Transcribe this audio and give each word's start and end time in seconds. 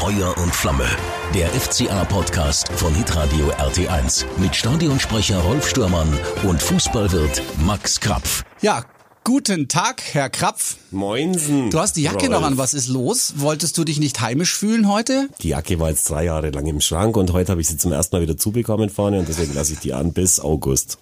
Feuer 0.00 0.34
und 0.38 0.54
Flamme. 0.54 0.86
Der 1.34 1.50
FCA-Podcast 1.50 2.72
von 2.72 2.94
Hitradio 2.94 3.50
RT1 3.58 4.24
mit 4.38 4.56
Stadionsprecher 4.56 5.38
Rolf 5.40 5.68
Stürmann 5.68 6.08
und 6.42 6.62
Fußballwirt 6.62 7.42
Max 7.66 8.00
Krapf. 8.00 8.42
Ja, 8.62 8.86
Guten 9.24 9.68
Tag, 9.68 10.02
Herr 10.12 10.30
Krapf. 10.30 10.78
Moinsen. 10.90 11.68
Du 11.68 11.78
hast 11.78 11.96
die 11.96 12.02
Jacke 12.04 12.28
Rolf. 12.28 12.30
noch 12.30 12.42
an. 12.42 12.56
Was 12.56 12.72
ist 12.72 12.88
los? 12.88 13.34
Wolltest 13.36 13.76
du 13.76 13.84
dich 13.84 14.00
nicht 14.00 14.22
heimisch 14.22 14.54
fühlen 14.56 14.88
heute? 14.90 15.28
Die 15.42 15.50
Jacke 15.50 15.78
war 15.78 15.90
jetzt 15.90 16.08
drei 16.08 16.24
Jahre 16.24 16.48
lang 16.48 16.64
im 16.64 16.80
Schrank 16.80 17.18
und 17.18 17.34
heute 17.34 17.52
habe 17.52 17.60
ich 17.60 17.68
sie 17.68 17.76
zum 17.76 17.92
ersten 17.92 18.16
Mal 18.16 18.22
wieder 18.22 18.38
zubekommen 18.38 18.88
vorne 18.88 19.18
und 19.18 19.28
deswegen 19.28 19.52
lasse 19.52 19.74
ich 19.74 19.80
die 19.80 19.92
an 19.92 20.14
bis 20.14 20.40
August. 20.40 20.96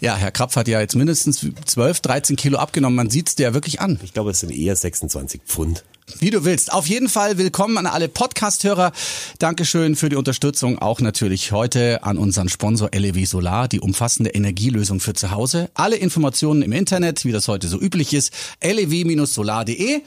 Ja, 0.00 0.16
Herr 0.16 0.30
Krapf 0.30 0.56
hat 0.56 0.68
ja 0.68 0.80
jetzt 0.80 0.96
mindestens 0.96 1.46
12, 1.66 2.00
13 2.00 2.36
Kilo 2.36 2.56
abgenommen. 2.56 2.96
Man 2.96 3.10
sieht's 3.10 3.34
dir 3.34 3.48
ja 3.48 3.54
wirklich 3.54 3.82
an. 3.82 4.00
Ich 4.02 4.14
glaube, 4.14 4.30
es 4.30 4.40
sind 4.40 4.50
eher 4.50 4.74
26 4.74 5.42
Pfund. 5.44 5.84
Wie 6.16 6.30
du 6.30 6.44
willst. 6.44 6.72
Auf 6.72 6.86
jeden 6.86 7.08
Fall 7.08 7.38
willkommen 7.38 7.78
an 7.78 7.86
alle 7.86 8.08
Podcast-Hörer. 8.08 8.92
Dankeschön 9.38 9.94
für 9.94 10.08
die 10.08 10.16
Unterstützung. 10.16 10.78
Auch 10.78 11.00
natürlich 11.00 11.52
heute 11.52 12.02
an 12.02 12.18
unseren 12.18 12.48
Sponsor 12.48 12.90
LEW 12.92 13.24
Solar, 13.26 13.68
die 13.68 13.78
umfassende 13.78 14.30
Energielösung 14.30 15.00
für 15.00 15.12
zu 15.12 15.30
Hause. 15.30 15.70
Alle 15.74 15.96
Informationen 15.96 16.62
im 16.62 16.72
Internet, 16.72 17.24
wie 17.24 17.32
das 17.32 17.46
heute 17.46 17.68
so 17.68 17.78
üblich 17.78 18.14
ist, 18.14 18.32
lew-solar.de. 18.62 19.96
Äh, 19.96 20.00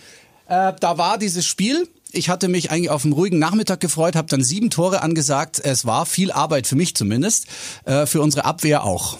da 0.47 0.97
war 0.97 1.17
dieses 1.17 1.45
Spiel. 1.45 1.87
Ich 2.11 2.29
hatte 2.29 2.49
mich 2.49 2.71
eigentlich 2.71 2.89
auf 2.89 3.05
einen 3.05 3.13
ruhigen 3.13 3.39
Nachmittag 3.39 3.79
gefreut, 3.79 4.17
habe 4.17 4.27
dann 4.27 4.43
sieben 4.43 4.69
Tore 4.69 5.01
angesagt. 5.01 5.61
Es 5.63 5.85
war 5.85 6.05
viel 6.05 6.31
Arbeit 6.31 6.67
für 6.67 6.75
mich 6.75 6.93
zumindest, 6.93 7.45
äh, 7.85 8.05
für 8.05 8.21
unsere 8.21 8.43
Abwehr 8.43 8.83
auch. 8.83 9.17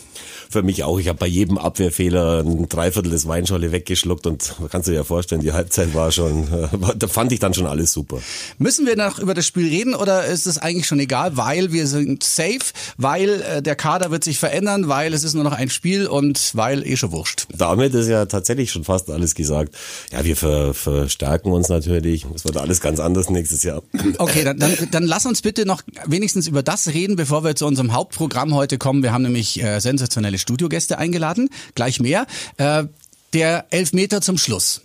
Für 0.50 0.64
mich 0.64 0.84
auch. 0.84 1.00
Ich 1.00 1.08
habe 1.08 1.20
bei 1.20 1.28
jedem 1.28 1.58
Abwehrfehler 1.58 2.40
ein 2.40 2.68
Dreiviertel 2.68 3.12
des 3.12 3.28
Weinschorle 3.28 3.72
weggeschluckt 3.72 4.28
und 4.28 4.56
kannst 4.70 4.88
du 4.88 4.92
dir 4.92 4.98
ja 4.98 5.04
vorstellen, 5.04 5.42
die 5.42 5.54
Halbzeit 5.54 5.94
war 5.94 6.12
schon, 6.12 6.48
da 6.98 7.08
fand 7.08 7.32
ich 7.32 7.40
dann 7.40 7.54
schon 7.54 7.66
alles 7.66 7.94
super. 7.94 8.20
Müssen 8.58 8.86
wir 8.86 8.96
noch 8.96 9.20
über 9.20 9.34
das 9.34 9.46
Spiel 9.46 9.68
reden 9.68 9.96
oder 9.96 10.26
ist 10.26 10.48
es 10.48 10.58
eigentlich 10.58 10.88
schon 10.88 11.00
egal, 11.00 11.38
weil 11.38 11.72
wir 11.72 11.88
sind 11.88 12.24
safe, 12.24 12.60
weil 12.98 13.42
äh, 13.42 13.62
der 13.62 13.76
Kader 13.76 14.12
wird 14.12 14.24
sich 14.24 14.40
verändern, 14.40 14.88
weil 14.88 15.14
es 15.14 15.24
ist 15.24 15.34
nur 15.34 15.44
noch 15.44 15.54
ein 15.54 15.70
Spiel 15.70 16.08
und 16.08 16.52
weil 16.54 16.86
eh 16.86 16.98
schon 16.98 17.12
wurscht. 17.12 17.48
Damit 17.56 17.94
ist 17.94 18.08
ja 18.08 18.26
tatsächlich 18.26 18.72
schon 18.72 18.84
fast 18.84 19.10
alles 19.10 19.36
gesagt. 19.36 19.76
Ja, 20.12 20.24
wir 20.24 20.36
ver, 20.36 20.74
verstärken 20.74 21.52
uns 21.52 21.70
natürlich. 21.70 22.26
Es 22.36 22.46
wird 22.46 22.58
alles 22.58 22.82
ganz 22.82 23.00
anders 23.00 23.30
nächstes 23.30 23.64
Jahr. 23.64 23.82
Okay, 24.18 24.44
dann, 24.44 24.58
dann, 24.58 24.76
dann 24.92 25.04
lass 25.04 25.26
uns 25.26 25.42
bitte 25.42 25.66
noch 25.66 25.82
wenigstens 26.06 26.48
über 26.48 26.64
das 26.64 26.88
reden, 26.90 27.16
bevor 27.16 27.44
wir 27.44 27.56
zu 27.56 27.66
unserem 27.66 27.94
Hauptprogramm 27.94 28.54
heute 28.54 28.78
kommen. 28.78 29.04
Wir 29.04 29.14
haben 29.14 29.24
nämlich 29.24 29.62
äh, 29.62 29.80
sensationelle 30.12 30.38
Studiogäste 30.38 30.98
eingeladen, 30.98 31.50
gleich 31.76 32.00
mehr. 32.00 32.28
Äh, 32.58 32.86
der 33.34 33.66
Elfmeter 33.72 34.22
zum 34.22 34.38
Schluss. 34.38 34.82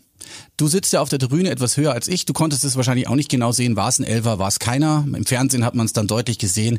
Du 0.56 0.68
sitzt 0.68 0.92
ja 0.92 1.00
auf 1.00 1.08
der 1.08 1.18
Tribüne 1.18 1.50
etwas 1.50 1.76
höher 1.76 1.92
als 1.92 2.08
ich. 2.08 2.24
Du 2.24 2.32
konntest 2.32 2.64
es 2.64 2.76
wahrscheinlich 2.76 3.08
auch 3.08 3.16
nicht 3.16 3.28
genau 3.28 3.52
sehen. 3.52 3.76
War 3.76 3.88
es 3.88 3.98
ein 3.98 4.04
Elfer, 4.04 4.38
war 4.38 4.48
es 4.48 4.58
keiner? 4.58 5.04
Im 5.06 5.26
Fernsehen 5.26 5.64
hat 5.64 5.74
man 5.74 5.86
es 5.86 5.92
dann 5.92 6.06
deutlich 6.06 6.38
gesehen. 6.38 6.78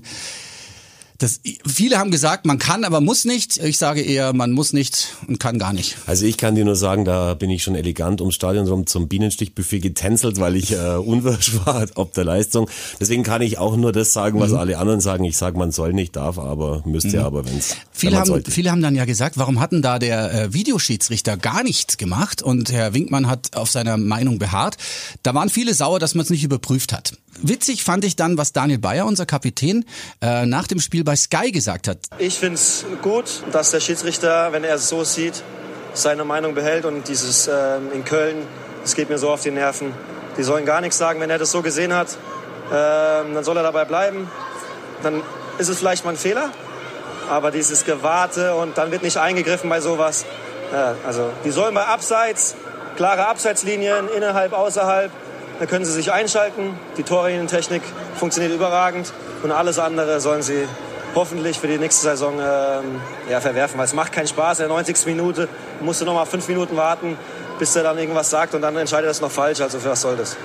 Das, 1.20 1.40
viele 1.66 1.98
haben 1.98 2.12
gesagt, 2.12 2.46
man 2.46 2.60
kann, 2.60 2.84
aber 2.84 3.02
muss 3.02 3.26
nicht. 3.26 3.58
Ich 3.58 3.80
sage 3.80 4.02
eher, 4.02 4.34
man 4.34 4.52
muss 4.52 4.72
nicht 4.72 5.16
und 5.28 5.40
kann 5.40 5.58
gar 5.58 5.74
nicht. 5.74 5.98
Also 6.06 6.26
ich 6.26 6.38
kann 6.38 6.54
dir 6.54 6.64
nur 6.64 6.76
sagen, 6.76 7.06
da 7.06 7.34
bin 7.34 7.50
ich 7.50 7.64
schon 7.64 7.76
elegant 7.76 8.22
ums 8.22 8.36
Stadion 8.36 8.68
rum 8.68 8.86
zum 8.86 9.08
Bienenstichbuffet 9.08 9.80
getänzelt, 9.80 10.40
weil 10.40 10.56
ich 10.56 10.74
äh, 10.74 10.96
unwirsch 10.96 11.66
war 11.66 11.86
ob 11.96 12.14
der 12.14 12.24
Leistung. 12.24 12.70
Deswegen 13.00 13.24
kann 13.24 13.42
ich 13.42 13.58
auch 13.58 13.78
nur 13.78 13.92
das 13.92 14.14
sagen, 14.14 14.40
was 14.40 14.52
mhm. 14.52 14.58
alle 14.58 14.78
anderen 14.78 15.02
sagen. 15.02 15.24
Ich 15.24 15.38
sage, 15.38 15.58
man 15.58 15.72
soll 15.72 15.94
nicht, 15.94 16.16
darf 16.16 16.38
aber, 16.38 16.84
müsste 16.86 17.20
mhm. 17.20 17.26
aber, 17.26 17.46
wenn's, 17.46 17.76
viele 17.92 18.12
wenn 18.12 18.20
haben, 18.20 18.28
sollte. 18.28 18.52
Viele 18.52 18.70
haben 18.70 18.82
dann 18.82 18.96
ja 18.96 19.06
gesagt, 19.06 19.38
warum 19.38 19.60
hatten 19.60 19.82
da 19.82 19.98
der 19.98 20.34
äh, 20.34 20.54
Videoschiedsrichter 20.54 21.38
gar 21.38 21.64
nichts 21.64 21.98
gemacht 21.98 22.44
und 22.44 22.72
Herr 22.72 22.94
Winkmann 22.94 23.28
hat 23.28 23.56
auf 23.56 23.72
seiner 23.72 23.98
Meinung 23.98 24.38
beharrt. 24.38 24.78
Da 25.24 25.34
waren 25.34 25.50
viele 25.50 25.74
sauer, 25.74 26.00
dass 26.00 26.14
man 26.14 26.24
es 26.24 26.30
nicht 26.30 26.44
überprüft 26.44 26.94
hat. 26.94 27.14
Witzig 27.42 27.84
fand 27.84 28.04
ich 28.04 28.16
dann, 28.16 28.38
was 28.38 28.52
Daniel 28.52 28.80
Bayer, 28.80 29.06
unser 29.06 29.26
Kapitän, 29.26 29.86
äh, 30.22 30.46
nach 30.46 30.68
dem 30.68 30.80
Spiel 30.80 31.04
bei 31.04 31.16
Sky 31.16 31.52
gesagt 31.52 31.88
hat. 31.88 32.00
Ich 32.18 32.40
finde 32.40 32.56
es 32.56 32.86
gut, 33.02 33.44
dass 33.52 33.72
der 33.72 33.80
Schiedsrichter, 33.80 34.52
wenn 34.52 34.64
er 34.64 34.76
es 34.76 34.90
so 34.90 35.04
sieht, 35.04 35.44
seine 35.94 36.26
Meinung 36.26 36.56
behält 36.56 36.86
und 36.86 37.08
dieses 37.08 37.48
ähm, 37.48 37.92
in 37.94 38.06
Köln, 38.06 38.38
das 38.82 38.96
geht 38.96 39.10
mir 39.10 39.18
so 39.18 39.30
auf 39.30 39.42
die 39.42 39.52
Nerven. 39.52 39.94
Die 40.38 40.44
sollen 40.44 40.66
gar 40.66 40.82
nichts 40.82 40.98
sagen, 40.98 41.20
wenn 41.20 41.30
er 41.30 41.40
das 41.40 41.52
so 41.52 41.62
gesehen 41.62 41.94
hat, 41.94 42.18
ähm, 42.72 43.34
dann 43.34 43.44
soll 43.44 43.58
er 43.58 43.64
dabei 43.64 43.86
bleiben. 43.86 44.30
Dann 45.04 45.22
ist 45.58 45.70
es 45.70 45.78
vielleicht 45.78 46.06
mal 46.06 46.12
ein 46.12 46.18
Fehler, 46.18 46.52
aber 47.30 47.52
dieses 47.52 47.86
Gewarte 47.86 48.56
und 48.56 48.78
dann 48.78 48.92
wird 48.92 49.04
nicht 49.04 49.18
eingegriffen 49.18 49.70
bei 49.70 49.82
sowas. 49.82 50.26
Ja, 50.72 50.96
also 51.06 51.32
die 51.46 51.52
sollen 51.52 51.74
bei 51.74 51.86
Abseits, 51.86 52.56
klare 52.96 53.28
Abseitslinien, 53.28 54.10
innerhalb, 54.16 54.54
außerhalb, 54.54 55.12
da 55.60 55.66
können 55.66 55.86
sie 55.86 55.92
sich 55.92 56.12
einschalten. 56.12 56.78
Die 56.98 57.04
Torlinientechnik 57.04 57.82
funktioniert 58.16 58.54
überragend 58.54 59.12
und 59.44 59.52
alles 59.52 59.80
andere 59.80 60.20
sollen 60.20 60.42
sie 60.42 60.68
hoffentlich 61.16 61.60
für 61.60 61.68
die 61.68 61.78
nächste 61.78 62.04
Saison 62.04 62.36
ähm, 62.40 63.02
ja, 63.30 63.42
verwerfen, 63.42 63.78
weil 63.78 63.86
es 63.86 63.94
macht 63.94 64.12
keinen 64.12 64.28
Spaß. 64.28 64.60
In 64.60 64.68
der 64.68 64.76
90. 64.76 65.06
Minute 65.08 65.48
musst 65.82 66.02
du 66.02 66.06
noch 66.06 66.14
mal 66.14 66.26
fünf 66.26 66.48
Minuten 66.48 66.78
warten, 66.78 67.18
bis 67.60 67.76
er 67.76 67.84
dann 67.84 67.98
irgendwas 67.98 68.30
sagt 68.30 68.54
und 68.54 68.62
dann 68.62 68.76
entscheidet 68.78 69.08
er 69.08 69.12
es 69.12 69.22
noch 69.22 69.32
falsch. 69.32 69.62
Also 69.62 69.80
für 69.80 69.90
was 69.90 70.02
soll 70.02 70.16
das? 70.16 70.38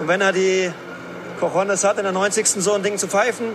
Und 0.00 0.08
wenn 0.08 0.20
er 0.20 0.32
die 0.32 0.72
Cojones 1.38 1.84
hat, 1.84 1.98
in 1.98 2.04
der 2.04 2.12
90. 2.12 2.48
so 2.48 2.72
ein 2.72 2.82
Ding 2.82 2.98
zu 2.98 3.06
pfeifen, 3.06 3.46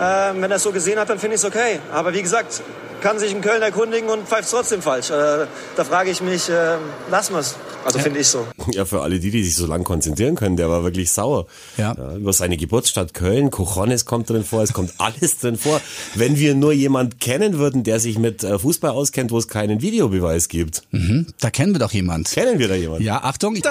ähm, 0.00 0.42
wenn 0.42 0.50
er 0.50 0.56
es 0.56 0.62
so 0.62 0.72
gesehen 0.72 0.98
hat, 0.98 1.08
dann 1.08 1.18
finde 1.18 1.36
ich 1.36 1.42
es 1.42 1.46
okay. 1.46 1.80
Aber 1.92 2.12
wie 2.12 2.22
gesagt, 2.22 2.62
kann 3.00 3.18
sich 3.18 3.32
in 3.32 3.40
Köln 3.40 3.62
erkundigen 3.62 4.08
und 4.08 4.28
pfeift 4.28 4.50
trotzdem 4.50 4.82
falsch. 4.82 5.10
Äh, 5.10 5.46
da 5.76 5.84
frage 5.84 6.10
ich 6.10 6.20
mich, 6.20 6.48
äh, 6.48 6.76
lassen 7.10 7.34
wir 7.34 7.40
es. 7.40 7.56
Also 7.84 7.98
finde 8.00 8.20
ich 8.20 8.26
so. 8.26 8.46
Ja, 8.72 8.84
für 8.84 9.00
alle 9.02 9.18
die, 9.18 9.30
die 9.30 9.42
sich 9.42 9.56
so 9.56 9.66
lang 9.66 9.84
konzentrieren 9.84 10.34
können, 10.34 10.56
der 10.56 10.68
war 10.68 10.82
wirklich 10.82 11.10
sauer. 11.10 11.46
Ja. 11.76 11.94
ja 11.96 12.16
über 12.16 12.32
seine 12.32 12.56
Geburtsstadt 12.56 13.14
Köln, 13.14 13.50
Cojones 13.50 14.04
kommt 14.04 14.28
drin 14.28 14.44
vor, 14.44 14.62
es 14.62 14.72
kommt 14.72 14.92
alles 14.98 15.38
drin 15.38 15.56
vor. 15.56 15.80
Wenn 16.14 16.36
wir 16.36 16.54
nur 16.54 16.72
jemand 16.72 17.20
kennen 17.20 17.58
würden, 17.58 17.84
der 17.84 18.00
sich 18.00 18.18
mit 18.18 18.42
äh, 18.42 18.58
Fußball 18.58 18.90
auskennt, 18.90 19.30
wo 19.30 19.38
es 19.38 19.48
keinen 19.48 19.80
Videobeweis 19.80 20.48
gibt. 20.48 20.82
Mhm, 20.90 21.26
da 21.40 21.50
kennen 21.50 21.72
wir 21.72 21.78
doch 21.78 21.92
jemand. 21.92 22.30
Kennen 22.30 22.58
wir 22.58 22.68
da 22.68 22.74
jemanden? 22.74 23.04
Ja, 23.04 23.22
Achtung. 23.22 23.58
Da, 23.62 23.70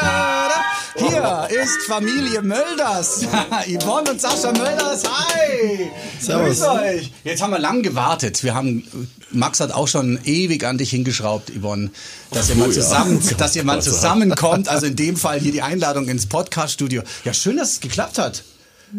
da, 0.00 0.48
da. 0.48 1.48
Hier 1.48 1.60
ist 1.62 1.82
Familie 1.86 2.42
Mölders. 2.42 3.22
Yvonne 3.66 4.10
und 4.10 4.20
Sascha 4.20 4.52
Mölders. 4.52 5.02
Hi. 5.08 5.90
Servus. 6.20 6.58
Grüß 6.60 6.62
euch. 6.68 7.12
Jetzt 7.24 7.42
haben 7.42 7.50
wir 7.52 7.58
lang 7.58 7.82
gewartet. 7.82 8.42
Wir 8.42 8.54
haben, 8.54 8.86
Max 9.30 9.60
hat 9.60 9.72
auch 9.72 9.86
schon 9.88 10.18
ewig 10.24 10.64
an 10.64 10.78
dich 10.78 10.90
hingeschraubt, 10.90 11.50
Yvonne, 11.56 11.90
dass 12.32 12.48
ihr 12.50 12.56
mal 12.56 12.64
Oh 12.64 12.68
ja. 12.68 12.74
zusammen, 12.74 13.22
Oh 13.24 13.34
dass 13.38 13.54
ihr 13.56 13.64
mal 13.64 13.74
Gott, 13.76 13.84
zusammenkommt. 13.84 14.68
Also 14.68 14.86
in 14.86 14.96
dem 14.96 15.16
Fall 15.16 15.38
hier 15.40 15.52
die 15.52 15.62
Einladung 15.62 16.08
ins 16.08 16.26
Podcast-Studio. 16.26 17.02
Ja, 17.24 17.32
schön, 17.32 17.56
dass 17.56 17.72
es 17.72 17.80
geklappt 17.80 18.18
hat. 18.18 18.42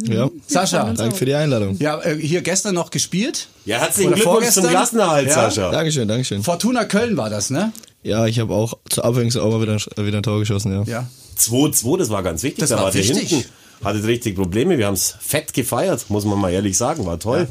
Ja, 0.03 0.29
Sascha. 0.47 0.83
danke 0.93 1.15
für 1.15 1.25
die 1.25 1.33
Einladung. 1.33 1.75
Ja, 1.79 1.99
äh, 2.01 2.15
hier 2.15 2.41
gestern 2.43 2.75
noch 2.75 2.91
gespielt. 2.91 3.47
Ja, 3.65 3.79
herzlichen 3.79 4.09
Oder 4.13 4.17
Glückwunsch 4.21 4.49
zum 4.49 4.63
vorgestern? 4.63 4.69
Klassenerhalt, 4.69 5.27
Ja. 5.27 5.33
Sascha. 5.33 5.71
Dankeschön, 5.71 6.07
Dankeschön. 6.07 6.43
Fortuna 6.43 6.85
Köln 6.85 7.17
war 7.17 7.31
das, 7.31 7.49
ne? 7.49 7.71
Ja, 8.03 8.25
ich 8.27 8.39
habe 8.39 8.53
auch 8.53 8.75
zur 8.89 9.05
Abwechslung 9.05 9.43
auch 9.45 9.51
mal 9.57 9.61
wieder, 9.61 9.75
wieder 10.05 10.17
ein 10.17 10.23
Tor 10.23 10.39
geschossen, 10.39 10.71
ja. 10.71 10.83
Ja. 10.83 11.09
2-2, 11.37 11.97
das 11.97 12.09
war 12.09 12.23
ganz 12.23 12.43
wichtig. 12.43 12.59
Das 12.59 12.69
da 12.69 12.77
war 12.77 12.83
war 12.85 12.91
der 12.91 13.01
wichtig. 13.07 13.29
hinten. 13.29 13.45
Hattet 13.83 14.05
richtig 14.05 14.35
Probleme. 14.35 14.77
Wir 14.77 14.87
haben 14.87 14.93
es 14.95 15.15
fett 15.21 15.53
gefeiert, 15.53 16.09
muss 16.09 16.25
man 16.25 16.37
mal 16.37 16.51
ehrlich 16.51 16.77
sagen. 16.77 17.05
War 17.05 17.17
toll. 17.19 17.47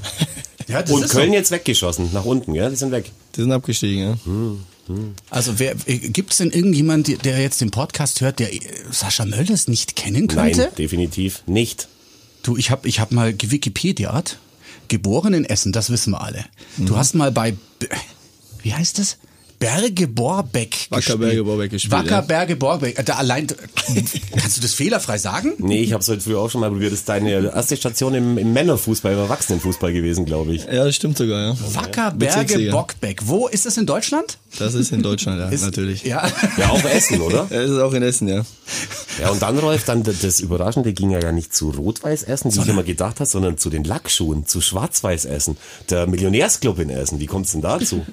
Ja, 0.66 0.82
das 0.82 0.91
Und 0.91 1.08
Köln 1.08 1.28
so. 1.31 1.34
jetzt 1.34 1.50
weggeschossen, 1.50 2.10
nach 2.12 2.25
unten, 2.26 2.54
ja, 2.54 2.69
die 2.69 2.76
sind 2.76 2.92
weg. 2.92 3.10
Die 3.37 3.41
sind 3.42 3.53
abgestiegen, 3.53 4.00
ja. 4.00 4.16
Also 5.28 5.58
wer 5.58 5.75
gibt 5.75 6.32
es 6.32 6.38
denn 6.38 6.50
irgendjemand, 6.50 7.25
der 7.26 7.41
jetzt 7.41 7.60
den 7.60 7.70
Podcast 7.70 8.22
hört, 8.22 8.38
der 8.38 8.53
äh, 8.54 8.60
Sascha 8.91 9.26
Mölders 9.26 9.69
nicht 9.69 9.97
kennen 9.97 10.28
könnte? 10.28 10.60
Nein, 10.62 10.69
definitiv 10.78 11.42
nicht. 11.47 11.88
Du, 12.42 12.56
ich 12.56 12.70
habe 12.70 12.88
ich 12.88 12.98
hab 13.00 13.12
mal 13.12 13.34
gewikipediat. 13.34 14.38
Geboren 14.88 15.34
in 15.34 15.44
Essen, 15.44 15.72
das 15.72 15.91
wissen 15.91 16.12
wir 16.12 16.22
alle. 16.22 16.42
Du 16.78 16.97
hast 16.97 17.14
mal 17.14 17.31
bei, 17.31 17.53
B- 17.78 17.87
wie 18.62 18.72
heißt 18.72 18.98
das? 18.98 19.19
Berge 19.58 20.06
Borbeck 20.06 20.86
Wacker 20.91 20.96
gespielt. 21.00 21.20
Berge 21.20 21.44
Borbeck 21.44 21.70
gespielt, 21.70 21.92
Wacker 21.92 22.10
ja. 22.10 22.20
Berge 22.20 22.56
Borbeck. 22.56 23.04
Da 23.04 23.14
allein, 23.16 23.46
kannst 24.36 24.56
du 24.56 24.60
das 24.60 24.74
fehlerfrei 24.74 25.19
sagen? 25.19 25.52
Nee, 25.58 25.80
ich 25.82 25.92
habe 25.92 26.02
es 26.02 26.08
heute 26.08 26.20
früher 26.20 26.38
auch 26.40 26.50
schon 26.50 26.60
mal 26.60 26.70
probiert. 26.70 26.93
Das 26.93 27.00
ist 27.00 27.08
deine 27.08 27.31
erste 27.32 27.76
Station 27.76 28.14
im, 28.14 28.38
im 28.38 28.52
Männerfußball, 28.52 29.12
im 29.12 29.19
Erwachsenenfußball 29.19 29.93
gewesen, 29.93 30.25
glaube 30.26 30.55
ich. 30.55 30.64
Ja, 30.64 30.84
das 30.84 30.94
stimmt 30.94 31.19
sogar, 31.19 31.40
ja. 31.55 31.56
Wacker 31.75 32.12
Berge 32.12 32.16
Bezirksliga. 32.43 32.72
Bockbeck. 32.72 33.22
Wo 33.25 33.49
ist 33.49 33.66
das 33.66 33.76
in 33.76 33.87
Deutschland? 33.87 34.38
Das 34.58 34.75
ist 34.75 34.93
in 34.93 35.02
Deutschland, 35.02 35.40
ja, 35.40 35.49
Ist, 35.49 35.62
natürlich. 35.64 36.04
Ja. 36.04 36.31
Ja, 36.56 36.70
auch 36.70 36.84
Essen, 36.84 37.20
oder? 37.20 37.38
Ja, 37.50 37.62
das 37.62 37.70
ist 37.70 37.78
auch 37.78 37.93
in 37.93 38.02
Essen, 38.02 38.28
ja. 38.28 38.43
Ja, 39.20 39.31
und 39.31 39.43
dann, 39.43 39.58
Rolf, 39.58 39.84
dann 39.84 40.02
das- 40.02 40.40
Überraschende 40.40 40.93
ging 40.93 41.11
ja 41.11 41.19
gar 41.19 41.32
nicht 41.32 41.54
zu 41.54 41.70
Rot-Weiß-Essen, 41.70 42.54
wie 42.54 42.61
ich 42.61 42.69
immer 42.69 42.82
gedacht 42.84 43.16
habe, 43.20 43.26
sondern 43.28 43.58
zu 43.58 43.70
den 43.70 43.82
Lackschuhen, 43.84 44.46
zu 44.46 44.61
Schwarz-Weiß-Essen. 44.61 45.56
Der 45.90 46.06
Millionärsclub 46.06 46.78
in 46.78 46.90
Essen. 46.90 47.19
Wie 47.19 47.26
kommt's 47.26 47.52
denn 47.52 47.62
dazu? 47.62 48.06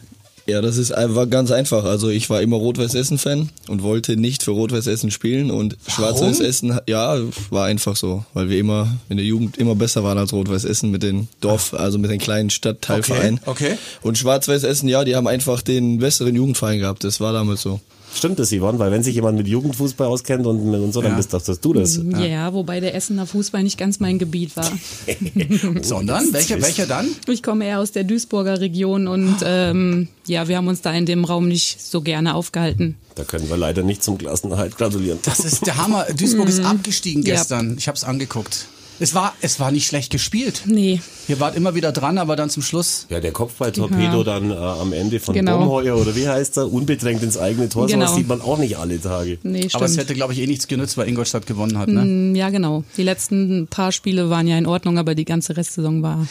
Ja, 0.47 0.61
das 0.61 0.77
ist 0.77 0.91
einfach 0.91 1.27
ganz 1.29 1.49
einfach. 1.49 1.85
Also 1.85 2.09
ich 2.09 2.29
war 2.29 2.41
immer 2.41 2.57
Rot-Weiß-Essen-Fan 2.57 3.49
und 3.67 3.81
wollte 3.81 4.15
nicht 4.15 4.43
für 4.43 4.51
Rot-Weiß-Essen 4.51 5.09
spielen 5.09 5.49
und 5.49 5.75
Schwarz-Weiß-Essen, 5.87 6.79
ja, 6.87 7.17
war 7.49 7.65
einfach 7.65 7.95
so, 7.95 8.25
weil 8.33 8.49
wir 8.49 8.59
immer 8.59 8.95
in 9.09 9.17
der 9.17 9.25
Jugend 9.25 9.57
immer 9.57 9.73
besser 9.73 10.03
waren 10.03 10.19
als 10.19 10.33
Rot-Weiß-Essen 10.33 10.91
mit 10.91 11.01
den 11.01 11.29
Dorf, 11.41 11.73
also 11.73 11.97
mit 11.97 12.11
den 12.11 12.19
kleinen 12.19 12.51
Stadtteilvereinen. 12.51 13.39
Okay, 13.45 13.71
okay. 13.71 13.77
Und 14.03 14.19
Schwarz-Weiß-Essen, 14.19 14.87
ja, 14.87 15.03
die 15.03 15.15
haben 15.15 15.27
einfach 15.27 15.63
den 15.63 15.97
besseren 15.97 16.35
Jugendverein 16.35 16.79
gehabt. 16.79 17.03
Das 17.03 17.19
war 17.19 17.33
damals 17.33 17.63
so. 17.63 17.79
Stimmt 18.15 18.39
das, 18.39 18.51
Yvonne? 18.51 18.79
Weil 18.79 18.91
wenn 18.91 19.03
sich 19.03 19.13
jemand 19.15 19.37
mit 19.37 19.47
Jugendfußball 19.47 20.07
auskennt 20.07 20.45
und, 20.47 20.73
und 20.73 20.93
so, 20.93 21.01
dann 21.01 21.11
Ja. 21.11 21.17
bist 21.17 21.33
doch 21.33 21.41
das 21.41 21.59
du 21.59 21.73
das. 21.73 21.99
Ja. 22.19 22.53
wobei 22.53 22.79
der 22.79 22.95
Essener 22.95 23.27
Fußball 23.27 23.61
nicht 23.61 23.77
ganz 23.77 23.99
mein 23.99 24.17
Gebiet 24.19 24.55
war. 24.55 24.71
Sondern, 25.81 26.31
welcher, 26.33 26.61
welcher 26.61 26.85
dann? 26.87 27.07
Ich 27.27 27.43
komme 27.43 27.65
eher 27.65 27.79
aus 27.79 27.91
der 27.91 28.03
Duisburger 28.03 28.59
Region 28.61 29.07
und 29.07 29.35
ähm, 29.43 30.07
ja, 30.27 30.47
wir 30.47 30.57
haben 30.57 30.67
uns 30.67 30.81
da 30.81 30.93
in 30.93 31.05
dem 31.05 31.25
Raum 31.25 31.47
nicht 31.47 31.81
so 31.81 32.01
gerne 32.01 32.35
aufgehalten. 32.35 32.95
Da 33.15 33.23
können 33.23 33.49
wir 33.49 33.57
leider 33.57 33.83
nicht 33.83 34.03
zum 34.03 34.17
Klassenerhalt 34.17 34.77
gratulieren. 34.77 35.19
Das 35.23 35.39
ist 35.39 35.65
der 35.65 35.77
Hammer. 35.77 36.05
Duisburg 36.17 36.49
ist 36.49 36.59
abgestiegen 36.65 37.23
Ja. 37.23 37.35
gestern. 37.35 37.75
Ich 37.77 37.87
habe 37.87 37.97
es 37.97 38.03
angeguckt. 38.03 38.67
Es 38.99 39.13
war, 39.13 39.33
es 39.41 39.59
war 39.59 39.71
nicht 39.71 39.87
schlecht 39.87 40.11
gespielt. 40.11 40.61
Nee, 40.65 41.01
Ihr 41.27 41.39
wart 41.39 41.55
immer 41.57 41.73
wieder 41.75 41.91
dran, 41.91 42.17
aber 42.19 42.35
dann 42.35 42.49
zum 42.49 42.61
Schluss. 42.63 43.07
Ja, 43.09 43.19
der 43.19 43.31
Kopfball-Torpedo 43.31 44.17
Ja. 44.19 44.23
dann 44.23 44.51
äh, 44.51 44.55
am 44.55 44.93
Ende 44.93 45.19
von 45.19 45.33
Genau. 45.33 45.57
Bomheuer 45.57 45.97
oder 45.97 46.15
wie 46.15 46.27
heißt 46.27 46.57
er, 46.57 46.71
unbedrängt 46.71 47.23
ins 47.23 47.37
eigene 47.37 47.67
Tor. 47.67 47.87
Genau. 47.87 48.05
Sowas 48.05 48.15
sieht 48.15 48.27
man 48.27 48.41
auch 48.41 48.57
nicht 48.57 48.77
alle 48.77 49.01
Tage. 49.01 49.37
nee, 49.43 49.57
stimmt. 49.61 49.75
Aber 49.75 49.85
es 49.85 49.97
hätte, 49.97 50.13
glaube 50.13 50.33
ich, 50.33 50.39
eh 50.39 50.47
nichts 50.47 50.67
genützt, 50.67 50.97
weil 50.97 51.07
Ingolstadt 51.09 51.45
gewonnen 51.47 51.77
hat. 51.77 51.87
Ne? 51.89 52.37
ja, 52.37 52.49
genau. 52.51 52.83
Die 52.95 53.03
letzten 53.03 53.67
paar 53.67 53.91
Spiele 53.91 54.29
waren 54.29 54.47
ja 54.47 54.57
in 54.57 54.65
Ordnung, 54.67 54.97
aber 54.99 55.15
die 55.15 55.25
ganze 55.25 55.57
Restsaison 55.57 56.01
war. 56.03 56.27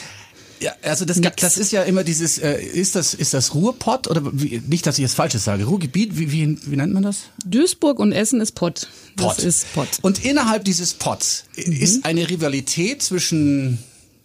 Ja, 0.65 0.73
also 0.81 1.05
das, 1.05 1.19
Nix. 1.19 1.37
das 1.43 1.59
ist 1.59 1.73
ja 1.73 1.83
immer 1.83 2.05
dieses, 2.05 2.39
äh, 2.39 2.59
ist 2.59 2.95
das, 2.95 3.13
ist 3.13 3.35
das 3.35 3.55
Ruhrpott 3.55 4.09
oder 4.09 4.23
wie, 4.33 4.63
nicht, 4.67 4.87
dass 4.87 4.97
ich 4.97 5.03
jetzt 5.03 5.15
Falsches 5.15 5.45
sage, 5.45 5.65
Ruhrgebiet, 5.65 6.17
wie, 6.17 6.33
wie, 6.33 6.59
wie 6.65 6.77
nennt 6.77 6.95
man 6.95 7.03
das? 7.03 7.25
Duisburg 7.45 7.99
und 7.99 8.13
Essen 8.13 8.41
ist 8.41 8.53
Pott. 8.53 8.89
Das 9.17 9.41
ist 9.41 9.71
Pott. 9.75 9.89
Und 10.01 10.25
innerhalb 10.25 10.65
dieses 10.65 10.95
Potts 10.95 11.45
ist 11.55 12.07
eine 12.07 12.31
Rivalität 12.31 13.03
zwischen 13.03 13.77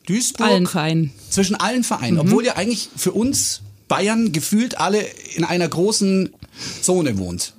Duisburg, 0.08 0.48
Allen 0.48 0.66
Vereinen. 0.66 1.12
zwischen 1.30 1.58
allen 1.58 1.84
Vereinen, 1.84 2.20
obwohl 2.20 2.46
ja 2.46 2.56
eigentlich 2.56 2.88
für 2.96 3.12
uns 3.12 3.60
Bayern 3.90 4.32
gefühlt 4.32 4.80
alle 4.80 5.06
in 5.36 5.44
einer 5.44 5.68
großen 5.68 6.30
Zone 6.82 7.18
wohnt. 7.18 7.54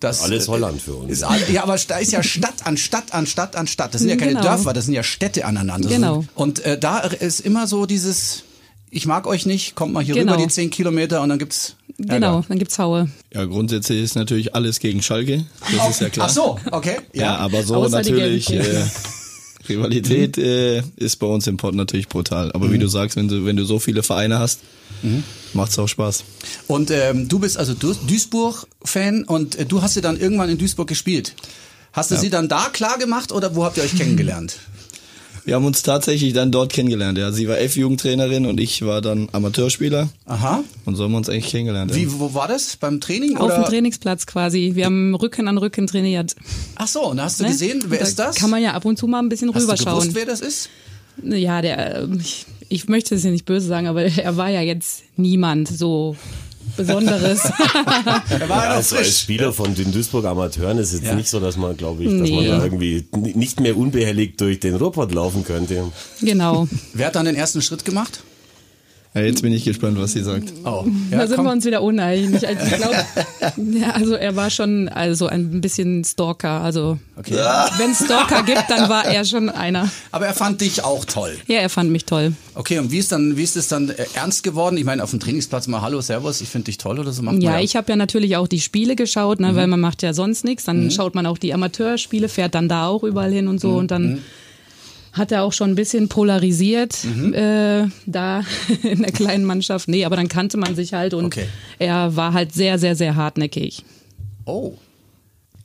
Das, 0.00 0.22
Alles 0.22 0.48
Holland 0.48 0.80
für 0.82 0.94
uns. 0.94 1.12
Ist, 1.12 1.22
all- 1.22 1.50
ja, 1.52 1.62
aber 1.62 1.76
da 1.88 1.98
ist 1.98 2.12
ja 2.12 2.22
Stadt 2.22 2.64
an 2.66 2.76
Stadt 2.76 3.12
an 3.14 3.26
Stadt 3.26 3.56
an 3.56 3.66
Stadt. 3.66 3.94
Das 3.94 4.00
sind 4.00 4.10
ja 4.10 4.16
keine 4.16 4.32
Genau. 4.32 4.42
Dörfer, 4.42 4.72
das 4.72 4.84
sind 4.86 4.94
ja 4.94 5.02
Städte 5.02 5.44
aneinander. 5.44 5.88
Genau. 5.88 6.24
Und 6.34 6.64
äh, 6.64 6.78
da 6.78 6.98
ist 7.00 7.40
immer 7.40 7.66
so 7.66 7.86
dieses, 7.86 8.44
ich 8.90 9.06
mag 9.06 9.26
euch 9.26 9.46
nicht, 9.46 9.74
kommt 9.74 9.92
mal 9.92 10.02
hier 10.02 10.14
Genau. 10.14 10.32
rüber 10.34 10.42
die 10.44 10.48
10 10.52 10.70
Kilometer 10.70 11.22
und 11.22 11.28
dann 11.28 11.38
gibt's 11.38 11.76
Ärger. 11.98 12.14
Genau, 12.14 12.44
dann 12.48 12.58
gibt's 12.58 12.78
Haue. 12.78 13.10
Ja, 13.32 13.44
grundsätzlich 13.44 14.02
ist 14.02 14.14
natürlich 14.16 14.54
alles 14.54 14.78
gegen 14.80 15.02
Schalke. 15.02 15.44
Das 15.76 15.90
ist 15.90 16.00
ja 16.00 16.08
klar. 16.08 16.28
Ach 16.30 16.32
so, 16.34 16.58
okay. 16.70 16.96
Ja, 17.12 17.36
aber 17.36 17.62
so 17.62 17.84
die 17.84 17.90
natürlich. 17.92 18.50
Äh, 18.50 18.84
Rivalität 19.70 20.36
äh, 20.38 20.82
ist 20.96 21.16
bei 21.16 21.26
uns 21.26 21.46
im 21.46 21.56
Pott 21.56 21.74
natürlich 21.74 22.08
brutal. 22.08 22.52
Aber 22.52 22.70
wie 22.72 22.78
du 22.78 22.88
sagst, 22.88 23.16
wenn 23.16 23.28
du, 23.28 23.44
wenn 23.46 23.56
du 23.56 23.64
so 23.64 23.78
viele 23.78 24.02
Vereine 24.02 24.38
hast, 24.38 24.60
macht's 25.54 25.78
auch 25.78 25.86
Spaß. 25.88 26.24
Und 26.66 26.90
ähm, 26.90 27.28
du 27.28 27.38
bist 27.38 27.56
also 27.56 27.74
Du- 27.74 27.94
Duisburg-Fan 27.94 29.24
und 29.24 29.56
äh, 29.56 29.64
du 29.66 29.82
hast 29.82 29.94
sie 29.94 30.00
dann 30.00 30.18
irgendwann 30.18 30.50
in 30.50 30.58
Duisburg 30.58 30.88
gespielt. 30.88 31.34
Hast 31.92 32.10
du 32.10 32.16
sie 32.16 32.30
dann 32.30 32.48
da 32.48 32.68
klar 32.72 32.98
gemacht 32.98 33.32
oder 33.32 33.56
wo 33.56 33.64
habt 33.64 33.76
ihr 33.76 33.82
euch 33.82 33.96
kennengelernt? 33.96 34.58
Wir 35.44 35.54
haben 35.54 35.64
uns 35.64 35.82
tatsächlich 35.82 36.32
dann 36.32 36.50
dort 36.52 36.72
kennengelernt. 36.72 37.16
Ja, 37.18 37.32
sie 37.32 37.48
war 37.48 37.58
F-Jugendtrainerin 37.58 38.46
und 38.46 38.60
ich 38.60 38.84
war 38.84 39.00
dann 39.00 39.28
Amateurspieler. 39.32 40.08
Aha. 40.26 40.62
Und 40.84 40.96
so 40.96 41.04
haben 41.04 41.12
wir 41.12 41.18
uns 41.18 41.28
eigentlich 41.28 41.48
kennengelernt. 41.50 41.90
ja. 41.90 41.96
Wie, 41.96 42.12
wo 42.20 42.34
war 42.34 42.46
das? 42.48 42.76
Beim 42.76 43.00
Training? 43.00 43.36
Auf 43.36 43.46
oder? 43.46 43.56
dem 43.62 43.64
Trainingsplatz 43.64 44.26
quasi. 44.26 44.72
Wir 44.74 44.84
haben 44.86 45.14
Rücken 45.14 45.48
an 45.48 45.58
Rücken 45.58 45.86
trainiert. 45.86 46.36
Ach 46.76 46.86
so, 46.88 47.06
und 47.10 47.16
da 47.16 47.24
hast 47.24 47.40
du 47.40 47.44
Ne? 47.44 47.50
gesehen, 47.50 47.82
wer 47.88 47.98
da 48.00 48.04
ist 48.04 48.18
das? 48.18 48.36
Kann 48.36 48.50
man 48.50 48.62
ja 48.62 48.72
ab 48.74 48.84
und 48.84 48.98
zu 48.98 49.06
mal 49.06 49.18
ein 49.20 49.28
bisschen 49.28 49.52
hast 49.54 49.62
du 49.62 49.66
gewusst, 49.66 49.86
rüberschauen. 49.86 50.14
wer 50.14 50.26
das 50.26 50.40
ist? 50.40 50.68
Ja, 51.22 51.60
der, 51.62 52.02
ähm, 52.02 52.18
ich, 52.20 52.46
ich 52.68 52.88
möchte 52.88 53.14
es 53.14 53.24
ja 53.24 53.30
nicht 53.30 53.44
böse 53.46 53.66
sagen, 53.66 53.86
aber 53.86 54.02
er 54.04 54.36
war 54.36 54.50
ja 54.50 54.60
jetzt 54.60 55.02
niemand 55.16 55.68
so 55.68 56.16
Besonderes. 56.86 57.40
Er 58.30 58.48
war 58.48 58.64
Ja, 58.64 58.70
also 58.72 58.96
als. 58.96 59.18
Spieler 59.20 59.52
von 59.52 59.74
den 59.74 59.92
Duisburger 59.92 60.30
Amateuren 60.30 60.78
ist 60.78 60.88
es 60.92 61.00
jetzt 61.00 61.06
Ja. 61.08 61.14
nicht 61.14 61.28
so, 61.28 61.40
dass 61.40 61.56
man, 61.56 61.76
glaube 61.76 62.02
ich, 62.04 62.08
dass 62.10 62.28
man 62.30 62.40
Nee. 62.40 62.48
da 62.48 62.62
irgendwie 62.64 63.04
nicht 63.12 63.60
mehr 63.60 63.76
unbehelligt 63.76 64.40
durch 64.40 64.60
den 64.60 64.74
Ruhrpott 64.76 65.12
laufen 65.12 65.44
könnte. 65.44 65.84
genau. 66.20 66.68
Wer 66.94 67.06
hat 67.08 67.16
dann 67.16 67.26
den 67.26 67.36
ersten 67.36 67.62
Schritt 67.62 67.84
gemacht? 67.84 68.22
Ja, 69.12 69.22
jetzt 69.22 69.42
bin 69.42 69.52
ich 69.52 69.64
gespannt, 69.64 69.98
was 69.98 70.12
sie 70.12 70.22
sagt. 70.22 70.52
Oh, 70.64 70.84
da 71.10 71.26
sind 71.26 71.34
komm. 71.36 71.46
wir 71.46 71.50
uns 71.50 71.64
wieder 71.64 71.82
uneinig. 71.82 72.46
Also, 72.46 72.64
ich 72.64 72.76
glaub, 72.76 72.92
ja, 73.80 73.90
also 73.90 74.14
er 74.14 74.36
war 74.36 74.50
schon 74.50 74.88
also 74.88 75.26
ein 75.26 75.60
bisschen 75.60 76.04
Stalker. 76.04 76.60
Also 76.60 76.96
Okay. 77.16 77.34
wenn 77.78 77.90
es 77.90 78.04
Stalker 78.04 78.44
gibt, 78.44 78.64
dann 78.68 78.88
war 78.88 79.04
er 79.06 79.24
schon 79.24 79.48
einer. 79.50 79.88
Aber 80.12 80.26
er 80.26 80.32
fand 80.34 80.60
dich 80.60 80.84
auch 80.84 81.04
toll. 81.04 81.36
Ja, 81.48 81.56
er 81.58 81.68
fand 81.70 81.90
mich 81.90 82.04
toll. 82.04 82.34
Okay, 82.54 82.78
und 82.78 82.92
wie 82.92 82.98
ist 82.98 83.10
dann, 83.10 83.36
wie 83.36 83.42
ist 83.42 83.56
es 83.56 83.66
dann 83.66 83.90
äh, 83.90 84.06
ernst 84.14 84.44
geworden? 84.44 84.76
Ich 84.76 84.84
meine, 84.84 85.02
auf 85.02 85.10
dem 85.10 85.18
Trainingsplatz 85.18 85.66
mal 85.66 85.80
Hallo, 85.82 86.00
Servus, 86.00 86.40
ich 86.40 86.48
finde 86.48 86.66
dich 86.66 86.78
toll 86.78 87.00
oder 87.00 87.10
so 87.10 87.22
macht 87.22 87.34
man 87.34 87.42
Ja, 87.42 87.58
ich 87.58 87.74
habe 87.74 87.90
ja 87.90 87.96
natürlich 87.96 88.36
auch 88.36 88.46
die 88.46 88.60
Spiele 88.60 88.94
geschaut, 88.94 89.40
ne, 89.40 89.56
weil 89.56 89.64
Mhm. 89.66 89.70
man 89.72 89.80
macht 89.80 90.02
ja 90.02 90.14
sonst 90.14 90.44
nichts. 90.44 90.66
Dann 90.66 90.88
schaut 90.92 91.16
man 91.16 91.26
auch 91.26 91.36
die 91.38 91.52
Amateurspiele, 91.52 92.28
fährt 92.28 92.54
dann 92.54 92.68
da 92.68 92.86
auch 92.86 93.02
überall 93.02 93.32
hin 93.32 93.48
und 93.48 93.56
Mhm. 93.56 93.58
so 93.58 93.70
und 93.76 93.90
dann 93.90 94.18
hat 95.12 95.32
er 95.32 95.42
auch 95.42 95.52
schon 95.52 95.70
ein 95.70 95.74
bisschen 95.74 96.08
polarisiert 96.08 96.98
Mhm. 97.04 97.34
äh, 97.34 97.88
da 98.06 98.42
in 98.82 99.02
der 99.02 99.12
kleinen 99.12 99.44
Mannschaft. 99.44 99.88
Nee, 99.88 100.04
aber 100.04 100.16
dann 100.16 100.28
kannte 100.28 100.56
man 100.56 100.74
sich 100.76 100.92
halt 100.92 101.14
und 101.14 101.26
Okay. 101.26 101.46
er 101.78 102.14
war 102.16 102.32
halt 102.32 102.52
sehr, 102.54 102.78
sehr, 102.78 102.94
sehr 102.96 103.16
hartnäckig. 103.16 103.84
Oh. 104.44 104.74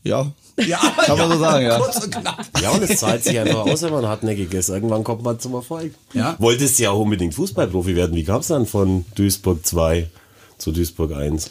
Ja, 0.04 0.32
Ja, 0.68 0.78
kann 1.06 1.18
man 1.18 1.32
so 1.32 1.38
sagen, 1.40 1.66
ja. 1.66 1.80
kurz 1.80 2.04
und 2.04 2.12
knapp. 2.16 2.46
Ja, 2.62 2.70
und 2.72 2.84
es 2.84 3.00
zahlt 3.00 3.24
sich 3.24 3.38
einfach 3.40 3.66
aus, 3.66 3.82
wenn 3.82 3.92
man 3.92 4.06
hartnäckig 4.08 4.54
ist. 4.54 4.70
Irgendwann 4.70 5.04
kommt 5.04 5.24
man 5.24 5.40
zum 5.40 5.54
Erfolg. 5.56 5.94
Ja. 6.14 6.36
Wolltest 6.40 6.80
ja 6.80 6.92
auch 6.92 7.00
unbedingt 7.02 7.34
Fußballprofi 7.34 7.96
werden. 7.96 8.16
Wie 8.16 8.24
kam 8.24 8.40
es 8.42 8.48
dann 8.48 8.66
von 8.66 9.04
Duisburg 9.16 9.66
2 9.66 10.08
zu 10.58 10.72
Duisburg 10.72 11.12
1? 11.14 11.50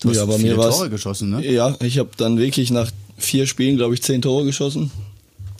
Du 0.00 0.10
hast 0.10 0.16
ja, 0.16 0.24
bei 0.26 0.36
viele 0.38 0.56
mir 0.56 0.62
Tore 0.70 0.90
geschossen, 0.90 1.30
ne? 1.30 1.46
Ja, 1.46 1.74
ich 1.80 1.98
habe 1.98 2.10
dann 2.16 2.36
wirklich 2.38 2.70
nach 2.70 2.90
vier 3.16 3.46
Spielen, 3.46 3.76
glaube 3.76 3.94
ich, 3.94 4.02
zehn 4.02 4.20
Tore 4.22 4.44
geschossen. 4.44 4.90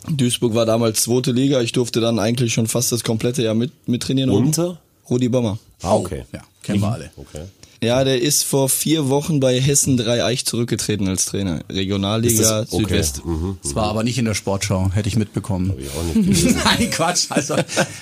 Duisburg 0.09 0.53
war 0.55 0.65
damals 0.65 1.03
zweite 1.03 1.31
Liga. 1.31 1.61
Ich 1.61 1.71
durfte 1.71 1.99
dann 2.01 2.19
eigentlich 2.19 2.53
schon 2.53 2.67
fast 2.67 2.91
das 2.91 3.03
komplette 3.03 3.43
Jahr 3.43 3.55
mit, 3.55 3.71
mit 3.87 4.03
trainieren. 4.03 4.29
Unter? 4.29 4.79
Rudi 5.09 5.29
Bommer. 5.29 5.57
Ah, 5.81 5.93
okay. 5.95 6.23
Ja, 6.33 6.41
kennen 6.63 6.81
wir 6.81 6.91
alle. 6.91 7.09
Okay. 7.17 7.43
Ja, 7.81 8.03
der 8.03 8.19
ist 8.21 8.43
vor 8.43 8.69
vier 8.69 9.07
Wochen 9.09 9.39
bei 9.39 9.59
Hessen 9.61 9.97
Dreieich 9.97 10.45
zurückgetreten 10.45 11.07
als 11.07 11.25
Trainer. 11.25 11.61
Regionalliga 11.69 12.33
Ist 12.33 12.41
das- 12.49 12.73
okay. 12.73 12.83
Südwest. 12.83 13.25
Mhm. 13.25 13.57
Das 13.61 13.75
war 13.75 13.83
aber 13.85 14.03
nicht 14.03 14.17
in 14.17 14.25
der 14.25 14.33
Sportschau, 14.33 14.89
hätte 14.93 15.07
ich 15.09 15.15
mitbekommen. 15.15 15.69
Hab 15.69 15.79
ich 15.79 15.87
auch 15.89 16.15
nicht. 16.15 16.55
Nein, 16.65 16.89
Quatsch. 16.89 17.27
Also, 17.29 17.55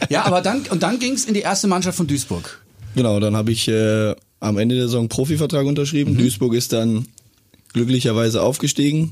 ja, 0.10 0.24
aber 0.24 0.42
dann, 0.42 0.62
und 0.70 0.82
dann 0.82 1.00
ging 1.00 1.14
es 1.14 1.26
in 1.26 1.34
die 1.34 1.42
erste 1.42 1.68
Mannschaft 1.68 1.98
von 1.98 2.08
Duisburg. 2.08 2.64
Genau, 2.96 3.20
dann 3.20 3.36
habe 3.36 3.52
ich 3.52 3.68
äh, 3.68 4.16
am 4.40 4.58
Ende 4.58 4.76
der 4.76 4.86
Saison 4.86 5.10
Profivertrag 5.10 5.66
unterschrieben. 5.66 6.14
Mhm. 6.14 6.20
Duisburg 6.20 6.54
ist 6.54 6.72
dann 6.72 7.08
glücklicherweise 7.74 8.42
aufgestiegen. 8.42 9.12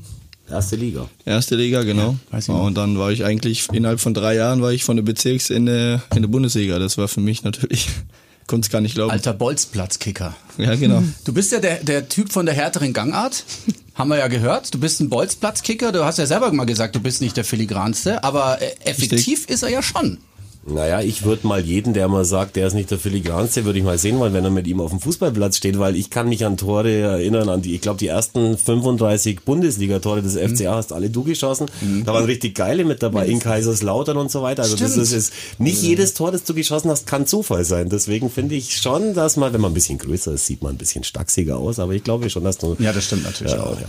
Erste 0.50 0.76
Liga. 0.76 1.08
Erste 1.24 1.56
Liga, 1.56 1.82
genau. 1.82 2.16
Ja, 2.32 2.54
und 2.54 2.74
dann 2.76 2.98
war 2.98 3.10
ich 3.10 3.24
eigentlich, 3.24 3.68
innerhalb 3.72 4.00
von 4.00 4.12
drei 4.12 4.34
Jahren 4.34 4.60
war 4.60 4.72
ich 4.72 4.84
von 4.84 4.96
der 4.96 5.02
Bezirks 5.02 5.50
in 5.50 5.66
der, 5.66 6.02
in 6.14 6.22
der 6.22 6.28
Bundesliga. 6.28 6.78
Das 6.78 6.98
war 6.98 7.08
für 7.08 7.20
mich 7.20 7.44
natürlich, 7.44 7.88
konnte 8.46 8.66
es 8.66 8.70
gar 8.70 8.80
nicht 8.80 8.94
glauben. 8.94 9.10
Alter 9.10 9.32
Bolzplatzkicker. 9.32 10.36
Ja, 10.58 10.74
genau. 10.74 11.02
Du 11.24 11.32
bist 11.32 11.50
ja 11.52 11.60
der, 11.60 11.82
der 11.82 12.08
Typ 12.08 12.30
von 12.30 12.44
der 12.46 12.54
härteren 12.54 12.92
Gangart. 12.92 13.44
Haben 13.94 14.08
wir 14.08 14.18
ja 14.18 14.28
gehört. 14.28 14.74
Du 14.74 14.78
bist 14.78 15.00
ein 15.00 15.08
Bolzplatzkicker. 15.08 15.92
Du 15.92 16.04
hast 16.04 16.18
ja 16.18 16.26
selber 16.26 16.52
mal 16.52 16.64
gesagt, 16.64 16.96
du 16.96 17.00
bist 17.00 17.20
nicht 17.20 17.36
der 17.36 17.44
filigranste. 17.44 18.24
Aber 18.24 18.60
äh, 18.60 18.74
effektiv 18.84 19.48
ist 19.48 19.62
er 19.62 19.70
ja 19.70 19.82
schon. 19.82 20.18
Naja, 20.66 21.02
ich 21.02 21.24
würde 21.24 21.46
mal 21.46 21.60
jeden, 21.62 21.92
der 21.92 22.08
mal 22.08 22.24
sagt, 22.24 22.56
der 22.56 22.66
ist 22.66 22.72
nicht 22.72 22.90
der 22.90 22.98
Filigranste, 22.98 23.66
würde 23.66 23.78
ich 23.78 23.84
mal 23.84 23.98
sehen 23.98 24.18
wollen, 24.18 24.32
wenn 24.32 24.44
er 24.44 24.50
mit 24.50 24.66
ihm 24.66 24.80
auf 24.80 24.90
dem 24.90 25.00
Fußballplatz 25.00 25.58
steht, 25.58 25.78
weil 25.78 25.94
ich 25.94 26.08
kann 26.08 26.28
mich 26.28 26.44
an 26.46 26.56
Tore 26.56 26.90
erinnern, 26.90 27.50
an 27.50 27.60
die, 27.60 27.74
ich 27.74 27.82
glaube, 27.82 27.98
die 27.98 28.06
ersten 28.06 28.56
35 28.56 29.42
Bundesliga-Tore 29.42 30.22
des 30.22 30.36
Mhm. 30.36 30.56
FCA 30.56 30.76
hast 30.76 30.92
alle 30.92 31.10
du 31.10 31.22
geschossen. 31.22 31.66
Da 32.06 32.14
waren 32.14 32.24
richtig 32.24 32.54
geile 32.54 32.84
mit 32.84 33.02
dabei, 33.02 33.26
in 33.26 33.40
Kaiserslautern 33.40 34.16
und 34.16 34.30
so 34.30 34.40
weiter. 34.42 34.62
Also 34.62 34.76
das 34.76 34.92
Stimmt. 34.92 35.04
ist, 35.04 35.12
ist 35.12 35.32
nicht 35.58 35.82
jedes 35.82 36.14
Tor, 36.14 36.32
das 36.32 36.44
du 36.44 36.54
geschossen 36.54 36.90
hast, 36.90 37.06
kann 37.06 37.26
Zufall 37.26 37.64
sein. 37.66 37.90
Deswegen 37.90 38.30
finde 38.30 38.54
ich 38.54 38.76
schon, 38.76 39.12
dass 39.12 39.36
man, 39.36 39.52
wenn 39.52 39.60
man 39.60 39.72
ein 39.72 39.74
bisschen 39.74 39.98
größer 39.98 40.32
ist, 40.32 40.46
sieht 40.46 40.62
man 40.62 40.76
ein 40.76 40.78
bisschen 40.78 41.04
stachsiger 41.04 41.58
aus, 41.58 41.78
aber 41.78 41.92
ich 41.92 42.04
glaube 42.04 42.30
schon, 42.30 42.44
dass 42.44 42.56
du... 42.56 42.74
Ja, 42.78 42.92
das 42.92 43.04
stimmt 43.04 43.24
natürlich 43.24 43.52
ja, 43.52 43.62
auch. 43.62 43.78
Ja. 43.78 43.88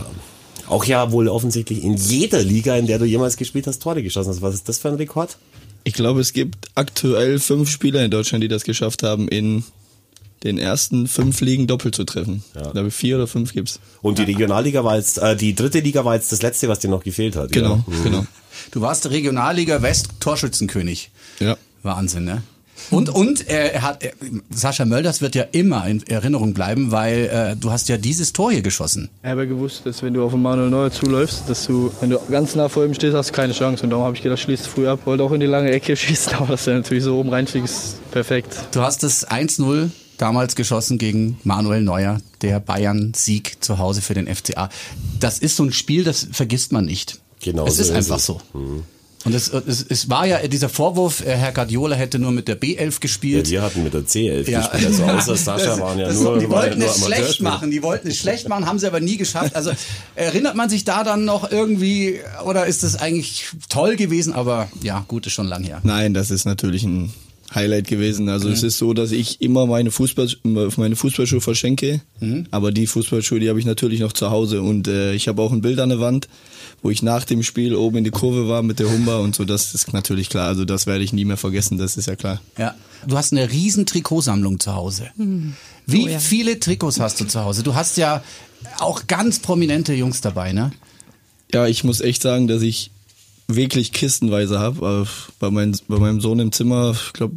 Auch 0.68 0.84
ja 0.84 1.10
wohl 1.12 1.28
offensichtlich 1.28 1.82
in 1.84 1.94
jeder 1.94 2.42
Liga, 2.42 2.76
in 2.76 2.86
der 2.86 2.98
du 2.98 3.04
jemals 3.04 3.36
gespielt 3.36 3.66
hast, 3.66 3.80
Tore 3.80 4.02
geschossen 4.02 4.30
hast. 4.30 4.42
Was 4.42 4.54
ist 4.54 4.68
das 4.68 4.78
für 4.78 4.88
ein 4.88 4.96
Rekord? 4.96 5.38
Ich 5.86 5.94
glaube, 5.94 6.20
es 6.20 6.32
gibt 6.32 6.56
aktuell 6.74 7.38
fünf 7.38 7.70
Spieler 7.70 8.04
in 8.04 8.10
Deutschland, 8.10 8.42
die 8.42 8.48
das 8.48 8.64
geschafft 8.64 9.04
haben, 9.04 9.28
in 9.28 9.62
den 10.42 10.58
ersten 10.58 11.06
fünf 11.06 11.40
Ligen 11.40 11.68
doppelt 11.68 11.94
zu 11.94 12.02
treffen. 12.02 12.42
Ja. 12.56 12.66
Ich 12.66 12.72
glaube, 12.72 12.90
vier 12.90 13.14
oder 13.14 13.28
fünf 13.28 13.52
gibt's. 13.52 13.78
Und 14.02 14.18
die 14.18 14.24
Regionalliga 14.24 14.82
war 14.82 14.96
jetzt, 14.96 15.18
äh, 15.18 15.36
die 15.36 15.54
dritte 15.54 15.78
Liga 15.78 16.04
war 16.04 16.16
jetzt 16.16 16.32
das 16.32 16.42
letzte, 16.42 16.66
was 16.68 16.80
dir 16.80 16.88
noch 16.88 17.04
gefehlt 17.04 17.36
hat. 17.36 17.52
Genau, 17.52 17.84
Ja. 17.86 17.94
Mhm. 17.98 18.02
genau. 18.02 18.26
Du 18.72 18.80
warst 18.80 19.08
Regionalliga 19.08 19.80
West 19.80 20.08
Torschützenkönig. 20.18 21.10
Ja. 21.38 21.56
Wahnsinn, 21.84 22.24
ne? 22.24 22.42
Und, 22.90 23.08
und 23.08 23.48
er 23.48 23.82
hat, 23.82 24.02
er, 24.02 24.12
Sascha 24.50 24.84
Mölders 24.84 25.20
wird 25.20 25.34
ja 25.34 25.44
immer 25.52 25.86
in 25.86 26.06
Erinnerung 26.06 26.54
bleiben, 26.54 26.90
weil 26.90 27.26
äh, 27.26 27.56
du 27.56 27.70
hast 27.70 27.88
ja 27.88 27.96
dieses 27.96 28.32
Tor 28.32 28.52
hier 28.52 28.62
geschossen. 28.62 29.08
Ich 29.22 29.28
habe 29.28 29.42
ja 29.42 29.48
gewusst, 29.48 29.82
dass 29.84 30.02
wenn 30.02 30.14
du 30.14 30.24
auf 30.24 30.32
den 30.32 30.42
Manuel 30.42 30.70
Neuer 30.70 30.90
zuläufst, 30.90 31.48
dass 31.48 31.66
du, 31.66 31.92
wenn 32.00 32.10
du 32.10 32.18
ganz 32.30 32.54
nah 32.54 32.68
vor 32.68 32.84
ihm 32.84 32.94
stehst, 32.94 33.14
hast 33.14 33.30
du 33.30 33.34
keine 33.34 33.52
Chance. 33.52 33.84
Und 33.84 33.90
darum 33.90 34.04
habe 34.04 34.16
ich 34.16 34.22
gedacht, 34.22 34.40
schließt 34.40 34.66
früh 34.66 34.86
ab. 34.88 35.00
Wollte 35.04 35.22
auch 35.24 35.32
in 35.32 35.40
die 35.40 35.46
lange 35.46 35.70
Ecke 35.70 35.96
schießen, 35.96 36.34
aber 36.34 36.48
dass 36.48 36.66
er 36.66 36.74
natürlich 36.74 37.04
so 37.04 37.18
oben 37.18 37.30
reinfliegt, 37.30 37.66
ist 37.66 38.10
perfekt. 38.10 38.56
Du 38.72 38.80
hast 38.80 39.02
das 39.02 39.28
1-0 39.28 39.90
damals 40.18 40.56
geschossen 40.56 40.98
gegen 40.98 41.38
Manuel 41.44 41.82
Neuer, 41.82 42.20
der 42.42 42.60
Bayern-Sieg 42.60 43.62
zu 43.62 43.78
Hause 43.78 44.00
für 44.00 44.14
den 44.14 44.34
FCA. 44.34 44.68
Das 45.20 45.38
ist 45.38 45.56
so 45.56 45.64
ein 45.64 45.72
Spiel, 45.72 46.04
das 46.04 46.26
vergisst 46.32 46.72
man 46.72 46.84
nicht. 46.84 47.20
Genau 47.40 47.66
es 47.66 47.76
so 47.76 47.82
ist 47.82 47.88
ist 47.90 47.94
einfach 47.94 48.16
es. 48.16 48.26
so. 48.26 48.40
Und 49.26 49.34
es, 49.34 49.48
es, 49.48 49.84
es 49.88 50.08
war 50.08 50.24
ja 50.26 50.46
dieser 50.46 50.68
Vorwurf, 50.68 51.20
äh, 51.20 51.36
Herr 51.36 51.52
Guardiola 51.52 51.96
hätte 51.96 52.18
nur 52.18 52.30
mit 52.30 52.46
der 52.48 52.58
B11 52.60 52.78
Ja, 52.92 52.98
gespielt. 53.00 53.50
wir 53.50 53.60
hatten 53.60 53.82
mit 53.82 53.92
der 53.92 54.02
C11 54.02 54.48
Ja. 54.48 54.60
gespielt, 54.60 54.86
also 54.86 55.02
außer 55.04 55.36
Sascha 55.36 55.66
Das- 55.66 55.80
waren 55.80 55.98
ja 55.98 56.06
das- 56.06 56.20
nur, 56.20 56.38
Die 56.38 56.44
ja 56.44 56.50
wollten 56.50 56.78
nur 56.78 56.88
es 56.88 57.04
schlecht 57.04 57.40
machen, 57.42 57.70
die 57.72 57.82
wollten 57.82 58.08
es 58.08 58.16
schlecht 58.16 58.48
machen, 58.48 58.66
haben 58.66 58.78
sie 58.78 58.86
aber 58.86 59.00
nie 59.00 59.16
geschafft. 59.16 59.54
Also 59.56 59.72
erinnert 60.14 60.54
man 60.54 60.70
sich 60.70 60.84
da 60.84 61.02
dann 61.04 61.24
noch 61.24 61.50
irgendwie, 61.50 62.20
oder 62.44 62.66
ist 62.66 62.84
das 62.84 62.96
eigentlich 62.96 63.46
toll 63.68 63.96
gewesen? 63.96 64.32
Aber 64.32 64.68
ja, 64.82 65.04
gut, 65.08 65.26
ist 65.26 65.32
schon 65.32 65.48
lang 65.48 65.64
her. 65.64 65.80
Nein, 65.82 66.14
das 66.14 66.30
ist 66.30 66.44
natürlich 66.44 66.84
ein 66.84 67.12
Highlight 67.54 67.86
gewesen. 67.86 68.28
Also 68.28 68.48
es 68.48 68.62
ist 68.62 68.78
so, 68.78 68.92
dass 68.92 69.12
ich 69.12 69.40
immer 69.40 69.66
meine 69.66 69.90
Fußball 69.90 70.28
meine 70.42 70.96
Fußballschuhe 70.96 71.40
verschenke, 71.40 72.00
aber 72.50 72.72
die 72.72 72.86
Fußballschuhe, 72.86 73.38
die 73.40 73.48
habe 73.48 73.58
ich 73.60 73.66
natürlich 73.66 74.00
noch 74.00 74.12
zu 74.12 74.30
Hause 74.30 74.62
und 74.62 74.88
äh, 74.88 75.12
ich 75.14 75.28
habe 75.28 75.40
auch 75.42 75.52
ein 75.52 75.60
Bild 75.60 75.78
an 75.78 75.90
der 75.90 76.00
Wand, 76.00 76.28
wo 76.82 76.90
ich 76.90 77.02
nach 77.02 77.24
dem 77.24 77.42
Spiel 77.42 77.74
oben 77.74 77.98
in 77.98 78.04
die 78.04 78.10
Kurve 78.10 78.48
war 78.48 78.62
mit 78.62 78.78
der 78.78 78.90
Humba 78.90 79.18
und 79.18 79.34
so. 79.36 79.44
Das 79.44 79.74
ist 79.74 79.92
natürlich 79.92 80.28
klar. 80.28 80.48
Also 80.48 80.64
das 80.64 80.86
werde 80.86 81.04
ich 81.04 81.12
nie 81.12 81.24
mehr 81.24 81.36
vergessen. 81.36 81.78
Das 81.78 81.96
ist 81.96 82.06
ja 82.06 82.16
klar. 82.16 82.40
Ja. 82.58 82.74
Du 83.06 83.16
hast 83.16 83.32
eine 83.32 83.50
riesen 83.50 83.86
Trikotsammlung 83.86 84.58
zu 84.58 84.74
Hause. 84.74 85.10
Wie 85.86 86.04
Oh 86.04 86.08
ja. 86.08 86.18
viele 86.18 86.58
Trikots 86.58 86.98
hast 86.98 87.20
du 87.20 87.24
zu 87.26 87.44
Hause? 87.44 87.62
Du 87.62 87.74
hast 87.74 87.96
ja 87.96 88.22
auch 88.78 89.06
ganz 89.06 89.38
prominente 89.38 89.94
Jungs 89.94 90.20
dabei, 90.20 90.52
ne? 90.52 90.72
Ja, 91.54 91.66
ich 91.68 91.84
muss 91.84 92.00
echt 92.00 92.22
sagen, 92.22 92.48
dass 92.48 92.62
ich 92.62 92.90
wirklich 93.48 93.92
kistenweise 93.92 94.58
habe. 94.58 95.06
Bei, 95.38 95.50
mein, 95.50 95.76
bei 95.88 95.98
meinem 95.98 96.20
Sohn 96.20 96.38
im 96.38 96.52
Zimmer, 96.52 96.92
ich 96.92 97.12
glaube, 97.12 97.34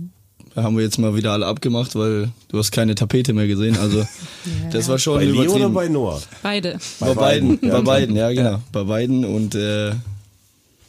da 0.56 0.64
haben 0.64 0.76
wir 0.78 0.84
jetzt 0.84 0.98
mal 0.98 1.16
wieder 1.16 1.32
alle 1.32 1.46
abgemacht, 1.46 1.96
weil 1.96 2.32
du 2.50 2.58
hast 2.58 2.72
keine 2.72 2.96
Tapete 2.96 3.34
mehr 3.34 3.48
gesehen. 3.48 3.78
Also 3.78 4.06
das 4.72 4.88
war 4.88 4.98
schon 4.98 5.16
Bei 5.20 5.26
Leo 5.26 5.34
übertrieben. 5.44 5.56
oder 5.66 5.70
bei 5.70 5.88
Noah? 5.88 6.22
Beide. 6.42 6.78
Bei, 7.00 7.14
beiden, 7.14 7.60
bei 7.60 7.82
beiden, 7.82 8.16
ja 8.16 8.32
genau, 8.32 8.62
bei 8.72 8.84
beiden 8.84 9.26
und 9.26 9.56
äh, 9.56 9.92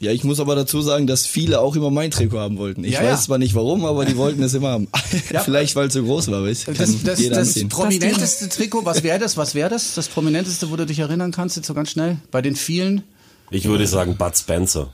ja, 0.03 0.13
ich 0.13 0.25
muss 0.25 0.41
aber 0.41 0.55
dazu 0.55 0.81
sagen, 0.81 1.07
dass 1.07 1.27
viele 1.27 1.61
auch 1.61 1.77
immer 1.77 1.91
mein 1.91 2.11
Trikot 2.11 2.39
haben 2.39 2.57
wollten. 2.57 2.85
Ich 2.85 2.95
Ja, 2.95 3.01
weiß 3.01 3.07
ja. 3.11 3.17
zwar 3.19 3.37
nicht 3.37 3.55
warum, 3.55 3.85
aber 3.85 4.07
die 4.07 4.17
wollten 4.17 4.43
es 4.43 4.55
immer 4.55 4.69
haben. 4.71 4.89
Vielleicht 5.45 5.77
weil 5.77 5.89
es 5.89 5.93
so 5.93 6.03
groß 6.03 6.31
war, 6.31 6.43
weißt 6.43 6.69
du? 6.69 6.73
Kann 6.73 6.99
Das, 7.05 7.19
das, 7.19 7.55
das 7.55 7.69
prominenteste 7.69 8.49
Trikot, 8.49 8.87
was 8.87 9.03
wäre 9.03 9.19
das? 9.19 9.37
Was 9.37 9.55
wäre 9.55 9.69
das? 9.69 9.95
Das 9.95 10.09
prominenteste, 10.09 10.71
wo 10.71 10.77
du 10.77 10.87
dich 10.87 11.01
erinnern 11.01 11.33
kannst, 11.33 11.57
jetzt 11.57 11.67
so 11.67 11.75
ganz 11.75 11.91
schnell? 11.91 12.17
Bei 12.31 12.41
den 12.41 12.57
vielen? 12.57 13.03
Ich 13.51 13.67
würde 13.67 13.87
sagen 13.87 14.17
Bud 14.17 14.35
Spencer. 14.39 14.89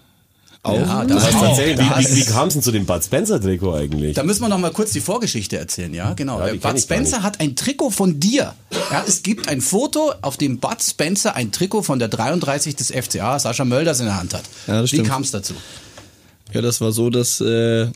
Auch. 0.66 0.78
Ja, 0.78 1.04
Du 1.04 1.14
das 1.14 1.26
hast 1.26 1.34
auch. 1.36 1.40
tatsächlich, 1.48 1.78
wie, 1.78 1.88
Das- 2.02 2.10
wie, 2.12 2.16
wie 2.16 2.24
kam 2.24 2.48
es 2.48 2.54
denn 2.54 2.62
zu 2.62 2.72
dem 2.72 2.86
Bud 2.86 3.02
Spencer 3.04 3.40
Trikot 3.40 3.74
eigentlich? 3.74 4.14
Da 4.14 4.22
müssen 4.22 4.40
wir 4.42 4.48
noch 4.48 4.58
mal 4.58 4.72
kurz 4.72 4.90
die 4.92 5.00
Vorgeschichte 5.00 5.56
erzählen, 5.58 5.92
ja, 5.94 6.12
genau. 6.14 6.44
Ja, 6.44 6.52
Bud 6.54 6.80
Spencer 6.80 7.22
hat 7.22 7.40
ein 7.40 7.54
Trikot 7.56 7.90
von 7.90 8.18
dir. 8.20 8.54
Ja, 8.90 9.04
es 9.06 9.22
gibt 9.22 9.48
ein 9.48 9.60
Foto, 9.60 10.12
auf 10.22 10.36
dem 10.36 10.58
Bud 10.58 10.82
Spencer 10.82 11.36
ein 11.36 11.52
Trikot 11.52 11.82
von 11.82 11.98
der 11.98 12.08
33 12.08 12.74
des 12.76 12.90
FCA, 12.90 13.38
Sascha 13.38 13.64
Mölders, 13.64 14.00
in 14.00 14.06
der 14.06 14.16
Hand 14.18 14.34
hat. 14.34 14.44
Ja, 14.66 14.82
das 14.82 14.92
Wie 14.92 15.02
kam 15.02 15.22
es 15.22 15.30
dazu? 15.30 15.54
Ja, 16.52 16.62
das 16.62 16.80
war 16.80 16.92
so, 16.92 17.10
dass 17.10 17.40
äh, 17.40 17.88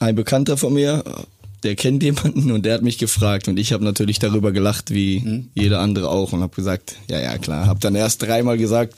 ein 0.00 0.14
Bekannter 0.14 0.56
von 0.56 0.72
mir, 0.74 1.02
der 1.62 1.74
kennt 1.76 2.02
jemanden 2.02 2.50
und 2.52 2.64
der 2.66 2.74
hat 2.74 2.82
mich 2.82 2.98
gefragt 2.98 3.48
und 3.48 3.58
ich 3.58 3.72
habe 3.72 3.82
natürlich 3.84 4.18
darüber 4.18 4.52
gelacht, 4.52 4.90
wie 4.90 5.20
Mhm. 5.20 5.48
jeder 5.54 5.80
andere 5.80 6.08
auch 6.10 6.32
und 6.32 6.42
habe 6.42 6.54
gesagt, 6.54 6.96
ja, 7.08 7.18
ja, 7.20 7.38
klar. 7.38 7.66
Habe 7.66 7.80
dann 7.80 7.94
erst 7.94 8.22
dreimal 8.22 8.58
gesagt, 8.58 8.94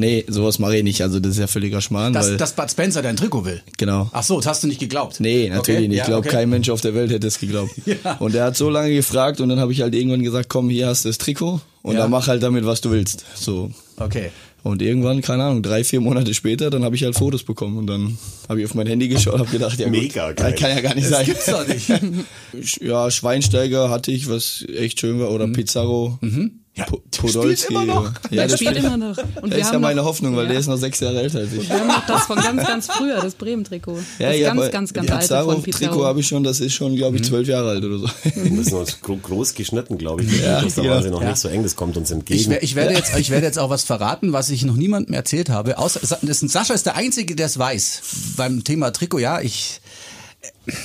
nee, 0.00 0.24
sowas 0.26 0.58
mache 0.58 0.76
ich 0.78 0.82
nicht, 0.82 1.00
also 1.02 1.20
das 1.20 1.32
ist 1.32 1.38
ja 1.38 1.46
völliger 1.46 1.80
Schmarrn, 1.80 2.12
Dass, 2.12 2.30
weil 2.30 2.36
dass 2.36 2.52
Bud 2.54 2.70
Spencer 2.70 3.02
dein 3.02 3.16
Trikot 3.16 3.44
will? 3.44 3.62
genau. 3.78 4.10
Ach 4.12 4.22
so, 4.24 4.36
das 4.38 4.46
hast 4.46 4.62
du 4.64 4.66
nicht 4.66 4.80
geglaubt? 4.80 5.20
Nee, 5.20 5.48
natürlich 5.48 5.78
Okay, 5.80 5.88
nicht. 5.88 5.96
ja, 5.98 6.02
Ich 6.04 6.08
glaube, 6.08 6.26
okay. 6.26 6.36
kein 6.38 6.50
Mensch 6.50 6.68
auf 6.70 6.80
der 6.80 6.94
Welt 6.94 7.10
hätte 7.12 7.26
es 7.28 7.38
geglaubt. 7.38 7.70
Ja. 8.04 8.14
Und 8.18 8.34
er 8.34 8.44
hat 8.46 8.56
so 8.56 8.68
lange 8.70 8.92
gefragt 8.92 9.40
und 9.40 9.48
dann 9.48 9.60
habe 9.60 9.72
ich 9.72 9.80
halt 9.82 9.94
irgendwann 9.94 10.22
gesagt, 10.22 10.48
komm, 10.48 10.68
hier 10.70 10.88
hast 10.88 11.04
du 11.04 11.08
das 11.10 11.18
Trikot 11.18 11.60
und 11.82 11.94
Ja. 11.94 12.00
dann 12.00 12.10
mach 12.10 12.26
halt 12.26 12.42
damit, 12.42 12.64
was 12.66 12.80
du 12.80 12.90
willst. 12.90 13.24
So. 13.34 13.70
Okay. 13.96 14.30
Und 14.62 14.82
irgendwann, 14.82 15.22
keine 15.22 15.44
Ahnung, 15.44 15.62
drei, 15.62 15.84
vier 15.84 16.00
Monate 16.02 16.34
später, 16.34 16.68
dann 16.68 16.84
habe 16.84 16.94
ich 16.94 17.02
halt 17.02 17.14
Fotos 17.16 17.44
bekommen 17.44 17.78
und 17.78 17.86
dann 17.86 18.18
habe 18.46 18.60
ich 18.60 18.66
auf 18.66 18.74
mein 18.74 18.86
Handy 18.86 19.08
geschaut 19.08 19.32
und 19.34 19.40
habe 19.40 19.50
gedacht, 19.50 19.78
ja 19.78 19.86
gut, 19.88 19.92
Mega 19.96 20.32
geil. 20.32 20.54
kann 20.58 20.68
ja 20.70 20.80
gar 20.82 20.94
nicht 20.94 21.04
Das 21.10 21.16
sein. 21.16 21.24
gibt's 21.26 21.46
doch 21.46 21.66
nicht. 21.66 21.88
Ja, 22.82 23.10
Schweinsteiger 23.10 23.88
hatte 23.90 24.12
ich, 24.12 24.28
was 24.28 24.64
echt 24.76 25.00
schön 25.00 25.18
war, 25.20 25.30
oder 25.30 25.46
Pizarro. 25.48 26.18
Mhm. 26.20 26.59
Ja, 26.80 26.86
Po- 26.86 27.02
der 27.12 27.18
spielt 27.18 27.34
Podolski. 27.34 27.72
immer 27.74 27.84
noch. 27.84 28.04
Ja, 28.04 28.28
der 28.30 28.46
der 28.48 28.56
spielt 28.56 28.76
immer 28.76 28.96
noch. 28.96 29.18
Und 29.18 29.18
Das 29.18 29.50
wir 29.50 29.58
ist 29.58 29.66
ja 29.66 29.72
haben 29.74 29.80
meine 29.82 30.00
noch, 30.00 30.04
Hoffnung, 30.06 30.36
weil 30.36 30.44
ja. 30.44 30.50
der 30.50 30.60
ist 30.60 30.66
noch 30.66 30.76
sechs 30.76 31.00
Jahre 31.00 31.20
älter 31.20 31.38
als 31.40 31.52
ich. 31.52 31.68
Wir 31.68 31.78
haben 31.78 31.88
noch 31.88 32.06
das 32.06 32.22
von 32.22 32.36
ganz, 32.36 32.66
ganz 32.66 32.86
früher, 32.86 33.20
das 33.20 33.34
Bremen-Trikot. 33.34 33.98
das 34.18 34.40
ganz, 34.40 34.46
aber 34.58 34.68
ganz, 34.70 34.92
ganz 34.92 35.06
die 35.06 35.12
alte 35.12 35.26
von 35.28 35.62
Pizarro-Trikot 35.62 35.78
Pizarro. 35.78 36.04
habe 36.04 36.20
ich 36.20 36.26
schon, 36.26 36.42
das 36.44 36.60
ist 36.60 36.72
schon, 36.74 36.96
glaube 36.96 37.16
ich, 37.16 37.24
zwölf 37.24 37.46
Jahre 37.48 37.70
alt 37.70 37.84
oder 37.84 37.98
so. 37.98 38.08
Wir 38.34 38.50
müssen 38.52 38.74
uns 38.74 39.00
gro 39.00 39.16
groß 39.16 39.54
geschnitten, 39.54 39.98
glaube 39.98 40.22
ich. 40.22 40.40
Ja, 40.40 40.62
das 40.62 40.76
ist 40.76 40.76
ja. 40.78 41.00
ja. 41.00 41.10
noch 41.10 41.22
nicht 41.22 41.36
so 41.36 41.48
eng, 41.48 41.62
das 41.62 41.76
kommt 41.76 41.96
uns 41.96 42.10
entgegen. 42.10 42.52
Ich, 42.52 42.62
ich, 42.62 42.74
werde 42.74 42.94
jetzt, 42.94 43.16
ich 43.16 43.30
werde 43.30 43.46
jetzt 43.46 43.58
auch 43.58 43.70
was 43.70 43.84
verraten, 43.84 44.32
was 44.32 44.50
ich 44.50 44.64
noch 44.64 44.76
niemandem 44.76 45.14
erzählt 45.14 45.50
habe. 45.50 45.78
Außer, 45.78 46.00
das 46.22 46.40
Sascha 46.40 46.74
ist 46.74 46.86
der 46.86 46.96
Einzige, 46.96 47.36
der 47.36 47.46
es 47.46 47.58
weiß. 47.58 48.02
Beim 48.36 48.64
Thema 48.64 48.90
Trikot, 48.92 49.18
ja, 49.18 49.40
ich. 49.40 49.80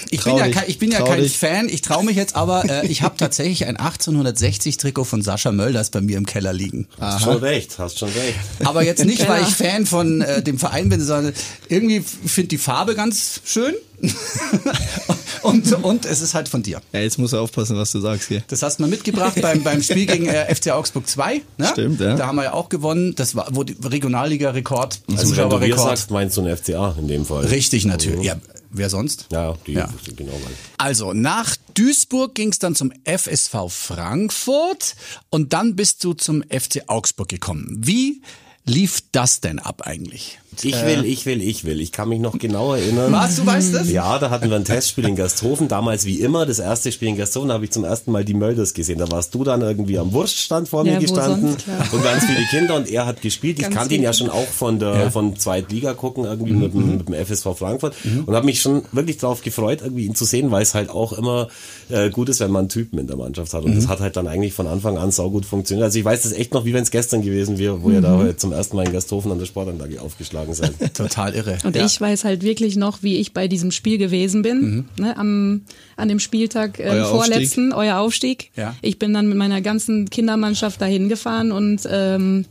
Ich 0.10 0.24
bin 0.24 0.34
Trau 0.34 0.40
ja, 0.40 0.48
kein, 0.50 0.64
ich 0.68 0.80
bin 0.80 0.92
ja 0.92 1.00
trau 1.00 1.06
kein 1.06 1.22
dich. 1.22 1.38
Fan, 1.38 1.70
ich 1.70 1.82
traue 1.82 2.04
mich 2.04 2.16
jetzt 2.16 2.36
aber, 2.36 2.66
äh, 2.70 2.88
ich 2.88 3.04
habe 3.04 3.16
tatsächlich 3.18 3.66
ein 3.66 3.78
1860-Trikot 3.78 5.06
von 5.06 5.22
Sascha 5.22 5.52
Mölders 5.52 5.92
bei 5.92 6.02
mir 6.02 6.18
im 6.18 6.26
Keller 6.26 6.52
liegen. 6.52 6.88
hast 7.00 7.24
schon 7.24 7.38
recht, 7.38 7.78
hast 7.78 8.00
schon 8.00 8.10
recht. 8.10 8.36
Aber 8.66 8.84
jetzt 8.84 9.06
nicht, 9.06 9.28
weil 9.28 9.44
Keller. 9.44 9.48
ich 9.48 9.54
Fan 9.54 9.86
von 9.86 10.22
äh, 10.22 10.42
dem 10.42 10.60
Verein 10.60 10.90
bin, 10.90 11.02
sondern 11.02 11.34
irgendwie 11.70 12.02
finde 12.02 12.50
die 12.50 12.58
Farbe 12.58 12.96
ganz 12.96 13.42
schön. 13.46 13.76
und, 15.42 15.72
und 15.84 16.06
es 16.06 16.22
ist 16.22 16.34
halt 16.34 16.50
von 16.50 16.62
dir. 16.62 16.82
Ja, 16.92 17.00
jetzt 17.00 17.18
musst 17.18 17.34
du 17.34 17.38
aufpassen, 17.38 17.78
was 17.78 17.92
du 17.92 18.02
sagst 18.02 18.28
hier. 18.28 18.44
Das 18.48 18.62
hast 18.62 18.78
du 18.78 18.84
mal 18.84 18.90
mitgebracht 18.90 19.40
beim, 19.42 19.64
beim 19.64 19.82
Spiel 19.82 20.06
gegen 20.06 20.26
äh, 20.28 20.54
FC 20.54 20.72
Augsburg 20.72 21.08
2. 21.08 21.42
Ne? 21.58 21.68
Stimmt, 21.68 22.02
ja. 22.02 22.16
Da 22.16 22.28
haben 22.28 22.36
wir 22.36 22.44
ja 22.44 22.54
auch 22.54 22.68
gewonnen. 22.70 23.16
Das 23.16 23.36
war 23.36 23.48
wo 23.52 23.64
die 23.64 23.78
Regionalliga-Rekord, 23.82 25.02
Also 25.08 25.08
wenn 25.08 25.16
du 25.16 25.36
Zuschauerrekord. 25.36 25.80
sagst, 25.80 26.12
meinst 26.12 26.36
du 26.38 26.42
ein 26.42 26.58
FCA 26.58 26.96
in 27.00 27.08
dem 27.08 27.26
Fall. 27.26 27.46
Richtig, 27.46 27.86
natürlich. 27.86 28.26
Ja, 28.26 28.36
wer 28.77 28.89
sonst? 28.89 29.27
Ja, 29.32 29.55
die, 29.65 29.74
Ja. 29.74 29.89
genau. 30.15 30.39
Also, 30.77 31.13
nach 31.13 31.55
Duisburg 31.74 32.36
ging 32.36 32.50
es 32.51 32.60
dann 32.60 32.75
zum 32.75 32.91
FSV 33.05 33.70
Frankfurt 33.70 34.96
und 35.29 35.53
dann 35.53 35.75
bist 35.75 36.03
du 36.03 36.13
zum 36.13 36.44
FC 36.44 36.84
Augsburg 36.88 37.27
gekommen. 37.29 37.67
Wie 37.79 38.22
lief 38.66 39.02
das 39.12 39.42
denn 39.42 39.60
ab 39.60 39.84
eigentlich? 39.86 40.40
Ich 40.64 40.86
will, 40.86 41.04
ich 41.04 41.26
will, 41.26 41.42
ich 41.42 41.66
will. 41.66 41.82
Ich 41.82 41.92
kann 41.92 42.08
mich 42.08 42.22
noch 42.22 42.38
genau 42.40 42.74
erinnern. 42.74 43.12
Was, 43.12 43.36
du 43.36 43.46
weißt 43.46 43.74
das? 43.74 43.90
Ja, 43.92 44.18
da 44.20 44.30
hatten 44.30 44.50
wir 44.50 44.56
ein 44.56 44.64
Testspiel 44.64 45.06
in 45.06 45.18
Gersthofen. 45.18 45.68
Damals 45.68 46.06
wie 46.06 46.22
immer, 46.22 46.46
das 46.46 46.60
erste 46.60 46.94
Spiel 46.94 47.10
in 47.10 47.18
Gersthofen, 47.18 47.50
da 47.50 47.56
habe 47.56 47.66
ich 47.66 47.72
zum 47.72 47.84
ersten 47.84 48.14
Mal 48.14 48.24
die 48.24 48.34
Mölders 48.36 48.74
gesehen. 48.74 49.00
Da 49.00 49.12
warst 49.12 49.36
du 49.36 49.44
dann 49.44 49.60
irgendwie 49.60 50.00
am 50.00 50.14
Wurststand 50.14 50.70
vor 50.70 50.86
Ja, 50.86 50.94
mir 50.94 51.00
gestanden 51.00 51.58
sonst, 51.60 51.94
und 51.94 52.02
ganz 52.06 52.24
viele 52.24 52.40
Kinder 52.50 52.76
und 52.78 52.90
er 52.90 53.06
hat 53.06 53.22
gespielt. 53.22 53.58
Ich 53.60 53.64
Ganz 53.66 53.76
kannte 53.76 53.96
ihn 53.96 54.02
ja 54.02 54.14
schon 54.14 54.30
auch 54.30 54.48
von 54.48 54.80
der 54.80 54.94
Ja. 54.98 55.10
von 55.10 55.36
Zweitliga 55.36 55.94
gucken 55.94 56.24
irgendwie 56.24 56.54
Mhm. 56.54 56.60
mit, 56.62 56.74
dem, 56.74 56.98
mit 57.00 57.08
dem 57.10 57.16
FSV 57.16 57.48
Frankfurt 57.58 57.94
und 58.26 58.34
habe 58.34 58.46
mich 58.46 58.62
schon 58.62 58.84
wirklich 58.94 59.18
darauf 59.18 59.42
gefreut, 59.42 59.82
irgendwie 59.84 60.06
ihn 60.06 60.16
zu 60.16 60.24
sehen, 60.24 60.52
weil 60.52 60.62
es 60.64 60.74
halt 60.74 60.90
auch 60.90 61.12
immer 61.12 61.50
äh, 61.90 62.10
gut 62.10 62.30
ist, 62.30 62.40
wenn 62.40 62.52
man 62.52 62.62
einen 62.62 62.70
Typen 62.70 62.98
in 62.98 63.08
der 63.08 63.18
Mannschaft 63.18 63.54
hat. 63.54 63.66
Und 63.66 63.72
Mhm. 63.72 63.76
das 63.76 63.90
hat 63.90 64.00
halt 64.00 64.16
dann 64.16 64.28
eigentlich 64.28 64.54
von 64.54 64.68
Anfang 64.68 64.98
an 64.98 65.12
saugut 65.12 65.46
funktioniert. 65.46 65.84
Also 65.84 66.00
ich 66.00 66.06
weiß 66.06 66.22
das 66.22 66.32
echt 66.32 66.54
noch, 66.54 66.64
wie 66.64 66.74
wenn 66.74 66.84
es 66.84 66.92
gestern 66.92 67.22
gewesen 67.22 67.58
wäre, 67.58 67.84
wo 67.84 67.90
da 67.92 68.16
Mhm. 68.16 68.20
heute 68.20 68.38
zum 68.38 68.54
ersten 68.56 68.76
Mal 68.76 68.86
in 68.86 68.92
Gersthofen 68.92 69.32
an 69.32 69.40
der 69.40 69.46
Sportanlage 69.46 70.02
aufgeschlagen 70.02 70.54
seid. 70.54 70.74
Total 70.96 71.34
irre. 71.36 71.58
Und 71.64 71.76
ja. 71.76 71.86
ich 71.86 72.00
weiß 72.02 72.24
halt 72.24 72.42
wirklich 72.44 72.76
noch, 72.76 73.04
wie 73.04 73.18
ich 73.18 73.34
bei 73.34 73.48
diesem 73.48 73.72
Spiel 73.72 73.98
gewesen 73.98 74.42
bin, 74.42 74.62
Mhm. 74.62 74.86
ne, 75.04 75.18
am, 75.18 75.62
an 75.98 76.08
dem 76.08 76.20
Spieltag 76.20 76.80
äh, 76.80 76.84
Euer 76.90 77.06
vorletzten, 77.08 77.74
euer 77.74 77.98
Aufstieg. 78.00 78.52
Ja. 78.56 78.76
Ich 78.82 78.98
bin 79.00 79.14
dann 79.14 79.28
mit 79.28 79.38
meiner 79.38 79.62
ganzen 79.62 80.10
Kindermannschaft 80.10 80.82
dahin 80.82 81.10
gefahren 81.10 81.52
und 81.52 81.82
ähm, 81.90 82.46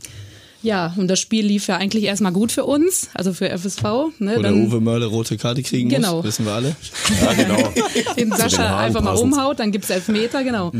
ja, 0.63 0.95
und 0.97 1.07
das 1.09 1.19
Spiel 1.19 1.45
lief 1.45 1.67
ja 1.67 1.77
eigentlich 1.77 2.05
erstmal 2.05 2.31
gut 2.31 2.51
für 2.51 2.65
uns, 2.65 3.09
also 3.13 3.33
für 3.33 3.49
FSV. 3.55 3.83
Ne, 4.17 4.39
Oder 4.39 4.49
dann 4.49 4.65
Uwe 4.67 4.81
Mörle 4.81 5.05
rote 5.05 5.37
Karte 5.37 5.61
kriegen 5.61 5.89
Genau. 5.89 6.15
muss, 6.17 6.25
wissen 6.25 6.45
wir 6.45 6.53
alle. 6.53 6.75
Ja, 7.21 7.33
genau. 7.33 7.57
den 8.17 8.29
den 8.29 8.37
Sascha 8.37 8.79
einfach 8.79 9.01
mal 9.03 9.13
umhaut, 9.15 9.59
dann 9.59 9.71
gibt's 9.71 9.91
Elfmeter, 9.91 10.43
genau. 10.43 10.71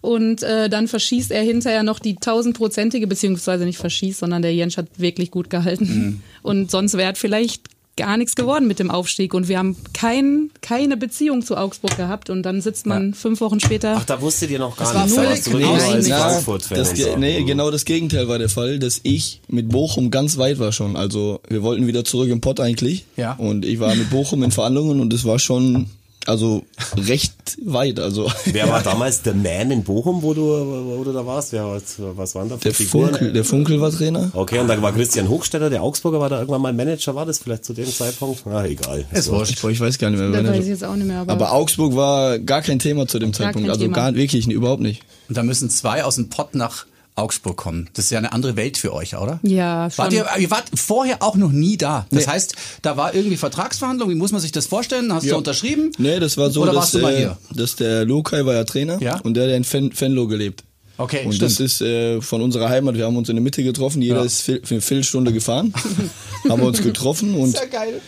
Und 0.00 0.42
äh, 0.42 0.68
dann 0.68 0.86
verschießt 0.88 1.30
er 1.32 1.42
hinterher 1.42 1.82
noch 1.82 1.98
die 1.98 2.16
tausendprozentige, 2.16 3.06
beziehungsweise 3.06 3.64
nicht 3.64 3.78
verschießt, 3.78 4.20
sondern 4.20 4.42
der 4.42 4.54
Jens 4.54 4.76
hat 4.76 4.86
wirklich 4.96 5.30
gut 5.30 5.50
gehalten. 5.50 6.22
Und 6.42 6.70
sonst 6.70 6.96
wäre 6.96 7.14
vielleicht 7.16 7.62
gar 7.96 8.16
nichts 8.16 8.36
geworden 8.36 8.68
mit 8.68 8.78
dem 8.78 8.92
Aufstieg. 8.92 9.34
Und 9.34 9.48
wir 9.48 9.58
haben 9.58 9.76
kein, 9.92 10.50
keine 10.60 10.96
Beziehung 10.96 11.42
zu 11.44 11.56
Augsburg 11.56 11.96
gehabt. 11.96 12.30
Und 12.30 12.44
dann 12.44 12.60
sitzt 12.60 12.86
man 12.86 13.12
fünf 13.12 13.40
Wochen 13.40 13.58
später. 13.58 13.96
Ach, 13.98 14.04
da 14.04 14.20
wusstet 14.22 14.50
ihr 14.50 14.60
noch 14.60 14.76
gar 14.76 14.86
Das 14.86 14.94
war 14.94 15.04
nicht. 15.06 15.16
warst 15.16 15.46
du 15.48 15.96
nicht. 15.96 16.08
Frankfurt-Fan 16.14 16.78
das, 16.78 16.94
ge- 16.94 17.16
nee, 17.16 17.42
genau 17.42 17.72
das 17.72 17.84
Gegenteil 17.84 18.28
war 18.28 18.38
der 18.38 18.48
Fall, 18.48 18.78
dass 18.78 19.00
ich 19.02 19.40
mit 19.48 19.68
Bochum 19.70 20.12
ganz 20.12 20.38
weit 20.38 20.60
war 20.60 20.70
schon. 20.70 20.94
Also 20.96 21.40
wir 21.48 21.64
wollten 21.64 21.88
wieder 21.88 22.04
zurück 22.04 22.28
im 22.30 22.40
Pott 22.40 22.60
eigentlich. 22.60 23.04
Ja. 23.16 23.32
Und 23.32 23.64
ich 23.64 23.80
war 23.80 23.92
mit 23.96 24.10
Bochum 24.10 24.44
in 24.44 24.52
Verhandlungen 24.52 25.00
und 25.00 25.12
es 25.12 25.24
war 25.24 25.40
schon 25.40 25.86
Also 26.28 26.62
recht 26.96 27.32
weit. 27.64 27.98
Also 28.00 28.30
Wer 28.44 28.68
war 28.68 28.82
damals 28.84 29.22
der 29.22 29.34
Man 29.34 29.70
in 29.70 29.82
Bochum, 29.82 30.22
wo 30.22 30.34
du, 30.34 30.42
wo 30.42 31.02
du 31.04 31.12
da 31.12 31.24
warst? 31.24 31.52
Wer, 31.52 31.64
was, 31.66 31.94
was 31.98 32.34
waren 32.34 32.48
da 32.48 32.56
für 32.56 32.64
der 32.64 32.74
Figuren? 32.74 33.08
Funkel, 33.10 33.32
der 33.32 33.44
Funkel 33.44 33.80
war 33.80 33.90
Trainer. 33.90 34.30
Okay, 34.34 34.58
und 34.58 34.68
dann 34.68 34.82
war 34.82 34.92
Christian 34.92 35.28
Hochstetter, 35.28 35.70
der 35.70 35.82
Augsburger, 35.82 36.20
war 36.20 36.28
da 36.28 36.38
irgendwann 36.38 36.60
mal 36.62 36.72
Manager, 36.72 37.14
war 37.14 37.24
das 37.26 37.38
vielleicht 37.38 37.64
zu 37.64 37.72
dem 37.72 37.86
Zeitpunkt? 37.86 38.46
Ah, 38.46 38.64
egal. 38.64 39.04
Ist 39.12 39.30
wurscht. 39.30 39.60
Boah, 39.62 39.70
ich 39.70 39.80
weiß 39.80 39.98
gar 39.98 40.10
nicht 40.10 40.20
mehr. 40.20 40.30
Da 40.30 40.38
er- 40.40 40.52
weiß 40.54 40.64
ich 40.64 40.68
jetzt 40.70 40.84
auch 40.84 40.94
nicht 40.96 41.06
mehr. 41.06 41.20
Aber, 41.20 41.32
aber 41.32 41.52
Augsburg 41.52 41.96
war 41.96 42.38
gar 42.38 42.60
kein 42.62 42.78
Thema 42.78 43.06
zu 43.06 43.18
dem 43.18 43.32
Gar 43.32 43.38
Zeitpunkt. 43.38 43.66
kein 43.66 43.70
Also 43.70 43.82
Thema. 43.84 43.94
gar 43.96 44.14
wirklich 44.14 44.46
überhaupt 44.48 44.82
nicht. 44.82 45.02
Und 45.28 45.36
da 45.38 45.42
müssen 45.42 45.70
zwei 45.70 46.04
aus 46.04 46.16
dem 46.16 46.28
Pott 46.28 46.54
nach 46.54 46.84
Augsburg 47.18 47.56
kommen. 47.56 47.90
Das 47.94 48.06
ist 48.06 48.10
ja 48.10 48.18
eine 48.18 48.32
andere 48.32 48.56
Welt 48.56 48.78
für 48.78 48.92
euch, 48.94 49.16
oder? 49.16 49.40
Ja, 49.42 49.90
schon. 49.90 50.04
Wart 50.04 50.12
ihr, 50.12 50.26
ihr 50.38 50.50
wart 50.50 50.64
vorher 50.74 51.22
auch 51.22 51.34
noch 51.36 51.52
nie 51.52 51.76
da. 51.76 52.06
Das 52.10 52.26
heißt, 52.28 52.54
da 52.82 52.96
war 52.96 53.14
irgendwie 53.14 53.36
Vertragsverhandlung. 53.36 54.08
Wie 54.10 54.14
muss 54.14 54.32
man 54.32 54.40
sich 54.40 54.52
das 54.52 54.66
vorstellen? 54.66 55.12
Hast 55.12 55.24
Ja. 55.24 55.32
du 55.32 55.38
unterschrieben? 55.38 55.90
Nee, 55.98 56.18
das 56.20 56.36
war 56.38 56.50
so, 56.50 56.62
Oder 56.62 56.72
dass, 56.72 56.80
warst 56.82 56.94
du 56.94 56.98
mal 57.00 57.12
äh, 57.14 57.18
hier? 57.18 57.38
dass 57.54 57.76
der 57.76 58.04
Lokai 58.04 58.44
war 58.46 58.54
ja 58.54 58.64
Trainer 58.64 58.98
Ja. 59.02 59.18
und 59.20 59.34
der 59.34 59.44
hat 59.44 59.50
ja 59.50 59.56
in 59.56 59.64
Fen 59.64 59.92
Venlo 59.98 60.26
gelebt. 60.28 60.64
Okay, 60.96 61.24
Und 61.26 61.34
stimmt. 61.34 61.52
das 61.52 61.60
ist 61.60 61.80
äh, 61.80 62.20
von 62.20 62.42
unserer 62.42 62.68
Heimat. 62.70 62.96
Wir 62.96 63.04
haben 63.04 63.16
uns 63.16 63.28
in 63.28 63.36
der 63.36 63.42
Mitte 63.42 63.62
getroffen. 63.62 64.02
Jeder 64.02 64.16
Ja. 64.18 64.24
ist 64.24 64.42
für 64.42 64.60
eine 64.70 64.80
Viertelstunde 64.80 65.32
gefahren. 65.32 65.72
haben 66.48 66.60
wir 66.60 66.66
uns 66.66 66.82
getroffen 66.82 67.34
und 67.36 67.54
geil. 67.70 68.00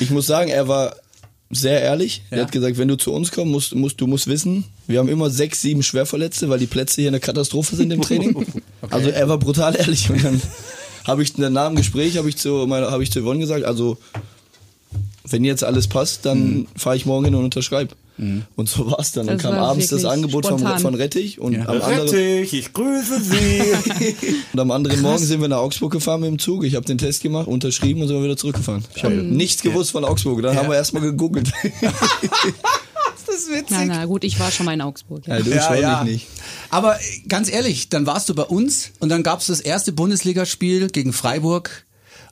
ich 0.00 0.10
muss 0.10 0.26
sagen, 0.26 0.48
er 0.50 0.68
war 0.68 0.94
sehr 1.50 1.80
ehrlich. 1.80 2.22
Ja. 2.30 2.38
Er 2.38 2.42
hat 2.44 2.52
gesagt, 2.52 2.76
wenn 2.78 2.88
du 2.88 2.96
zu 2.96 3.12
uns 3.12 3.30
kommst, 3.32 3.50
musst, 3.52 3.74
musst, 3.74 4.00
du 4.00 4.06
musst 4.06 4.26
wissen, 4.26 4.64
wir 4.86 4.98
haben 4.98 5.08
immer 5.08 5.30
sechs, 5.30 5.62
sieben 5.62 5.82
Schwerverletzte, 5.82 6.48
weil 6.48 6.58
die 6.58 6.66
Plätze 6.66 7.00
hier 7.00 7.08
eine 7.10 7.20
Katastrophe 7.20 7.74
sind 7.76 7.90
im 7.92 8.02
Training. 8.02 8.46
Also 8.90 9.10
er 9.10 9.28
war 9.28 9.38
brutal 9.38 9.74
ehrlich 9.76 10.08
und 10.08 10.22
dann 10.24 10.40
habe 11.04 11.22
ich 11.22 11.32
danach 11.34 11.68
im 11.70 11.76
Gespräch 11.76 12.16
habe 12.16 12.28
ich 12.28 12.36
zu 12.36 12.66
meiner, 12.68 12.90
habe 12.90 13.02
ich 13.02 13.10
zu 13.10 13.20
Yvonne 13.22 13.40
gesagt, 13.40 13.64
also 13.64 13.98
wenn 15.24 15.44
jetzt 15.44 15.64
alles 15.64 15.88
passt, 15.88 16.24
dann 16.24 16.38
Mhm. 16.50 16.66
fahre 16.76 16.96
ich 16.96 17.04
morgen 17.06 17.24
hin 17.26 17.34
und 17.34 17.44
unterschreibe. 17.44 17.94
Und 18.18 18.68
so 18.68 18.90
war's 18.90 19.12
dann. 19.12 19.26
Dann 19.28 19.36
Das 19.36 19.42
kam 19.44 19.54
war 19.56 19.68
abends 19.68 19.88
das 19.88 20.04
Angebot 20.04 20.46
von, 20.46 20.58
spontan. 20.58 20.80
von 20.80 20.94
Rettich 20.94 21.40
und 21.40 21.54
am, 21.56 21.80
anderen, 21.80 22.08
Rettich, 22.08 22.52
ich 22.52 22.72
grüße 22.72 23.20
Sie. 23.22 23.62
und 24.52 24.60
am 24.60 24.70
anderen 24.72 25.00
Morgen 25.02 25.24
sind 25.24 25.40
wir 25.40 25.48
nach 25.48 25.58
Augsburg 25.58 25.92
gefahren 25.92 26.20
mit 26.20 26.30
dem 26.30 26.38
Zug. 26.38 26.64
Ich 26.64 26.74
habe 26.74 26.84
den 26.84 26.98
Test 26.98 27.22
gemacht, 27.22 27.46
unterschrieben 27.46 28.02
und 28.02 28.08
sind 28.08 28.16
wir 28.16 28.24
wieder 28.24 28.36
zurückgefahren. 28.36 28.84
Ich 28.96 29.04
habe 29.04 29.14
nichts 29.14 29.62
gewusst 29.62 29.92
von 29.92 30.04
Augsburg. 30.04 30.42
Dann 30.42 30.56
haben 30.56 30.68
wir 30.68 30.76
erstmal 30.76 31.02
gegoogelt. 31.02 31.52
Das 33.26 33.40
ist 33.40 33.50
witzig. 33.50 33.66
na, 33.70 33.84
na 33.84 34.04
gut, 34.06 34.24
ich 34.24 34.40
war 34.40 34.50
schon 34.50 34.66
mal 34.66 34.72
in 34.72 34.80
Augsburg. 34.80 35.26
Ja. 35.26 35.36
Ja, 35.36 35.42
du 35.42 35.52
schon 35.60 36.06
ich 36.06 36.12
nicht. 36.12 36.26
Aber 36.70 36.98
ganz 37.28 37.50
ehrlich, 37.50 37.88
dann 37.88 38.06
warst 38.06 38.28
du 38.28 38.34
bei 38.34 38.42
uns 38.42 38.90
und 39.00 39.10
dann 39.10 39.22
gab's 39.22 39.46
das 39.46 39.60
erste 39.60 39.92
Bundesligaspiel 39.92 40.88
gegen 40.88 41.12
Freiburg 41.12 41.84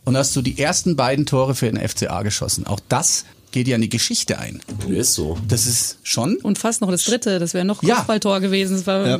und 0.04 0.16
hast 0.16 0.34
du 0.34 0.42
die 0.42 0.58
ersten 0.58 0.96
beiden 0.96 1.26
Tore 1.26 1.54
für 1.54 1.70
den 1.70 1.86
FCA 1.86 2.22
geschossen. 2.22 2.66
Auch 2.66 2.80
das 2.88 3.24
geht 3.56 3.68
ja 3.68 3.76
in 3.76 3.80
die 3.80 3.88
Geschichte 3.88 4.38
ein. 4.38 4.60
Ist 4.86 5.14
so. 5.14 5.38
Das 5.48 5.66
ist 5.66 5.96
schon. 6.02 6.36
Und 6.36 6.58
fast 6.58 6.82
noch 6.82 6.90
das 6.90 7.04
dritte, 7.04 7.38
das 7.38 7.54
wäre 7.54 7.64
noch 7.64 7.82
Ja. 7.82 7.94
Kopfballtor 7.94 8.40
gewesen. 8.40 8.76
Das 8.76 8.86
war 8.86 9.06
Ja. 9.06 9.18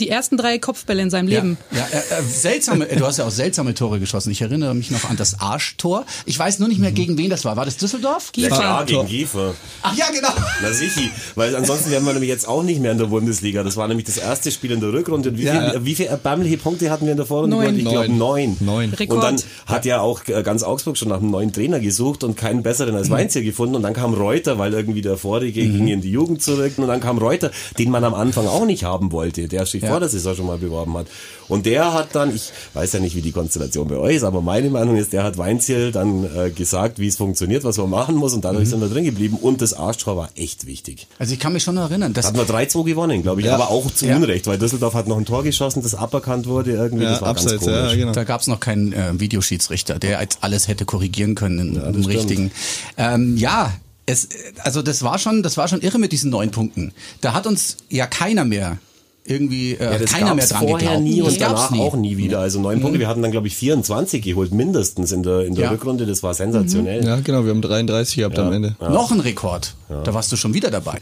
Die 0.00 0.08
ersten 0.08 0.36
drei 0.36 0.58
Kopfbälle 0.58 1.02
in 1.02 1.10
seinem 1.10 1.28
Leben. 1.28 1.56
Ja, 1.70 1.78
ja 1.78 1.84
äh, 2.16 2.20
äh, 2.20 2.22
seltsame, 2.28 2.88
äh, 2.88 2.96
du 2.96 3.06
hast 3.06 3.18
ja 3.18 3.26
auch 3.26 3.30
seltsame 3.30 3.74
Tore 3.74 4.00
geschossen. 4.00 4.30
Ich 4.30 4.42
erinnere 4.42 4.74
mich 4.74 4.90
noch 4.90 5.08
an 5.08 5.16
das 5.16 5.40
Arschtor. 5.40 6.04
Ich 6.26 6.38
weiß 6.38 6.58
nur 6.58 6.68
nicht 6.68 6.80
mehr, 6.80 6.92
gegen 6.92 7.16
wen 7.18 7.30
das 7.30 7.44
war. 7.44 7.56
War 7.56 7.64
das 7.64 7.76
Düsseldorf? 7.76 8.32
Ja 8.36 8.48
Kiefer. 8.48 8.60
klar, 8.60 8.84
gegen. 8.84 9.06
Giefer. 9.06 9.54
Ach 9.82 9.96
ja, 9.96 10.06
genau. 10.12 10.32
Na 10.62 10.72
sicher, 10.72 11.02
weil 11.34 11.54
ansonsten 11.54 11.90
wären 11.90 12.04
wir 12.04 12.12
nämlich 12.12 12.30
jetzt 12.30 12.48
auch 12.48 12.62
nicht 12.62 12.80
mehr 12.80 12.92
in 12.92 12.98
der 12.98 13.06
Bundesliga. 13.06 13.62
Das 13.62 13.76
war 13.76 13.86
nämlich 13.88 14.06
das 14.06 14.16
erste 14.16 14.50
Spiel 14.50 14.72
in 14.72 14.80
der 14.80 14.92
Rückrunde. 14.92 15.30
Und 15.30 15.38
wie 15.38 15.44
Ja. 15.44 15.70
viele 15.70 15.84
wie 15.84 15.94
viel 15.94 16.06
erbärmliche 16.06 16.56
Punkte 16.58 16.90
hatten 16.90 17.04
wir 17.04 17.12
in 17.12 17.16
der 17.16 17.26
Vorrunde? 17.26 17.56
Neun. 17.56 17.78
Ich 17.78 17.84
glaube 17.84 18.08
neun. 18.12 18.56
Neun. 18.60 18.92
Rekord. 18.94 19.16
Und 19.18 19.22
dann 19.24 19.42
hat 19.66 19.84
ja 19.84 20.00
auch 20.00 20.26
äh, 20.26 20.42
ganz 20.42 20.62
Augsburg 20.62 20.96
schon 20.96 21.08
nach 21.08 21.18
einem 21.18 21.30
neuen 21.30 21.52
Trainer 21.52 21.78
gesucht 21.80 22.24
und 22.24 22.36
keinen 22.36 22.62
besseren 22.62 22.96
als 22.96 23.10
Weinziel 23.10 23.44
gefunden. 23.44 23.74
Und 23.76 23.82
dann 23.82 23.94
kam 23.94 24.14
Reuter, 24.14 24.58
weil 24.58 24.72
irgendwie 24.72 25.02
der 25.02 25.16
vorige 25.16 25.62
ging 25.62 25.88
in 25.88 26.00
die 26.00 26.10
Jugend 26.10 26.42
zurück. 26.42 26.72
Und 26.78 26.88
dann 26.88 27.00
kam 27.00 27.18
Reuter, 27.18 27.50
den 27.78 27.90
man 27.90 28.02
am 28.04 28.14
Anfang 28.14 28.46
auch 28.46 28.66
nicht 28.66 28.84
haben 28.84 29.12
wollte, 29.12 29.46
der 29.48 29.66
sich 29.66 29.83
Ja. 29.84 29.90
vor 29.90 30.00
der 30.00 30.08
Saison 30.08 30.34
schon 30.34 30.46
mal 30.46 30.58
beworben 30.58 30.96
hat. 30.96 31.06
Und 31.48 31.66
der 31.66 31.92
hat 31.92 32.14
dann, 32.14 32.34
ich 32.34 32.50
weiß 32.72 32.92
ja 32.94 33.00
nicht, 33.00 33.14
wie 33.14 33.20
die 33.22 33.32
Konstellation 33.32 33.86
bei 33.86 33.96
euch 33.96 34.16
ist, 34.16 34.22
aber 34.24 34.40
meine 34.40 34.70
Meinung 34.70 34.96
ist, 34.96 35.12
der 35.12 35.22
hat 35.24 35.36
Weinziel 35.38 35.92
dann 35.92 36.24
äh, 36.36 36.50
gesagt, 36.50 36.98
wie 36.98 37.06
es 37.08 37.16
funktioniert, 37.16 37.64
was 37.64 37.76
man 37.76 37.90
machen 37.90 38.14
muss. 38.16 38.32
Und 38.32 38.44
dadurch 38.44 38.68
sind 38.68 38.80
wir 38.80 38.88
drin 38.88 39.04
geblieben. 39.04 39.36
Und 39.40 39.60
das 39.60 39.74
Arschtor 39.74 40.16
war 40.16 40.30
echt 40.36 40.66
wichtig. 40.66 41.06
Also 41.18 41.34
ich 41.34 41.38
kann 41.40 41.52
mich 41.52 41.62
schon 41.62 41.76
erinnern, 41.76 42.12
Da 42.14 42.22
dass 42.22 42.28
hat 42.30 42.36
man 42.36 42.46
3-2 42.46 42.84
gewonnen, 42.84 43.22
glaube 43.22 43.40
ich. 43.42 43.46
Ja. 43.46 43.54
Aber 43.56 43.70
auch 43.70 43.90
zu 43.90 44.06
Ja. 44.06 44.16
Unrecht, 44.16 44.46
weil 44.46 44.58
Düsseldorf 44.58 44.94
hat 44.94 45.06
noch 45.06 45.18
ein 45.18 45.26
Tor 45.26 45.42
geschossen, 45.42 45.82
das 45.82 45.94
aberkannt 45.94 46.46
wurde 46.46 46.72
irgendwie. 46.72 47.04
Ja, 47.04 47.10
das 47.10 47.20
war 47.22 47.28
abseits, 47.28 47.50
ganz 47.52 47.64
komisch. 47.64 47.90
ja, 47.92 47.96
genau. 47.96 48.12
Da 48.12 48.24
gab 48.24 48.40
es 48.40 48.46
noch 48.46 48.60
keinen 48.60 48.92
äh, 48.92 49.20
Videoschiedsrichter, 49.20 49.98
der 49.98 50.20
jetzt 50.20 50.38
alles 50.40 50.66
hätte 50.68 50.84
korrigieren 50.86 51.34
können 51.34 51.58
in, 51.58 51.74
im 51.76 51.92
stimmt. 52.02 52.08
richtigen. 52.08 52.50
Ähm, 52.96 53.36
ja, 53.36 53.72
es, 54.06 54.28
also 54.62 54.82
das 54.82 55.02
war 55.02 55.18
schon, 55.18 55.42
das 55.42 55.56
war 55.56 55.68
schon 55.68 55.80
irre 55.80 55.98
mit 55.98 56.12
diesen 56.12 56.30
neun 56.30 56.50
Punkten. 56.50 56.92
Da 57.20 57.32
hat 57.34 57.46
uns 57.46 57.76
ja 57.90 58.06
keiner 58.06 58.44
mehr 58.44 58.78
irgendwie 59.26 59.72
äh, 59.74 59.84
Ja, 59.92 59.98
das 59.98 60.10
keiner 60.12 60.34
mehr 60.34 60.46
dran 60.46 60.60
vorher 60.68 60.78
geglaubt. 60.98 61.02
nie 61.04 61.22
und 61.22 61.40
danach 61.40 61.70
nie. 61.70 61.80
auch 61.80 61.96
nie 61.96 62.16
wieder. 62.16 62.40
Also 62.40 62.60
neun 62.60 62.80
Punkte. 62.80 62.98
Wir 63.00 63.08
hatten 63.08 63.22
dann, 63.22 63.30
glaube 63.30 63.46
ich, 63.46 63.56
24 63.56 64.22
geholt, 64.22 64.52
mindestens 64.52 65.12
in 65.12 65.22
der, 65.22 65.40
in 65.46 65.54
der 65.54 65.64
Ja. 65.64 65.70
Rückrunde. 65.70 66.06
Das 66.06 66.22
war 66.22 66.34
sensationell. 66.34 67.04
Ja, 67.04 67.20
genau, 67.20 67.44
wir 67.44 67.50
haben 67.50 67.62
33 67.62 68.16
gehabt 68.16 68.38
am 68.38 68.52
Ende. 68.52 68.76
Noch 68.80 69.10
ein 69.12 69.20
Rekord. 69.20 69.74
Da 69.88 70.12
warst 70.14 70.30
du 70.32 70.36
schon 70.36 70.54
wieder 70.54 70.70
dabei. 70.70 70.98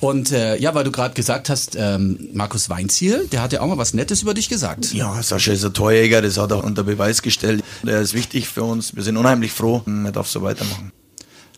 Und 0.00 0.32
äh, 0.32 0.58
ja, 0.58 0.74
weil 0.74 0.84
du 0.84 0.90
gerade 0.90 1.14
gesagt 1.14 1.48
hast, 1.48 1.76
ähm, 1.80 2.28
Markus 2.34 2.68
Weinziel, 2.68 3.26
der 3.32 3.40
hat 3.40 3.54
ja 3.54 3.62
auch 3.62 3.66
mal 3.68 3.78
was 3.78 3.94
Nettes 3.94 4.20
über 4.20 4.34
dich 4.34 4.50
gesagt. 4.50 4.92
Ja, 4.92 5.22
Sascha 5.22 5.52
ist 5.52 5.64
ein 5.64 5.72
Torjäger, 5.72 6.20
das 6.20 6.36
hat 6.36 6.50
er 6.50 6.62
unter 6.62 6.82
Beweis 6.82 7.22
gestellt. 7.22 7.64
Der 7.82 8.00
ist 8.00 8.12
wichtig 8.12 8.46
für 8.48 8.64
uns. 8.64 8.94
Wir 8.94 9.02
sind 9.02 9.16
unheimlich 9.16 9.52
froh. 9.52 9.80
Er 10.04 10.12
darf 10.12 10.28
so 10.28 10.42
weitermachen. 10.42 10.92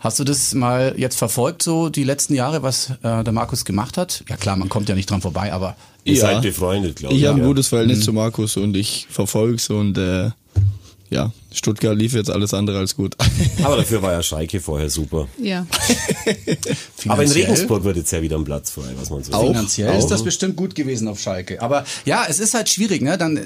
Hast 0.01 0.19
du 0.19 0.25
das 0.25 0.55
mal 0.55 0.95
jetzt 0.97 1.17
verfolgt, 1.17 1.63
so 1.63 1.89
die 1.89 2.05
letzten 2.05 2.35
Jahre, 2.35 2.63
was 2.63 2.91
äh, 3.03 3.25
der 3.25 3.33
Markus 3.33 3.65
gemacht 3.65 3.97
hat? 3.97 4.25
Ja 4.29 4.37
klar, 4.37 4.57
man 4.57 4.69
kommt 4.69 4.89
ja 4.89 4.95
nicht 4.95 5.11
dran 5.11 5.21
vorbei, 5.23 5.53
aber 5.53 5.77
Ihr 6.05 6.15
Ja. 6.15 6.21
seid 6.21 6.43
befreundet, 6.43 6.97
glaube 6.97 7.15
ich. 7.15 7.23
Ich 7.23 7.27
habe 7.27 7.39
ein 7.39 7.43
ja. 7.43 7.47
gutes 7.49 7.69
Verhältnis 7.69 8.03
zu 8.05 8.13
Markus 8.13 8.57
und 8.57 8.77
ich 8.77 9.09
verfolg's 9.11 9.71
und 9.71 9.99
äh, 9.99 10.31
ja, 11.09 11.31
Stuttgart 11.53 11.97
lief 11.97 12.15
jetzt 12.15 12.31
alles 12.31 12.53
andere 12.53 12.79
als 12.79 12.97
gut. 12.97 13.17
Aber 13.63 13.77
dafür 13.77 14.03
war 14.03 14.13
ja 14.13 14.23
Schalke 14.23 14.61
vorher 14.61 14.91
super. 14.91 15.29
Ja. 15.41 15.67
Aber 17.09 17.23
in 17.23 17.31
Regensburg 17.31 17.85
wird 17.85 17.97
jetzt 17.97 18.11
ja 18.11 18.23
wieder 18.23 18.37
ein 18.37 18.45
Platz 18.45 18.71
frei, 18.71 18.93
was 18.99 19.11
man 19.11 19.23
so 19.23 19.33
Auch. 19.33 19.47
Finanziell 19.47 19.97
ist 19.97 20.09
das 20.09 20.25
bestimmt 20.25 20.57
gut 20.57 20.75
gewesen 20.75 21.07
auf 21.07 21.21
Schalke. 21.21 21.63
Aber 21.63 21.85
ja, 22.05 22.27
es 22.29 22.41
ist 22.41 22.55
halt 22.55 22.69
schwierig. 22.69 23.03
Ne? 23.03 23.17
Dann, 23.17 23.41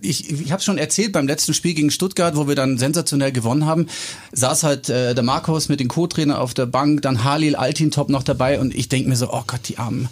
ich 0.00 0.30
ich 0.30 0.50
habe 0.50 0.60
schon 0.60 0.76
erzählt, 0.76 1.12
beim 1.12 1.28
letzten 1.28 1.54
Spiel 1.54 1.74
gegen 1.74 1.92
Stuttgart, 1.92 2.34
wo 2.36 2.48
wir 2.48 2.56
dann 2.56 2.78
sensationell 2.78 3.30
gewonnen 3.30 3.64
haben, 3.64 3.86
saß 4.32 4.64
halt 4.64 4.88
äh, 4.88 5.14
der 5.14 5.24
Markus 5.24 5.68
mit 5.68 5.78
dem 5.78 5.88
Co-Trainer 5.88 6.40
auf 6.40 6.52
der 6.52 6.66
Bank, 6.66 7.02
dann 7.02 7.22
Halil 7.22 7.54
Altintop 7.54 8.08
noch 8.08 8.24
dabei 8.24 8.58
und 8.58 8.74
ich 8.74 8.88
denk 8.88 9.06
mir 9.06 9.16
so, 9.16 9.32
oh 9.32 9.44
Gott, 9.46 9.60
die 9.68 9.78
Armen, 9.78 10.08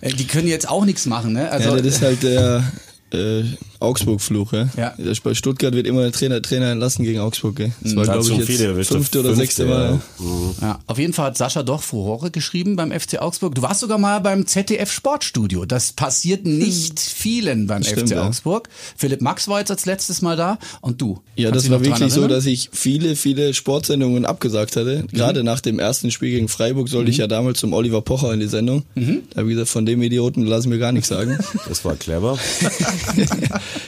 äh, 0.00 0.10
die 0.10 0.26
können 0.26 0.48
jetzt 0.48 0.68
auch 0.68 0.84
nichts 0.84 1.06
machen. 1.06 1.32
Ne? 1.32 1.48
Also, 1.50 1.70
ja, 1.70 1.76
das 1.76 1.86
ist 1.86 2.02
halt 2.02 2.22
der 2.24 2.64
äh, 3.12 3.44
Augsburg-Fluch. 3.80 4.52
Ja? 4.52 4.68
Ja. 4.76 4.94
Bei 5.22 5.34
Stuttgart 5.34 5.74
wird 5.74 5.86
immer 5.86 6.02
der 6.02 6.12
Trainer, 6.12 6.42
Trainer 6.42 6.70
entlassen 6.70 7.04
gegen 7.04 7.20
Augsburg. 7.20 7.56
Gell? 7.56 7.72
Das 7.80 7.96
war, 7.96 8.04
glaube 8.04 8.20
ich, 8.20 8.26
schon 8.28 8.42
viele 8.42 8.58
jetzt 8.58 8.60
erwischt. 8.68 8.92
fünfte 8.92 9.20
oder 9.20 9.28
Fünfte, 9.30 9.44
sechste 9.44 9.64
Mal. 9.66 10.00
ja. 10.18 10.24
Ja. 10.60 10.68
Ja, 10.68 10.78
auf 10.86 10.98
jeden 10.98 11.12
Fall 11.12 11.26
hat 11.26 11.36
Sascha 11.36 11.62
doch 11.62 11.82
Furore 11.82 12.30
geschrieben 12.30 12.76
beim 12.76 12.90
FC 12.92 13.18
Augsburg. 13.20 13.54
Du 13.54 13.62
warst 13.62 13.80
sogar 13.80 13.98
mal 13.98 14.20
beim 14.20 14.46
ZDF 14.46 14.90
Sportstudio. 14.92 15.64
Das 15.64 15.92
passiert 15.92 16.44
nicht 16.46 16.98
vielen 17.00 17.66
beim 17.66 17.82
Stimmt, 17.82 18.08
FC 18.08 18.16
ja. 18.16 18.26
Augsburg. 18.26 18.68
Philipp 18.96 19.20
Max 19.20 19.48
war 19.48 19.60
jetzt 19.60 19.70
als 19.70 19.86
letztes 19.86 20.22
Mal 20.22 20.36
da 20.36 20.58
und 20.80 21.00
du. 21.00 21.20
Ja, 21.36 21.50
Kannst 21.50 21.66
das 21.66 21.72
war 21.72 21.84
wirklich 21.84 22.12
so, 22.12 22.26
dass 22.26 22.46
ich 22.46 22.70
viele, 22.72 23.16
viele 23.16 23.54
Sportsendungen 23.54 24.24
abgesagt 24.24 24.76
hatte. 24.76 25.04
Mhm. 25.04 25.16
Gerade 25.16 25.44
nach 25.44 25.60
dem 25.60 25.78
ersten 25.78 26.10
Spiel 26.10 26.30
gegen 26.30 26.48
Freiburg 26.48 26.88
sollte 26.88 27.10
ich 27.10 27.18
ja 27.18 27.26
damals 27.26 27.58
zum 27.60 27.72
Oliver 27.72 28.02
Pocher 28.02 28.32
in 28.32 28.40
die 28.40 28.48
Sendung. 28.48 28.82
Mhm. 28.94 29.22
Da 29.30 29.38
habe 29.38 29.48
ich 29.48 29.54
gesagt, 29.54 29.70
von 29.70 29.86
dem 29.86 30.02
Idioten 30.02 30.44
lassen 30.46 30.70
wir 30.70 30.78
gar 30.78 30.92
nichts 30.92 31.08
sagen. 31.08 31.38
Das 31.68 31.84
war 31.84 31.94
clever. 31.96 32.38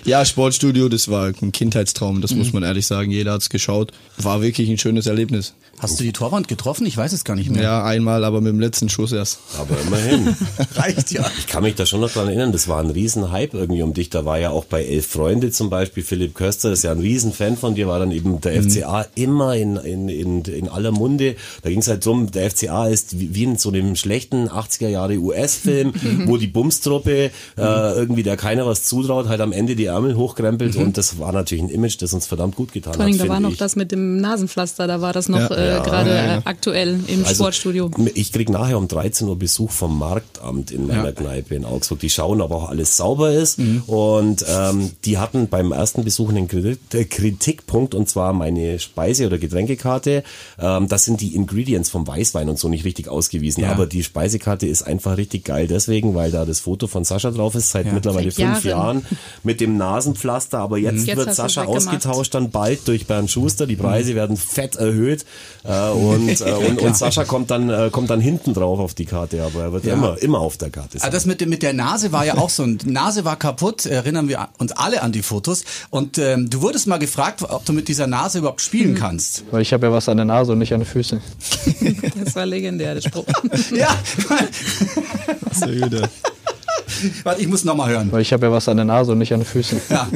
ja, 0.05 0.25
Sportstudio, 0.25 0.89
das 0.89 1.09
war 1.09 1.27
ein 1.41 1.53
Kindheitstraum, 1.53 2.21
das 2.21 2.33
Mhm. 2.33 2.39
muss 2.39 2.53
man 2.53 2.63
ehrlich 2.63 2.87
sagen. 2.87 3.11
Jeder 3.11 3.33
hat's 3.33 3.51
geschaut. 3.51 3.93
War 4.19 4.43
wirklich 4.43 4.69
ein 4.69 4.79
schönes 4.79 5.07
Erlebnis. 5.07 5.55
Hast 5.79 5.99
du 5.99 6.05
die 6.05 6.13
Torwand 6.13 6.47
getroffen? 6.47 6.85
Ich 6.85 6.95
weiß 6.97 7.13
es 7.15 7.25
gar 7.25 7.37
nicht 7.37 7.51
mehr. 7.51 7.63
Ja, 7.63 7.85
einmal, 7.85 8.25
aber 8.25 8.43
mit 8.43 8.53
dem 8.53 8.61
letzten 8.61 8.91
Schuss 8.91 9.13
erst. 9.13 9.39
Aber 9.59 9.81
immerhin. 9.81 10.37
Reicht 10.75 11.11
ja. 11.11 11.25
Ich 11.39 11.47
kann 11.47 11.63
mich 11.63 11.75
da 11.75 11.87
schon 11.87 12.01
noch 12.01 12.11
dran 12.13 12.27
erinnern, 12.29 12.53
das 12.53 12.69
war 12.69 12.81
ein 12.83 12.91
Riesenhype 12.91 13.57
irgendwie 13.57 13.83
um 13.83 13.95
dich. 13.95 14.11
Da 14.11 14.27
war 14.27 14.39
ja 14.39 14.51
auch 14.51 14.67
bei 14.67 14.85
Elf 14.85 15.07
Freunde 15.07 15.51
zum 15.51 15.71
Beispiel, 15.71 16.03
Philipp 16.03 16.35
Köster 16.35 16.71
ist 16.73 16.85
ja 16.85 16.93
ein 16.93 17.01
Riesenfan 17.01 17.57
von 17.57 17.75
dir, 17.75 17.89
war 17.89 17.99
dann 17.99 18.11
eben 18.13 18.41
der 18.43 18.63
FCA 18.63 19.07
immer 19.15 19.57
in, 19.57 19.77
in, 19.77 20.09
in, 20.11 20.43
in 20.43 20.69
aller 20.69 20.91
Munde. 20.93 21.37
Da 21.63 21.71
ging 21.71 21.79
es 21.79 21.89
halt 21.89 22.05
drum, 22.05 22.31
der 22.31 22.51
FCA 22.51 22.87
ist 22.89 23.19
wie, 23.19 23.35
wie 23.35 23.45
in 23.45 23.57
so 23.57 23.71
einem 23.71 23.97
schlechten 23.97 24.49
80er 24.51 24.89
Jahre 24.89 25.17
US-Film, 25.17 25.95
wo 26.27 26.37
die 26.37 26.47
Bumstruppe 26.47 27.31
äh, 27.31 27.31
irgendwie, 27.57 28.23
der 28.23 28.37
keiner 28.37 28.67
was 28.67 28.85
zutraut, 28.85 29.29
halt 29.29 29.41
am 29.41 29.53
Ende 29.53 29.70
Ende 29.71 29.77
die 29.77 29.87
Ärmel 29.87 30.17
hochkrempelt 30.17 30.75
und 30.77 30.97
das 30.99 31.19
war 31.21 31.33
natürlich 31.33 31.63
ein 31.63 31.69
Image, 31.69 32.01
das 32.03 32.13
uns 32.13 32.27
verdammt 32.27 32.57
gut 32.57 32.73
getan 32.73 32.95
Vor 32.95 33.05
allem, 33.05 33.15
hat. 33.15 33.21
da 33.21 33.29
war 33.29 33.39
noch 33.41 33.53
ich. 33.53 33.59
das 33.59 33.77
mit 33.77 33.93
dem 33.93 34.17
Nasenpflaster, 34.21 34.87
da 34.89 35.01
war 35.01 35.13
das 35.13 35.29
noch 35.29 35.39
Ja. 35.39 35.55
äh, 35.55 35.69
Ja, 35.71 35.83
gerade 35.83 36.11
ja, 36.11 36.37
äh, 36.39 36.43
aktuell 36.45 36.99
im 37.07 37.25
Also, 37.25 37.45
Sportstudio. 37.45 37.91
Ich 38.15 38.33
krieg 38.33 38.49
nachher 38.51 38.79
um 38.79 38.89
13 38.89 39.29
Uhr 39.29 39.39
Besuch 39.39 39.71
vom 39.71 39.97
Marktamt 39.99 40.71
in 40.73 40.87
meiner. 40.87 41.13
Kneipe 41.13 41.55
in 41.55 41.65
Augsburg. 41.65 42.01
Die 42.01 42.11
schauen, 42.11 42.41
ob 42.41 42.51
auch 42.51 42.69
alles 42.69 42.97
sauber 42.97 43.33
ist. 43.33 43.59
Mhm. 43.59 43.83
Und 43.87 44.45
ähm, 44.49 44.91
die 45.05 45.19
hatten 45.19 45.49
beim 45.49 45.71
ersten 45.73 46.03
Besuch 46.05 46.31
einen 46.31 46.49
äh, 46.93 47.05
Kritikpunkt 47.05 47.95
und 47.95 48.09
zwar 48.09 48.33
meine 48.33 48.79
Speise- 48.79 49.27
oder 49.27 49.39
Getränkekarte. 49.39 50.23
Ähm, 50.59 50.89
das 50.89 51.05
sind 51.05 51.21
die 51.21 51.35
Ingredients 51.35 51.91
vom 51.91 52.07
Weißwein 52.07 52.49
und 52.49 52.59
so 52.59 52.69
nicht 52.69 52.85
richtig 52.85 53.09
ausgewiesen. 53.09 53.65
Aber 53.65 53.87
die 53.87 54.03
Speisekarte 54.03 54.67
ist 54.67 54.83
einfach 54.83 55.17
richtig 55.17 55.45
geil 55.45 55.67
deswegen, 55.69 56.15
weil 56.15 56.31
da 56.31 56.45
das 56.45 56.61
Foto 56.61 56.87
von 56.87 57.05
Sascha 57.05 57.31
drauf 57.31 57.55
ist 57.55 57.71
seit 57.71 57.93
mittlerweile 57.93 58.31
Seit 58.31 58.47
fünf 58.47 58.65
Jahren. 58.65 58.99
Jahren 59.03 59.19
mit 59.43 59.60
dem 59.61 59.77
Nasenpflaster. 59.77 60.59
Aber 60.59 60.79
jetzt, 60.79 61.07
Jetzt 61.07 61.17
wird 61.17 61.35
Sascha 61.35 61.65
ausgetauscht 61.65 62.35
dann 62.35 62.51
bald 62.51 62.89
durch 62.89 63.07
Bernd 63.07 63.31
Schuster. 63.31 63.67
Die 63.67 63.77
Preise 63.77 64.15
werden 64.15 64.37
fett 64.37 64.77
erhöht 64.77 65.25
äh, 65.65 65.91
und, 65.91 66.29
äh, 66.41 66.53
und, 66.53 66.81
und 66.81 66.97
Sascha 66.97 67.25
kommt 67.25 67.51
dann 67.51 67.71
äh, 67.71 67.91
kommt 67.93 68.11
dann 68.11 68.21
hinten 68.21 68.55
drauf 68.55 68.79
auf 68.81 68.95
die 68.95 69.05
Karte, 69.05 69.43
aber 69.43 69.63
er 69.65 69.73
wird 69.73 69.85
Ja. 69.85 69.95
immer 69.95 70.17
immer 70.21 70.39
auf 70.41 70.57
der 70.57 70.71
Karte 70.71 70.97
Ah, 70.99 71.01
sein. 71.03 71.13
das 71.13 71.27
mit, 71.27 71.41
dem- 71.41 71.49
mit 71.51 71.63
der 71.63 71.73
Nase 71.73 72.13
war 72.13 72.25
ja 72.25 72.37
auch 72.39 72.51
so. 72.51 72.65
Die 72.67 72.91
Nase 72.91 73.25
war 73.25 73.37
kaputt, 73.37 73.87
erinnern 73.87 74.29
wir 74.29 74.49
uns 74.59 74.73
alle 74.73 75.03
an 75.03 75.13
die 75.13 75.23
Fotos. 75.23 75.65
Und 75.91 76.19
ähm, 76.19 76.49
du 76.51 76.63
wurdest 76.63 76.87
mal 76.87 76.99
gefragt, 76.99 77.43
ob 77.49 77.65
du 77.65 77.73
mit 77.73 77.89
dieser 77.89 78.07
Nase 78.07 78.39
überhaupt 78.39 78.61
spielen 78.61 78.95
kannst. 78.95 79.45
Weil 79.51 79.63
ich 79.63 79.73
habe 79.73 79.87
ja 79.87 79.93
was 79.93 80.09
an 80.09 80.17
der 80.17 80.27
Nase 80.27 80.53
und 80.53 80.59
nicht 80.59 80.73
an 80.73 80.81
den 80.81 80.87
Füßen. 80.87 81.21
Das 82.25 82.35
war 82.37 82.47
legendär, 82.47 82.95
der 82.95 83.01
Spruch. 83.01 83.25
ja, 83.75 83.89
Sehr 85.53 85.89
gut. 85.89 86.09
warte, 87.25 87.41
ich 87.41 87.49
muss 87.49 87.65
nochmal 87.65 87.91
hören. 87.91 88.11
Weil 88.13 88.23
ich 88.23 88.33
habe 88.33 88.47
ja 88.47 88.53
was 88.53 88.69
an 88.69 88.77
der 88.77 88.87
Nase 88.87 89.13
und 89.13 89.19
nicht 89.19 89.33
an 89.33 89.41
den 89.41 89.47
Füßen. 89.47 89.81
Ja. 89.91 90.09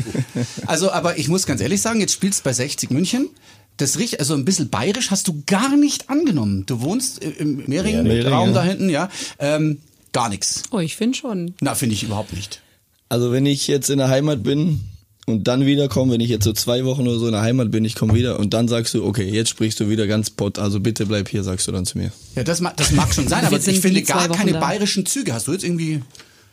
Also, 0.66 0.90
aber 0.92 1.18
ich 1.18 1.28
muss 1.28 1.46
ganz 1.46 1.60
ehrlich 1.60 1.80
sagen, 1.80 2.00
jetzt 2.00 2.12
spielst 2.12 2.40
du 2.40 2.44
bei 2.44 2.52
60 2.52 2.90
München. 2.90 3.28
Das 3.76 3.98
riecht, 3.98 4.20
also 4.20 4.34
ein 4.34 4.44
bisschen 4.44 4.68
bayerisch 4.70 5.10
hast 5.10 5.26
du 5.26 5.42
gar 5.46 5.76
nicht 5.76 6.08
angenommen. 6.10 6.64
Du 6.66 6.80
wohnst 6.80 7.22
äh, 7.24 7.30
im 7.30 7.64
Mehring, 7.66 8.02
Mehring, 8.04 8.32
Raum 8.32 8.48
ja. 8.50 8.54
da 8.54 8.62
hinten, 8.62 8.88
ja. 8.88 9.08
Ähm, 9.40 9.78
gar 10.12 10.28
nichts. 10.28 10.62
Oh, 10.70 10.78
ich 10.78 10.94
finde 10.96 11.18
schon. 11.18 11.54
Na, 11.60 11.74
finde 11.74 11.94
ich 11.94 12.04
überhaupt 12.04 12.32
nicht. 12.32 12.60
Also 13.08 13.32
wenn 13.32 13.46
ich 13.46 13.66
jetzt 13.66 13.90
in 13.90 13.98
der 13.98 14.08
Heimat 14.08 14.42
bin 14.44 14.80
und 15.26 15.48
dann 15.48 15.66
wiederkomme, 15.66 16.12
wenn 16.12 16.20
ich 16.20 16.30
jetzt 16.30 16.44
so 16.44 16.52
zwei 16.52 16.84
Wochen 16.84 17.02
oder 17.08 17.18
so 17.18 17.26
in 17.26 17.32
der 17.32 17.42
Heimat 17.42 17.70
bin, 17.72 17.84
ich 17.84 17.94
komme 17.96 18.14
wieder 18.14 18.38
und 18.38 18.54
dann 18.54 18.68
sagst 18.68 18.94
du, 18.94 19.04
okay, 19.04 19.28
jetzt 19.28 19.50
sprichst 19.50 19.80
du 19.80 19.88
wieder 19.88 20.06
ganz 20.06 20.30
pott, 20.30 20.58
also 20.58 20.78
bitte 20.80 21.06
bleib 21.06 21.28
hier, 21.28 21.42
sagst 21.42 21.66
du 21.66 21.72
dann 21.72 21.84
zu 21.84 21.98
mir. 21.98 22.12
Ja, 22.36 22.44
das, 22.44 22.60
mag- 22.60 22.76
das 22.76 22.92
mag 22.92 23.12
schon 23.12 23.26
sein, 23.28 23.44
aber 23.44 23.56
ich 23.56 23.80
finde 23.80 24.02
gar 24.02 24.28
keine 24.28 24.52
da. 24.52 24.60
bayerischen 24.60 25.04
Züge. 25.04 25.32
Hast 25.34 25.48
du 25.48 25.52
jetzt 25.52 25.64
irgendwie. 25.64 26.00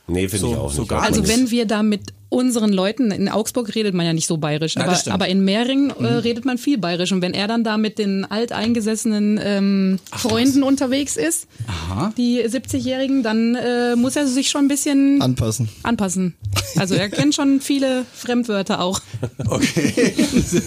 Nee, 0.08 0.28
finde 0.28 0.40
So- 0.48 0.52
ich 0.52 0.58
auch 0.58 0.72
so 0.72 0.82
nicht. 0.82 0.90
gar 0.90 1.00
Auch 1.00 1.04
Also 1.06 1.22
nicht. 1.22 1.30
wenn 1.32 1.50
wir 1.52 1.66
da 1.66 1.84
mit 1.84 2.14
unseren 2.32 2.72
Leuten, 2.72 3.12
in 3.12 3.28
Augsburg 3.28 3.76
redet 3.76 3.94
man 3.94 4.06
ja 4.06 4.14
nicht 4.14 4.26
so 4.26 4.38
bayerisch, 4.38 4.76
Nein, 4.78 4.88
aber, 4.88 4.98
aber 5.14 5.28
in 5.28 5.44
Mehring 5.44 5.90
äh, 6.00 6.06
redet 6.06 6.46
man 6.46 6.58
viel 6.58 6.78
bayerisch. 6.78 7.12
Und 7.12 7.22
wenn 7.22 7.34
er 7.34 7.48
dann 7.48 7.64
da 7.66 7.78
mit 7.78 8.00
den 8.00 8.24
alteingesessenen 8.24 9.38
ähm, 9.44 10.00
Freunden 10.12 10.64
unterwegs 10.64 11.18
ist, 11.18 11.48
Aha. 11.68 12.14
die 12.18 12.42
70-Jährigen, 12.42 13.22
dann 13.22 13.56
äh, 13.56 13.96
muss 13.98 14.16
er 14.16 14.28
sich 14.28 14.50
schon 14.50 14.66
ein 14.66 14.68
bisschen 14.70 15.22
Anpassen. 15.22 15.68
anpassen. 15.84 16.36
Also 16.78 16.96
er 16.96 17.10
kennt 17.10 17.36
schon 17.36 17.60
viele 17.60 18.06
Fremdwörter 18.14 18.80
auch. 18.82 19.02
Okay. 19.46 20.14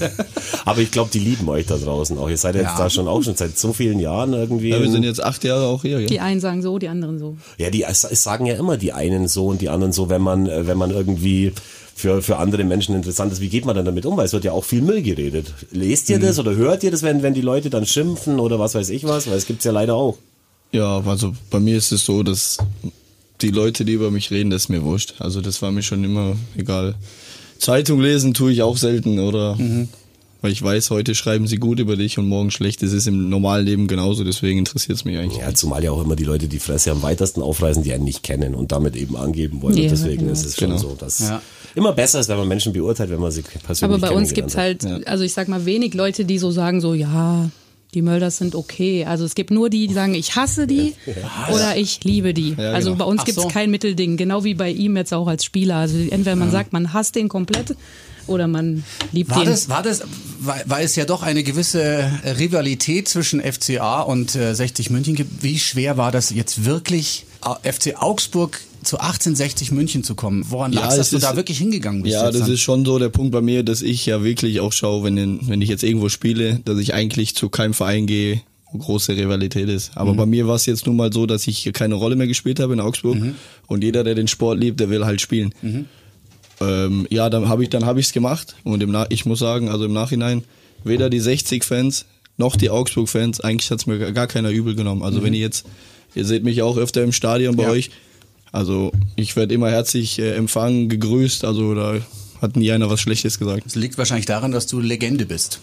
aber 0.67 0.81
ich 0.81 0.91
glaube, 0.91 1.11
die 1.13 1.19
lieben 1.19 1.49
euch 1.49 1.67
da 1.67 1.77
draußen 1.79 2.19
auch. 2.19 2.29
Ihr 2.29 2.37
seid 2.37 2.55
jetzt 2.57 2.65
Ja. 2.65 2.77
da 2.79 2.91
schon 2.91 3.09
auch 3.09 3.23
schon 3.23 3.37
seit 3.37 3.57
so 3.59 3.73
vielen 3.73 3.99
Jahren 4.01 4.35
irgendwie. 4.35 4.69
Ja, 4.69 4.79
wir 4.81 4.87
in- 4.87 4.93
sind 4.93 5.05
jetzt 5.05 5.23
acht 5.23 5.45
Jahre 5.45 5.67
auch 5.67 5.83
hier. 5.83 6.05
Die 6.07 6.17
Ja. 6.17 6.23
einen 6.25 6.41
sagen 6.41 6.61
so, 6.61 6.79
die 6.79 6.89
anderen 6.89 7.19
so. 7.19 7.37
Ja, 7.59 7.71
die 7.71 7.85
sagen 7.91 8.45
ja 8.47 8.55
immer 8.57 8.77
die 8.77 8.93
einen 8.93 9.29
so 9.29 9.47
und 9.47 9.61
die 9.63 9.71
anderen 9.71 9.93
so, 9.93 10.11
wenn 10.11 10.21
man, 10.23 10.47
äh, 10.47 10.67
wenn 10.67 10.77
man 10.77 10.91
irgendwie 10.91 11.53
für, 11.95 12.23
für 12.23 12.39
andere 12.39 12.65
Menschen 12.65 12.95
interessant 12.95 13.33
ist. 13.33 13.41
Wie 13.41 13.49
geht 13.49 13.65
man 13.65 13.77
dann 13.77 13.85
damit 13.85 14.05
um? 14.07 14.17
Weil 14.17 14.27
es 14.27 14.33
wird 14.33 14.45
ja 14.45 14.53
auch 14.53 14.65
viel 14.65 14.83
Müll 14.83 15.03
geredet. 15.03 15.53
Lest 15.71 16.11
ihr 16.11 16.19
das 16.19 16.39
oder 16.39 16.55
hört 16.57 16.83
ihr 16.83 16.91
das, 16.91 17.03
wenn, 17.03 17.23
wenn 17.23 17.35
die 17.35 17.41
Leute 17.41 17.71
dann 17.71 17.87
schimpfen 17.87 18.41
oder 18.41 18.59
was 18.59 18.75
weiß 18.75 18.91
ich 18.91 19.05
was? 19.05 19.29
Weil 19.29 19.37
es 19.37 19.47
gibt's 19.47 19.65
ja 19.65 19.73
leider 19.73 19.95
auch. 19.95 20.19
ja, 20.73 21.01
also 21.07 21.33
bei 21.51 21.61
mir 21.61 21.77
ist 21.79 21.93
es 21.93 22.05
so, 22.05 22.23
dass 22.23 22.59
die 23.41 23.51
Leute, 23.51 23.85
die 23.85 23.93
über 23.93 24.11
mich 24.11 24.31
reden, 24.31 24.51
das 24.51 24.63
ist 24.63 24.69
mir 24.69 24.83
wurscht. 24.83 25.15
Also 25.19 25.41
das 25.41 25.63
war 25.63 25.71
mir 25.73 25.83
schon 25.83 26.03
immer 26.05 26.37
egal. 26.57 26.95
Zeitung 27.59 28.01
lesen 28.01 28.35
tue 28.35 28.53
ich 28.53 28.63
auch 28.63 28.77
selten 28.77 29.19
oder 29.21 29.57
weil 30.43 30.53
ich 30.53 30.63
weiß, 30.63 30.91
heute 30.91 31.15
schreiben 31.15 31.47
sie 31.47 31.57
gut 31.57 31.79
über 31.79 31.97
dich 31.97 32.19
und 32.19 32.29
morgen 32.29 32.51
schlecht. 32.51 32.83
Das 32.83 32.93
ist 32.93 33.07
im 33.07 33.31
normalen 33.31 33.65
Leben 33.65 33.87
genauso, 33.87 34.25
deswegen 34.25 34.59
interessiert 34.59 34.99
es 34.99 35.05
mich 35.07 35.17
eigentlich. 35.17 35.41
Ja, 35.41 35.55
zumal 35.55 35.83
ja 35.83 35.91
auch 35.91 36.03
immer 36.05 36.17
die 36.17 36.25
Leute 36.25 36.49
die 36.49 36.59
Fresse 36.59 36.91
am 36.91 37.01
weitesten 37.03 37.41
aufreißen, 37.41 37.83
die 37.83 37.93
einen 37.95 38.05
nicht 38.05 38.23
kennen 38.23 38.55
und 38.55 38.71
damit 38.71 38.95
eben 38.95 39.17
angeben 39.17 39.63
wollen. 39.63 39.77
Ja, 39.79 39.85
und 39.85 39.91
deswegen 39.93 40.19
genau. 40.23 40.33
ist 40.33 40.45
es 40.45 40.57
schon 40.57 40.69
Genau. 40.69 40.81
so, 40.81 40.97
dass 40.99 41.21
Ja. 41.21 41.41
Immer 41.75 41.93
besser 41.93 42.21
ist, 42.21 42.29
wenn 42.29 42.39
man 42.39 42.49
Menschen 42.49 42.73
beurteilt, 42.73 43.11
wenn 43.11 43.21
man 43.21 43.31
sie 43.31 43.43
persönlich 43.43 43.83
Aber 43.83 43.99
bei 43.99 44.15
uns 44.15 44.33
gibt's 44.33 44.57
hat. 44.57 44.85
halt, 44.85 45.07
also 45.09 45.25
ich 45.25 45.33
sag 45.33 45.49
mal, 45.49 45.65
wenig 45.67 45.95
Leute, 45.95 46.25
die 46.25 46.39
so 46.39 46.51
sagen, 46.51 46.81
so, 46.81 46.95
ja, 46.95 47.51
die 47.95 48.03
Mölders 48.03 48.39
sind 48.39 48.55
okay. 48.55 49.05
Also 49.05 49.25
es 49.25 49.35
gibt 49.35 49.51
nur 49.51 49.71
die, 49.71 49.87
die 49.87 49.95
sagen, 49.95 50.15
ich 50.15 50.37
hasse 50.37 50.67
die 50.67 50.95
oder 51.53 51.77
ich 51.77 52.03
liebe 52.05 52.35
die. 52.35 52.55
Ja, 52.59 52.73
also 52.73 52.93
genau. 52.93 53.05
bei 53.05 53.11
uns 53.11 53.21
Ach 53.23 53.25
gibt's 53.25 53.43
so. 53.43 53.49
kein 53.49 53.71
Mittelding, 53.71 54.17
genau 54.17 54.45
wie 54.45 54.55
bei 54.55 54.71
ihm 54.71 54.97
jetzt 54.97 55.15
auch 55.15 55.29
als 55.29 55.45
Spieler. 55.45 55.77
Also 55.77 55.97
entweder 55.97 56.37
man 56.37 56.51
sagt, 56.51 56.73
man 56.73 56.93
hasst 56.93 57.15
den 57.15 57.29
komplett 57.29 57.77
oder 58.27 58.47
man 58.47 58.85
liebt 59.13 59.31
War 59.31 59.41
den. 59.41 59.51
das, 59.51 59.69
war 59.69 59.83
das, 59.83 60.03
weil, 60.41 60.63
weil 60.67 60.85
es 60.85 60.97
ja 60.97 61.05
doch 61.05 61.23
eine 61.23 61.43
gewisse 61.43 61.83
äh, 61.83 62.31
Rivalität 62.31 63.09
zwischen 63.09 63.41
FCA 63.41 64.01
und 64.01 64.35
äh, 64.35 64.55
60 64.55 64.91
München 64.91 65.15
gibt. 65.15 65.43
Wie 65.43 65.59
schwer 65.59 65.97
war 65.97 66.11
das 66.11 66.31
jetzt 66.31 66.65
wirklich, 66.65 67.27
FC 67.63 67.95
Augsburg 68.01 68.59
zu 68.85 68.99
1860 68.99 69.73
München 69.73 70.05
zu 70.05 70.15
kommen? 70.15 70.45
Woran 70.49 70.73
Ja, 70.73 70.81
lag 70.81 70.91
es, 70.91 70.97
dass 70.97 71.07
es 71.07 71.11
du 71.11 71.17
ist- 71.17 71.23
da 71.25 71.37
wirklich 71.37 71.59
hingegangen 71.59 72.03
bist? 72.03 72.13
Ja, 72.15 72.31
das 72.31 72.43
dann? 72.43 72.51
ist 72.53 72.61
schon 72.61 72.85
so 72.85 72.99
der 72.99 73.09
Punkt 73.09 73.33
bei 73.33 73.41
mir, 73.41 73.63
dass 73.63 73.83
ich 73.83 74.05
ja 74.07 74.23
wirklich 74.23 74.61
auch 74.61 74.73
schaue, 74.73 75.05
wenn, 75.05 75.49
wenn 75.49 75.61
ich 75.63 75.69
jetzt 75.69 75.83
irgendwo 75.83 76.09
spiele, 76.09 76.61
dass 76.65 76.79
ich 76.79 76.95
eigentlich 76.95 77.35
zu 77.35 77.49
keinem 77.49 77.75
Verein 77.75 78.07
gehe, 78.07 78.43
wo 78.73 78.79
große 78.79 79.17
Rivalität 79.17 79.69
ist. 79.69 79.93
Aber 79.97 80.15
bei 80.15 80.27
mir 80.27 80.47
war 80.49 80.57
es 80.57 80.67
jetzt 80.67 80.87
nun 80.87 80.97
mal 80.97 81.13
so, 81.13 81.27
dass 81.27 81.47
ich 81.47 81.71
keine 81.73 81.95
Rolle 81.95 82.17
mehr 82.17 82.27
gespielt 82.27 82.61
habe 82.61 82.73
in 82.73 82.81
Augsburg 82.81 83.19
und 83.69 83.85
jeder, 83.85 84.03
der 84.05 84.15
den 84.15 84.29
Sport 84.29 84.59
liebt, 84.61 84.81
der 84.81 84.91
will 84.91 85.05
halt 85.05 85.21
spielen. 85.21 85.55
Ähm, 86.61 87.07
ja, 87.11 87.31
dann 87.31 87.49
habe 87.49 87.63
ich 87.65 87.71
dann 87.71 87.85
habe 87.85 87.99
ich's 88.01 88.13
gemacht 88.13 88.55
und 88.65 88.83
im 88.83 88.91
Na 88.93 89.07
ich 89.11 89.27
muss 89.27 89.41
sagen, 89.41 89.69
also 89.69 89.85
im 89.87 89.93
Nachhinein 89.93 90.45
weder 90.85 91.11
die 91.11 91.19
60 91.19 91.65
Fans 91.65 92.07
noch 92.37 92.55
die 92.57 92.71
Augsburg 92.71 93.09
Fans, 93.09 93.41
eigentlich 93.41 93.71
hat's 93.71 93.87
mir 93.87 93.99
gar- 93.99 94.13
gar 94.13 94.27
keiner 94.29 94.51
übel 94.51 94.75
genommen. 94.77 95.03
Also 95.03 95.23
wenn 95.23 95.35
ihr 95.35 95.41
jetzt 95.41 95.67
ihr 96.15 96.25
seht 96.25 96.45
mich 96.45 96.63
auch 96.63 96.77
öfter 96.77 97.03
im 97.03 97.11
Stadion 97.13 97.57
bei 97.57 97.65
Ja. 97.65 97.71
euch. 97.71 97.91
Also 98.55 98.93
ich 99.17 99.35
werde 99.35 99.53
immer 99.53 99.69
herzlich 99.69 100.19
äh, 100.21 100.31
empfangen, 100.37 100.89
gegrüßt, 100.89 101.45
also 101.45 101.75
da 101.75 101.97
hat 102.41 102.57
nie 102.57 102.71
einer 102.71 102.89
was 102.89 103.01
Schlechtes 103.01 103.39
gesagt. 103.41 103.65
Das 103.67 103.75
liegt 103.75 103.99
wahrscheinlich 103.99 104.27
daran, 104.27 104.53
dass 104.53 104.67
du 104.69 104.79
Legende 104.79 105.27
bist. 105.27 105.61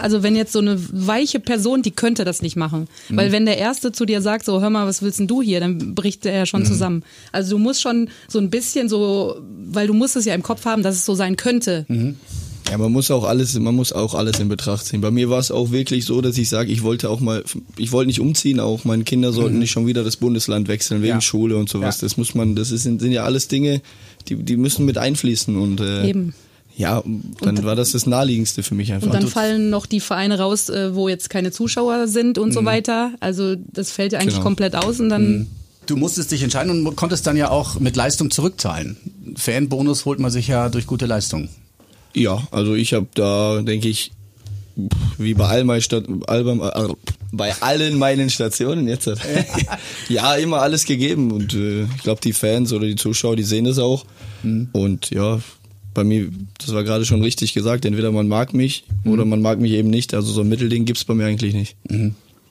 Also 0.00 0.22
wenn 0.22 0.34
jetzt 0.34 0.52
so 0.52 0.60
eine 0.60 0.78
weiche 0.92 1.40
Person, 1.40 1.82
die 1.82 1.90
könnte 1.90 2.24
das 2.24 2.40
nicht 2.40 2.56
machen. 2.56 2.88
Mhm. 3.10 3.16
Weil 3.16 3.32
wenn 3.32 3.44
der 3.44 3.58
Erste 3.58 3.92
zu 3.92 4.06
dir 4.06 4.22
sagt, 4.22 4.46
so 4.46 4.62
hör 4.62 4.70
mal, 4.70 4.86
was 4.86 5.02
willst 5.02 5.18
denn 5.18 5.26
du 5.26 5.42
hier, 5.42 5.60
dann 5.60 5.94
bricht 5.94 6.24
der 6.24 6.32
ja 6.32 6.40
Mhm. 6.42 6.46
schon 6.46 6.64
zusammen. 6.64 7.02
Also 7.32 7.56
du 7.56 7.58
musst 7.62 7.82
schon 7.82 8.08
so 8.28 8.38
ein 8.38 8.48
bisschen 8.50 8.88
so, 8.88 9.36
weil 9.70 9.86
du 9.86 9.92
musst 9.94 10.16
es 10.16 10.24
ja 10.24 10.34
im 10.34 10.42
Kopf 10.42 10.64
haben, 10.64 10.82
dass 10.82 10.94
es 10.94 11.04
so 11.04 11.14
sein 11.14 11.36
könnte. 11.36 11.84
Mhm. 11.88 12.16
Ja, 12.72 12.78
man 12.78 12.90
muss 12.90 13.10
auch 13.10 13.24
alles, 13.24 13.52
man 13.58 13.74
muss 13.74 13.92
auch 13.92 14.14
alles 14.14 14.40
in 14.40 14.48
Betracht 14.48 14.86
ziehen. 14.86 15.02
Bei 15.02 15.10
mir 15.10 15.28
war 15.28 15.38
es 15.38 15.50
auch 15.50 15.70
wirklich 15.72 16.06
so, 16.06 16.22
dass 16.22 16.38
ich 16.38 16.48
sage, 16.48 16.72
ich 16.72 16.82
wollte 16.82 17.10
auch 17.10 17.20
mal, 17.20 17.44
ich 17.76 17.92
wollte 17.92 18.06
nicht 18.06 18.18
umziehen, 18.20 18.60
auch 18.60 18.84
meine 18.84 19.04
Kinder 19.04 19.30
sollten 19.32 19.58
nicht 19.58 19.70
schon 19.70 19.86
wieder 19.86 20.02
das 20.04 20.16
Bundesland 20.16 20.68
wechseln 20.68 21.02
wegen 21.02 21.12
Mhm. 21.12 21.16
Ja. 21.18 21.20
Schule 21.20 21.56
und 21.58 21.68
sowas. 21.68 22.00
Ja. 22.00 22.06
Das 22.06 22.16
muss 22.16 22.34
man, 22.34 22.56
das 22.56 22.70
ist, 22.70 22.84
sind 22.84 23.02
ja 23.02 23.24
alles 23.24 23.48
Dinge, 23.48 23.82
die, 24.28 24.36
die 24.36 24.56
müssen 24.56 24.86
mit 24.86 24.96
einfließen 24.96 25.54
und 25.56 25.80
äh, 25.80 26.08
Eben. 26.08 26.34
ja, 26.76 27.02
dann 27.42 27.62
war 27.62 27.76
das 27.76 27.92
das 27.92 28.06
naheliegendste 28.06 28.62
für 28.62 28.74
mich 28.74 28.90
einfach. 28.92 29.08
Und 29.08 29.14
dann 29.14 29.26
fallen 29.28 29.68
noch 29.68 29.84
die 29.84 30.00
Vereine 30.00 30.38
raus, 30.38 30.70
äh, 30.70 30.94
wo 30.94 31.08
jetzt 31.10 31.28
keine 31.28 31.50
Zuschauer 31.52 32.08
sind 32.08 32.38
und 32.38 32.48
Mhm. 32.48 32.52
so 32.54 32.64
weiter. 32.64 33.12
Also 33.20 33.54
das 33.56 33.90
fällt 33.92 34.12
ja 34.12 34.18
eigentlich 34.18 34.34
Genau. 34.36 34.44
komplett 34.44 34.74
aus 34.76 34.98
und 34.98 35.10
dann 35.10 35.46
Du 35.84 35.96
musstest 35.96 36.30
dich 36.30 36.42
entscheiden 36.44 36.70
und 36.86 36.96
konntest 36.96 37.26
dann 37.26 37.36
ja 37.36 37.50
auch 37.50 37.80
mit 37.80 37.96
Leistung 37.96 38.30
zurückzahlen. 38.30 38.96
Fanbonus 39.36 40.04
holt 40.04 40.20
man 40.20 40.30
sich 40.30 40.46
ja 40.46 40.68
durch 40.68 40.86
gute 40.86 41.06
Leistung. 41.06 41.48
Ja, 42.14 42.46
also 42.50 42.74
ich 42.74 42.92
habe 42.94 43.06
da, 43.14 43.62
denke 43.62 43.88
ich, 43.88 44.12
wie 45.18 45.34
bei 45.34 45.46
all 45.46 45.64
meinen 45.64 45.82
Stat 45.82 46.04
Album, 46.26 46.60
äh, 46.62 46.88
bei 47.30 47.54
allen 47.60 47.98
meinen 47.98 48.30
Stationen 48.30 48.88
jetzt, 48.88 49.06
hat- 49.06 49.18
ja, 50.08 50.34
immer 50.36 50.60
alles 50.62 50.84
gegeben 50.84 51.30
und 51.30 51.54
äh, 51.54 51.84
ich 51.84 52.02
glaube, 52.02 52.20
die 52.22 52.32
Fans 52.32 52.72
oder 52.72 52.86
die 52.86 52.96
Zuschauer, 52.96 53.36
die 53.36 53.42
sehen 53.42 53.64
das 53.64 53.78
auch. 53.78 54.04
Und 54.72 55.10
ja, 55.10 55.40
bei 55.94 56.04
mir, 56.04 56.30
das 56.58 56.72
war 56.74 56.84
gerade 56.84 57.04
schon 57.04 57.22
richtig 57.22 57.52
gesagt, 57.54 57.84
entweder 57.84 58.12
man 58.12 58.28
mag 58.28 58.54
mich 58.54 58.84
oder 59.04 59.24
man 59.24 59.40
mag 59.42 59.60
mich 59.60 59.72
eben 59.72 59.90
nicht, 59.90 60.14
also 60.14 60.32
so 60.32 60.40
ein 60.40 60.48
Mittelding 60.48 60.84
gibt's 60.84 61.04
bei 61.04 61.14
mir 61.14 61.26
eigentlich 61.26 61.54
nicht. 61.54 61.76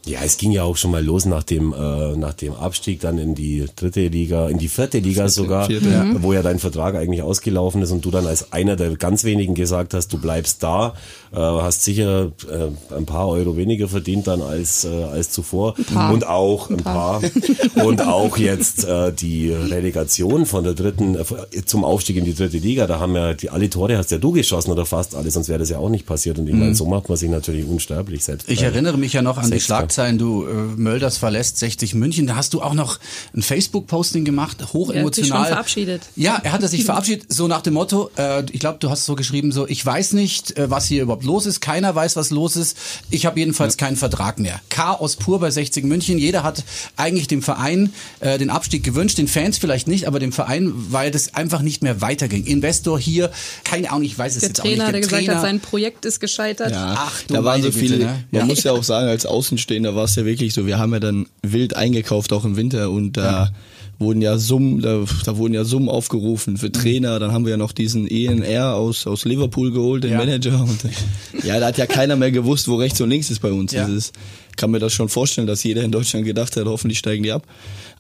Ja, 0.05 0.21
es 0.23 0.37
ging 0.37 0.51
ja 0.51 0.63
auch 0.63 0.77
schon 0.77 0.89
mal 0.89 1.03
los 1.03 1.25
nach 1.25 1.43
dem, 1.43 1.73
äh, 1.73 2.15
nach 2.15 2.33
dem 2.33 2.53
Abstieg 2.53 3.01
dann 3.01 3.19
in 3.19 3.35
die 3.35 3.65
dritte 3.75 4.07
Liga, 4.07 4.49
in 4.49 4.57
die 4.57 4.67
vierte 4.67 4.97
Liga 4.97 5.29
sogar, 5.29 5.67
vierte, 5.67 5.89
ja. 5.89 6.23
wo 6.23 6.33
ja 6.33 6.41
dein 6.41 6.57
Vertrag 6.57 6.95
eigentlich 6.95 7.21
ausgelaufen 7.21 7.83
ist 7.83 7.91
und 7.91 8.03
du 8.03 8.09
dann 8.09 8.25
als 8.25 8.51
einer 8.51 8.75
der 8.75 8.95
ganz 8.97 9.23
wenigen 9.25 9.53
gesagt 9.53 9.93
hast, 9.93 10.11
du 10.11 10.17
bleibst 10.17 10.63
da, 10.63 10.95
äh, 11.31 11.37
hast 11.37 11.83
sicher 11.83 12.31
äh, 12.49 12.95
ein 12.95 13.05
paar 13.05 13.27
Euro 13.27 13.57
weniger 13.57 13.87
verdient 13.87 14.25
dann 14.25 14.41
als, 14.41 14.85
äh, 14.85 15.03
als 15.03 15.29
zuvor 15.29 15.75
und 16.11 16.25
auch 16.25 16.71
ein, 16.71 16.77
paar. 16.77 17.21
paar 17.21 17.85
und 17.85 18.01
auch 18.01 18.37
jetzt 18.37 18.85
äh, 18.85 19.13
die 19.13 19.51
Relegation 19.51 20.47
von 20.47 20.63
der 20.63 20.73
dritten 20.73 21.15
äh, 21.15 21.65
zum 21.65 21.83
Aufstieg 21.83 22.17
in 22.17 22.25
die 22.25 22.33
dritte 22.33 22.57
Liga, 22.57 22.87
da 22.87 22.99
haben 22.99 23.15
ja 23.15 23.35
die 23.35 23.51
alle 23.51 23.69
Tore 23.69 23.97
hast 23.97 24.09
ja 24.09 24.17
du 24.17 24.31
geschossen 24.31 24.71
oder 24.71 24.87
fast 24.87 25.13
alle, 25.13 25.29
sonst 25.29 25.47
wäre 25.47 25.59
das 25.59 25.69
ja 25.69 25.77
auch 25.77 25.89
nicht 25.89 26.07
passiert 26.07 26.39
und 26.39 26.47
ich 26.47 26.55
meine, 26.55 26.73
so 26.73 26.87
macht 26.87 27.07
man 27.07 27.19
sich 27.19 27.29
natürlich 27.29 27.67
unsterblich 27.67 28.23
selbst. 28.23 28.49
Ich 28.49 28.63
erinnere 28.63 28.97
mich 28.97 29.13
ja 29.13 29.21
noch 29.21 29.37
an 29.37 29.43
die 29.43 29.59
Sechster. 29.59 29.90
Schlagzeilen, 29.91 30.17
du 30.17 30.45
äh, 30.45 30.53
Mölders 30.77 31.17
verlässt 31.17 31.57
60 31.57 31.95
München. 31.95 32.25
Da 32.25 32.35
hast 32.37 32.53
du 32.53 32.61
auch 32.61 32.73
noch 32.73 32.97
ein 33.35 33.41
Facebook-Posting 33.41 34.23
gemacht, 34.23 34.57
Er 34.59 34.63
hat 34.63 34.69
sich 34.69 34.73
hochemotional. 34.73 35.37
schon 35.39 35.47
verabschiedet. 35.47 36.01
Ja, 36.15 36.39
er 36.43 36.53
hatte 36.53 36.67
sich 36.69 36.85
verabschiedet, 36.85 37.25
so 37.27 37.47
nach 37.47 37.61
dem 37.61 37.73
Motto, 37.73 38.09
äh, 38.17 38.43
ich 38.51 38.59
glaube, 38.61 38.77
du 38.79 38.89
hast 38.89 39.05
so 39.05 39.15
geschrieben, 39.15 39.51
so, 39.51 39.67
ich 39.67 39.85
weiß 39.85 40.13
nicht, 40.13 40.57
äh, 40.57 40.69
was 40.69 40.85
hier 40.85 41.03
überhaupt 41.03 41.25
los 41.25 41.45
ist, 41.45 41.59
keiner 41.59 41.93
weiß, 41.93 42.15
was 42.15 42.29
los 42.29 42.55
ist. 42.55 42.77
Ich 43.09 43.25
habe 43.25 43.37
jedenfalls 43.39 43.75
keinen 43.77 43.97
Vertrag 43.97 44.39
mehr. 44.39 44.61
Chaos 44.69 45.17
pur 45.17 45.39
bei 45.41 45.51
60 45.51 45.83
München. 45.83 46.17
Jeder 46.17 46.43
hat 46.43 46.63
eigentlich 46.95 47.27
dem 47.27 47.41
Verein 47.41 47.91
äh, 48.21 48.37
den 48.37 48.49
Abstieg 48.49 48.83
gewünscht, 48.83 49.17
den 49.17 49.27
Fans 49.27 49.57
vielleicht 49.57 49.87
nicht, 49.89 50.07
aber 50.07 50.19
dem 50.19 50.31
Verein, 50.31 50.71
weil 50.73 51.11
das 51.11 51.33
einfach 51.35 51.61
nicht 51.61 51.83
mehr 51.83 51.99
weiterging. 52.01 52.45
Investor 52.45 52.97
hier, 52.97 53.29
keine 53.65 53.89
Ahnung, 53.91 54.03
ich 54.03 54.17
weiß 54.17 54.35
es 54.35 54.39
Der 54.41 54.49
jetzt 54.49 54.59
Trainer, 54.61 54.85
auch 54.87 54.91
nicht. 54.91 55.11
der 55.11 55.19
gesagt 55.19 55.27
hat, 55.35 55.41
sein 55.41 55.59
Projekt 55.59 56.05
ist 56.05 56.19
gescheitert. 56.21 56.71
Ja, 56.71 56.95
Ach, 56.97 57.21
du 57.27 57.33
da 57.33 57.43
waren 57.43 57.61
so 57.61 57.71
viele. 57.71 57.97
ne? 57.97 58.23
Man 58.31 58.41
Ja. 58.41 58.45
muss 58.45 58.63
ja 58.63 58.71
auch 58.71 58.83
sagen, 58.83 59.07
als 59.09 59.25
Außenstehender 59.25 59.80
war 59.95 60.05
es 60.05 60.15
ja 60.15 60.25
wirklich 60.25 60.53
so. 60.53 60.65
Wir 60.65 60.77
haben 60.79 60.93
ja 60.93 60.99
dann 60.99 61.25
wild 61.43 61.75
eingekauft, 61.75 62.33
auch 62.33 62.45
im 62.45 62.55
Winter, 62.57 62.89
und 62.91 63.17
da 63.17 63.51
wurden 63.99 64.21
ja 64.21 64.37
Summen, 64.39 64.81
da, 64.81 65.03
da 65.25 65.37
wurden 65.37 65.53
ja 65.53 65.63
Summen 65.63 65.87
aufgerufen 65.87 66.53
Mhm. 66.53 66.57
für 66.57 66.71
Trainer. 66.71 67.19
Dann 67.19 67.31
haben 67.33 67.45
wir 67.45 67.51
ja 67.51 67.57
noch 67.57 67.71
diesen 67.71 68.07
ENR 68.07 68.73
aus 68.73 69.05
aus 69.05 69.25
Liverpool 69.25 69.71
geholt, 69.71 70.03
den 70.03 70.11
Ja. 70.13 70.17
Manager. 70.17 70.59
Und 70.61 70.79
ja, 71.45 71.59
da 71.59 71.67
hat 71.67 71.77
ja 71.77 71.85
keiner 71.85 72.15
mehr 72.15 72.31
gewusst, 72.31 72.67
wo 72.67 72.75
rechts 72.77 72.99
und 73.01 73.09
links 73.11 73.29
ist 73.29 73.41
bei 73.41 73.51
uns. 73.51 73.71
Ja. 73.73 73.85
Ist, 73.87 74.13
kann 74.57 74.71
mir 74.71 74.79
das 74.79 74.93
schon 74.93 75.07
vorstellen, 75.07 75.45
dass 75.47 75.63
jeder 75.63 75.83
in 75.83 75.91
Deutschland 75.91 76.25
gedacht 76.25 76.55
hat, 76.57 76.65
hoffentlich 76.65 76.97
steigen 76.99 77.21
die 77.23 77.31
ab. 77.31 77.45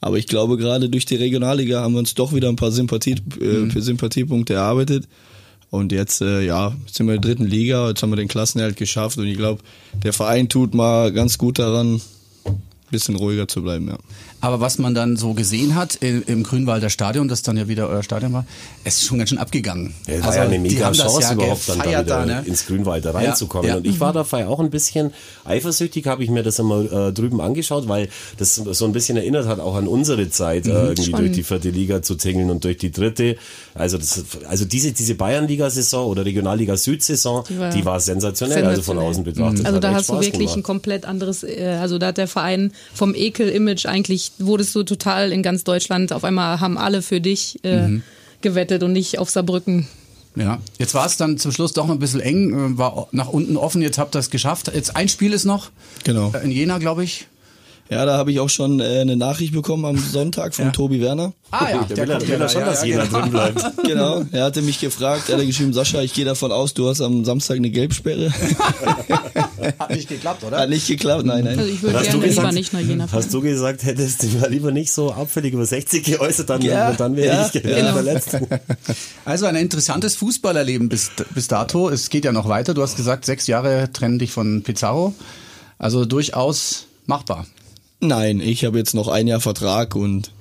Aber 0.01 0.17
ich 0.17 0.25
glaube, 0.25 0.57
gerade 0.57 0.89
durch 0.89 1.05
die 1.05 1.15
Regionalliga 1.17 1.81
haben 1.81 1.93
wir 1.93 1.99
uns 1.99 2.15
doch 2.15 2.33
wieder 2.33 2.49
ein 2.49 2.55
paar 2.55 2.71
Sympathie, 2.71 3.15
Mhm. 3.39 3.69
äh, 3.75 3.79
Sympathiepunkte 3.81 4.55
erarbeitet. 4.55 5.07
Und 5.71 5.93
jetzt, 5.93 6.21
äh, 6.21 6.41
ja, 6.41 6.75
sind 6.91 7.07
wir 7.07 7.15
in 7.15 7.21
der 7.21 7.29
dritten 7.31 7.45
Liga, 7.47 7.87
jetzt 7.87 8.03
haben 8.03 8.11
wir 8.11 8.17
den 8.17 8.27
Klassenerhalt 8.27 8.75
geschafft 8.75 9.17
und 9.17 9.25
ich 9.25 9.37
glaube, 9.37 9.63
der 10.03 10.11
Verein 10.11 10.49
tut 10.49 10.73
mal 10.73 11.13
ganz 11.13 11.37
gut 11.37 11.59
daran, 11.59 12.01
bisschen 12.91 13.15
ruhiger 13.15 13.47
zu 13.47 13.63
bleiben, 13.63 13.87
ja. 13.87 13.97
Aber 14.41 14.59
was 14.59 14.77
man 14.79 14.93
dann 14.95 15.17
so 15.17 15.33
gesehen 15.33 15.75
hat 15.75 15.95
im, 16.01 16.23
im 16.25 16.43
Grünwalder 16.43 16.89
Stadion, 16.89 17.27
das 17.27 17.43
dann 17.43 17.57
ja 17.57 17.67
wieder 17.67 17.87
euer 17.87 18.01
Stadion 18.03 18.33
war, 18.33 18.45
es 18.83 18.95
ist 18.97 19.05
schon 19.05 19.19
ganz 19.19 19.29
schön 19.29 19.37
abgegangen. 19.37 19.93
Ja, 20.07 20.15
es 20.15 20.23
war 20.25 20.35
ja 20.35 20.41
eine 20.43 20.53
die 20.53 20.59
mega 20.59 20.85
haben 20.87 20.97
das 20.97 21.05
Chance 21.05 21.21
ja 21.21 21.33
überhaupt 21.33 21.69
dann 21.69 21.77
da 21.79 21.85
wieder 21.85 22.03
da, 22.03 22.25
ne? 22.25 22.43
ins 22.45 22.65
Grünwalder 22.65 23.13
reinzukommen. 23.13 23.67
Ja, 23.67 23.73
ja. 23.73 23.77
Und 23.77 23.85
ich 23.87 23.99
war 23.99 24.13
dabei 24.13 24.47
auch 24.47 24.59
ein 24.59 24.69
bisschen 24.71 25.11
eifersüchtig, 25.45 26.07
habe 26.07 26.23
ich 26.23 26.29
mir 26.29 26.43
das 26.43 26.59
immer 26.59 26.91
äh, 27.09 27.13
drüben 27.13 27.39
angeschaut, 27.39 27.87
weil 27.87 28.09
das 28.37 28.55
so 28.55 28.85
ein 28.85 28.91
bisschen 28.93 29.15
erinnert 29.17 29.47
hat 29.47 29.59
auch 29.59 29.75
an 29.75 29.87
unsere 29.87 30.29
Zeit, 30.29 30.65
Mhm. 30.65 30.71
äh, 30.71 30.73
irgendwie 30.87 31.11
Schon. 31.11 31.19
durch 31.19 31.31
die 31.33 31.43
vierte 31.43 31.69
Liga 31.69 32.01
zu 32.01 32.15
tingeln 32.15 32.49
und 32.49 32.63
durch 32.63 32.77
die 32.77 32.91
dritte. 32.91 33.35
Also 33.75 33.97
das, 33.97 34.23
also 34.47 34.65
diese 34.65 34.91
diese 34.91 35.15
Bayernliga-Saison 35.15 36.07
oder 36.07 36.25
Regionalliga 36.25 36.77
Süd-Saison, 36.77 37.43
Die 37.49 37.59
war 37.59 37.69
die 37.69 37.85
war 37.85 37.99
sensationell, 37.99 38.65
also 38.65 38.81
von 38.81 38.97
sensationell. 38.97 39.09
außen 39.11 39.23
betrachtet. 39.23 39.65
Also 39.65 39.75
Hat 39.77 39.83
da 39.83 39.93
hast 39.93 40.09
du 40.09 40.13
Spaß 40.13 40.25
wirklich 40.25 40.49
ein 40.49 40.53
gemacht. 40.55 40.63
komplett 40.65 41.05
anderes, 41.05 41.43
äh, 41.43 41.77
also 41.79 41.97
da 41.99 42.07
hat 42.07 42.17
der 42.17 42.27
Verein 42.27 42.71
vom 42.93 43.13
Ekel-Image 43.15 43.85
eigentlich, 43.85 44.30
wurdest 44.39 44.73
du 44.75 44.83
total 44.83 45.31
in 45.31 45.43
ganz 45.43 45.63
Deutschland, 45.63 46.13
auf 46.13 46.23
einmal 46.23 46.59
haben 46.59 46.77
alle 46.77 47.01
für 47.01 47.21
dich 47.21 47.59
äh, 47.63 47.87
Mhm. 47.87 48.03
gewettet 48.41 48.83
und 48.83 48.93
nicht 48.93 49.19
auf 49.19 49.29
Saarbrücken. 49.29 49.87
Ja, 50.35 50.59
jetzt 50.79 50.93
war 50.93 51.05
es 51.05 51.17
dann 51.17 51.37
zum 51.37 51.51
Schluss 51.51 51.73
doch 51.73 51.87
noch 51.87 51.93
ein 51.93 51.99
bisschen 51.99 52.21
eng, 52.21 52.73
äh, 52.75 52.77
war 52.77 53.07
nach 53.11 53.27
unten 53.27 53.57
offen, 53.57 53.81
jetzt 53.81 53.97
habt 53.97 54.15
ihr 54.15 54.19
es 54.19 54.29
geschafft. 54.29 54.71
Jetzt 54.73 54.95
ein 54.95 55.09
Spiel 55.09 55.33
ist 55.33 55.43
noch, 55.45 55.69
Genau. 56.05 56.31
äh, 56.33 56.43
in 56.43 56.51
Jena, 56.51 56.77
glaube 56.77 57.03
ich. 57.03 57.27
Ja, 57.89 58.05
da 58.05 58.15
habe 58.17 58.31
ich 58.31 58.39
auch 58.39 58.47
schon 58.47 58.79
äh, 58.79 58.99
eine 59.01 59.17
Nachricht 59.17 59.51
bekommen 59.51 59.83
am 59.83 59.97
Sonntag 59.97 60.55
von 60.55 60.65
Ja. 60.67 60.71
Tobi 60.71 61.01
Werner. 61.01 61.33
Ah 61.51 61.67
ja, 61.69 61.83
Der 61.83 61.97
will, 61.97 62.09
er- 62.09 62.17
kommt 62.19 62.29
will 62.29 62.37
ja 62.39 62.45
er 62.45 62.49
schon, 62.49 62.61
da, 62.61 62.67
dass 62.67 62.79
ja, 62.81 62.87
jeder 62.87 63.05
genau. 63.07 63.19
drin 63.19 63.31
bleibt. 63.31 63.65
Genau, 63.83 64.23
er 64.31 64.45
hatte 64.45 64.61
mich 64.61 64.79
gefragt, 64.79 65.27
er 65.27 65.37
hat 65.37 65.45
geschrieben, 65.45 65.73
Sascha, 65.73 66.01
ich 66.01 66.13
gehe 66.13 66.23
davon 66.23 66.53
aus, 66.53 66.73
du 66.73 66.87
hast 66.87 67.01
am 67.01 67.25
Samstag 67.25 67.57
eine 67.57 67.69
Gelbsperre. 67.69 68.31
Hat 69.79 69.89
nicht 69.91 70.09
geklappt, 70.09 70.43
oder? 70.43 70.59
Hat 70.59 70.69
nicht 70.69 70.87
geklappt, 70.87 71.25
nein, 71.25 71.43
nein. 71.43 71.59
Also 71.59 71.71
ich 71.71 71.81
würde 71.81 71.97
Hast 71.99 72.07
du 72.07 72.11
gerne 72.11 72.25
lieber 72.25 72.35
gesagt- 72.41 72.53
nicht 72.53 72.73
nach 72.73 72.79
Jena 72.79 73.07
fahren. 73.07 73.23
Hast 73.23 73.33
du 73.33 73.41
gesagt, 73.41 73.83
hättest 73.83 74.23
du 74.23 74.27
mal 74.39 74.49
lieber 74.49 74.71
nicht 74.71 74.91
so 74.91 75.11
abfällig 75.11 75.53
über 75.53 75.65
60 75.65 76.03
geäußert, 76.03 76.49
dann, 76.49 76.61
Ja, 76.61 76.91
dann 76.93 77.15
wäre 77.15 77.35
ja, 77.35 77.45
ich 77.53 77.61
genau. 77.61 77.93
verletzt. 77.93 78.37
Also 79.25 79.45
ein 79.45 79.55
interessantes 79.55 80.15
Fußballerleben 80.15 80.89
bis, 80.89 81.11
bis 81.33 81.47
dato. 81.47 81.89
Es 81.89 82.09
geht 82.09 82.25
ja 82.25 82.31
noch 82.31 82.47
weiter. 82.49 82.73
Du 82.73 82.81
hast 82.81 82.95
gesagt, 82.97 83.25
sechs 83.25 83.47
Jahre 83.47 83.89
trennen 83.93 84.19
dich 84.19 84.31
von 84.31 84.63
Pizarro. 84.63 85.13
Also 85.77 86.05
durchaus 86.05 86.87
machbar. 87.05 87.45
Nein, 87.99 88.39
ich 88.39 88.65
habe 88.65 88.77
jetzt 88.77 88.93
noch 88.93 89.07
ein 89.07 89.27
Jahr 89.27 89.39
Vertrag 89.41 89.95
und 89.95 90.31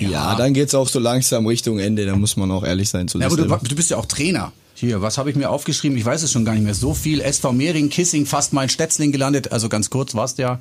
ja. 0.00 0.08
ja, 0.08 0.34
dann 0.34 0.52
geht's 0.52 0.74
auch 0.74 0.88
so 0.88 0.98
langsam 0.98 1.46
Richtung 1.46 1.78
Ende, 1.78 2.06
da 2.06 2.16
muss 2.16 2.36
man 2.36 2.50
auch 2.50 2.64
ehrlich 2.64 2.88
sein 2.88 3.08
zu 3.08 3.18
Ja, 3.18 3.30
sich 3.30 3.38
aber 3.40 3.58
du, 3.58 3.68
du 3.68 3.74
bist 3.76 3.90
ja 3.90 3.96
auch 3.96 4.06
Trainer. 4.06 4.52
Hier, 4.78 5.00
was 5.00 5.16
habe 5.16 5.30
ich 5.30 5.36
mir 5.36 5.48
aufgeschrieben? 5.50 5.96
Ich 5.96 6.04
weiß 6.04 6.22
es 6.22 6.30
schon 6.30 6.44
gar 6.44 6.52
nicht 6.52 6.62
mehr. 6.62 6.74
So 6.74 6.92
viel 6.92 7.20
SV 7.22 7.52
Mehring, 7.52 7.88
Kissing, 7.88 8.26
fast 8.26 8.52
mal 8.52 8.64
in 8.64 8.68
Stetzling 8.68 9.10
gelandet. 9.10 9.50
Also 9.50 9.68
ganz 9.70 9.88
kurz 9.88 10.14
warst 10.14 10.38
ja. 10.38 10.60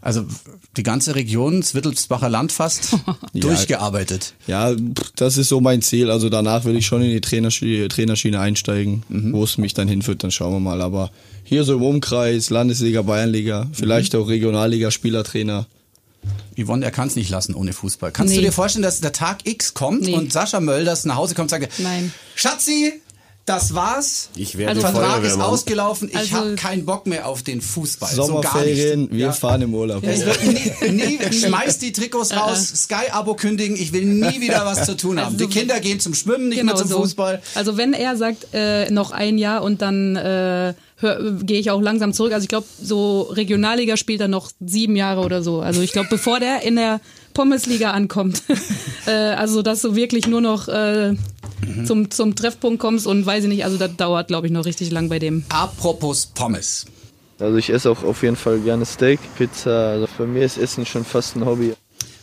Also 0.00 0.24
die 0.76 0.82
ganze 0.82 1.14
Region, 1.14 1.60
das 1.60 1.74
Wittelsbacher 1.74 2.28
Land 2.28 2.50
fast, 2.52 2.96
durchgearbeitet. 3.34 4.34
Ja, 4.46 4.74
das 5.16 5.36
ist 5.38 5.48
so 5.48 5.60
mein 5.60 5.82
Ziel. 5.82 6.10
Also 6.10 6.28
danach 6.28 6.64
will 6.64 6.76
ich 6.76 6.86
schon 6.86 7.02
in 7.02 7.10
die 7.10 7.20
Trainerschiene, 7.20 7.88
Trainerschiene 7.88 8.40
einsteigen. 8.40 9.02
Mhm. 9.08 9.32
Wo 9.32 9.44
es 9.44 9.56
mich 9.58 9.74
dann 9.74 9.86
hinführt, 9.88 10.22
dann 10.24 10.30
schauen 10.30 10.52
wir 10.52 10.60
mal. 10.60 10.82
Aber 10.82 11.10
hier 11.44 11.62
so 11.64 11.74
im 11.74 11.82
Umkreis, 11.82 12.50
Landesliga, 12.50 13.02
Bayernliga, 13.02 13.68
vielleicht 13.72 14.14
Mhm. 14.14 14.20
auch 14.20 14.28
Regionalliga, 14.28 14.90
Spielertrainer. 14.90 15.66
Yvonne, 16.60 16.84
er 16.84 16.90
kann 16.90 17.06
es 17.08 17.14
nicht 17.16 17.30
lassen 17.30 17.54
ohne 17.54 17.72
Fußball. 17.72 18.10
Kannst 18.10 18.34
du 18.34 18.38
Nee. 18.40 18.46
dir 18.46 18.52
vorstellen, 18.52 18.82
dass 18.82 19.00
der 19.00 19.12
Tag 19.12 19.46
X 19.48 19.74
kommt 19.74 20.02
Nee. 20.02 20.14
und 20.14 20.32
Sascha 20.32 20.58
Mölders 20.60 21.04
nach 21.04 21.14
Hause 21.16 21.34
kommt 21.34 21.52
und 21.52 21.60
sagt, 21.60 21.78
Nein. 21.78 22.12
Schatzi, 22.34 22.94
das 23.48 23.74
war's. 23.74 24.28
Ich 24.36 24.58
werde 24.58 24.70
Also 24.76 24.82
Vertrag 24.82 25.24
ist 25.24 25.40
ausgelaufen. 25.40 26.08
Ich 26.08 26.16
Also- 26.16 26.34
habe 26.36 26.54
keinen 26.56 26.84
Bock 26.84 27.06
mehr 27.06 27.26
auf 27.26 27.42
den 27.42 27.60
Fußball. 27.60 28.10
so 28.12 28.24
Sommerferien, 28.24 29.00
nicht. 29.02 29.12
wir 29.12 29.18
Ja. 29.26 29.32
fahren 29.32 29.62
im 29.62 29.74
Urlaub. 29.74 30.02
Es 30.04 30.24
wird 30.24 30.44
nie, 30.44 30.92
nie, 30.92 31.18
schmeiß 31.32 31.78
die 31.78 31.92
Trikots 31.92 32.34
raus, 32.36 32.68
Sky-Abo 32.84 33.34
kündigen, 33.34 33.76
ich 33.76 33.92
will 33.92 34.04
nie 34.04 34.40
wieder 34.40 34.64
was 34.66 34.84
zu 34.84 34.96
tun 34.96 35.18
haben. 35.18 35.34
Also- 35.34 35.46
die 35.46 35.52
Kinder 35.52 35.80
gehen 35.80 36.00
zum 36.00 36.14
Schwimmen, 36.14 36.48
nicht 36.48 36.58
Genau 36.60 36.72
mehr 36.74 36.82
zum 36.82 36.88
so. 36.88 36.98
Fußball. 37.02 37.40
Also 37.54 37.76
wenn 37.76 37.92
er 37.92 38.16
sagt, 38.16 38.48
äh, 38.52 38.90
noch 38.90 39.10
ein 39.10 39.38
Jahr 39.38 39.62
und 39.62 39.82
dann 39.82 40.16
äh, 40.16 40.74
gehe 41.42 41.60
ich 41.60 41.70
auch 41.70 41.80
langsam 41.80 42.12
zurück. 42.12 42.32
Also 42.32 42.42
ich 42.42 42.48
glaube, 42.48 42.66
so 42.82 43.22
Regionalliga 43.22 43.96
spielt 43.96 44.20
er 44.20 44.28
noch 44.28 44.50
sieben 44.64 44.96
Jahre 44.96 45.20
oder 45.20 45.42
so. 45.42 45.60
Also 45.60 45.80
ich 45.80 45.92
glaube, 45.92 46.08
bevor 46.10 46.40
der 46.40 46.62
in 46.62 46.74
der 46.76 47.00
Pommesliga 47.34 47.92
ankommt. 47.92 48.42
äh, 49.06 49.10
also 49.12 49.62
dass 49.62 49.80
du 49.82 49.94
wirklich 49.94 50.26
nur 50.26 50.40
noch 50.40 50.66
äh, 50.66 51.14
zum, 51.84 52.10
zum 52.10 52.34
Treffpunkt 52.34 52.80
kommst 52.80 53.06
und 53.06 53.24
weiß 53.24 53.44
ich 53.44 53.48
nicht, 53.48 53.64
also 53.64 53.76
das 53.78 53.96
dauert, 53.96 54.28
glaube 54.28 54.46
ich, 54.46 54.52
noch 54.52 54.64
richtig 54.64 54.90
lang 54.90 55.08
bei 55.08 55.18
dem. 55.18 55.44
Apropos 55.48 56.26
Pommes. 56.26 56.86
Also 57.40 57.56
ich 57.56 57.70
esse 57.70 57.90
auch 57.90 58.02
auf 58.02 58.22
jeden 58.22 58.36
Fall 58.36 58.58
gerne 58.60 58.84
Steak, 58.84 59.20
Pizza. 59.36 59.90
Also 59.90 60.06
für 60.08 60.26
mich 60.26 60.42
ist 60.42 60.58
Essen 60.58 60.86
schon 60.86 61.04
fast 61.04 61.36
ein 61.36 61.44
Hobby. 61.44 61.74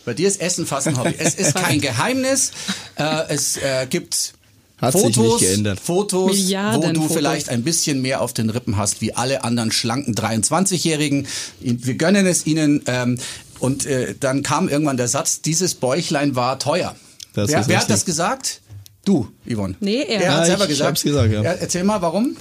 Bei 0.04 0.14
dir 0.14 0.28
ist 0.28 0.40
Essen 0.40 0.66
fast 0.66 0.88
ein 0.88 0.98
Hobby. 0.98 1.14
Es 1.18 1.34
ist 1.34 1.54
kein 1.56 1.80
Geheimnis. 1.80 2.52
Äh, 2.96 3.24
es 3.28 3.56
äh, 3.56 3.86
gibt 3.88 4.34
Hat 4.78 4.92
sich 4.92 5.02
Fotos, 5.02 5.40
nicht 5.40 5.50
geändert. 5.50 5.80
Fotos, 5.80 6.36
Milliarden 6.36 6.82
wo 6.82 6.92
du 6.92 7.00
Fotos. 7.02 7.16
vielleicht 7.16 7.48
ein 7.48 7.64
bisschen 7.64 8.02
mehr 8.02 8.20
auf 8.20 8.34
den 8.34 8.50
Rippen 8.50 8.76
hast 8.76 9.00
wie 9.00 9.14
alle 9.14 9.42
anderen 9.42 9.72
schlanken 9.72 10.14
23-Jährigen. 10.14 11.26
Wir 11.60 11.94
gönnen 11.94 12.26
es 12.26 12.46
ihnen. 12.46 12.82
Ähm, 12.86 13.18
und 13.58 13.86
äh, 13.86 14.14
dann 14.20 14.42
kam 14.42 14.68
irgendwann 14.68 14.98
der 14.98 15.08
Satz, 15.08 15.40
dieses 15.40 15.74
Bäuchlein 15.74 16.36
war 16.36 16.58
teuer. 16.58 16.94
Das 17.32 17.50
wer 17.50 17.66
wer 17.68 17.80
hat 17.80 17.90
das 17.90 18.04
gesagt? 18.04 18.60
Du, 19.06 19.28
Yvonne. 19.50 19.74
Nee, 19.80 20.02
er. 20.02 20.20
Er 20.20 20.32
hat 20.34 20.40
Ja, 20.40 20.44
selber 20.46 20.64
ich- 20.64 20.70
ich 20.70 20.76
gesagt. 20.76 20.88
hab's 20.90 21.02
gesagt, 21.02 21.32
ja. 21.32 21.40
Erzähl 21.42 21.84
mal, 21.84 22.02
warum? 22.02 22.36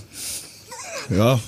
Ja. 1.15 1.39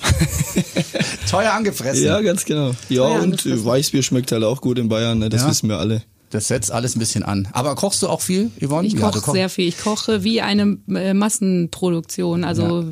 Teuer 1.30 1.52
angefressen. 1.52 2.04
ja, 2.04 2.20
ganz 2.20 2.44
genau. 2.44 2.70
Ja, 2.88 3.08
Ja, 3.10 3.18
und 3.20 3.44
äh, 3.44 3.64
Weißbier 3.64 4.02
schmeckt 4.02 4.32
halt 4.32 4.44
auch 4.44 4.60
gut 4.60 4.78
in 4.78 4.88
Bayern, 4.88 5.18
ne? 5.18 5.28
das 5.28 5.42
Ja. 5.42 5.50
wissen 5.50 5.68
wir 5.68 5.78
alle. 5.78 6.02
Das 6.30 6.46
setzt 6.48 6.70
alles 6.70 6.94
ein 6.94 6.98
bisschen 6.98 7.22
an. 7.22 7.48
Aber 7.52 7.74
kochst 7.74 8.02
du 8.02 8.08
auch 8.08 8.20
viel, 8.20 8.50
Yvonne? 8.62 8.86
Ich 8.86 8.94
Ja, 8.94 9.00
koche 9.00 9.20
koch- 9.20 9.32
sehr 9.34 9.48
viel. 9.48 9.66
Ich 9.66 9.78
koche 9.78 10.22
wie 10.24 10.40
eine 10.42 10.76
äh, 10.94 11.14
Massenproduktion. 11.14 12.44
Also 12.44 12.84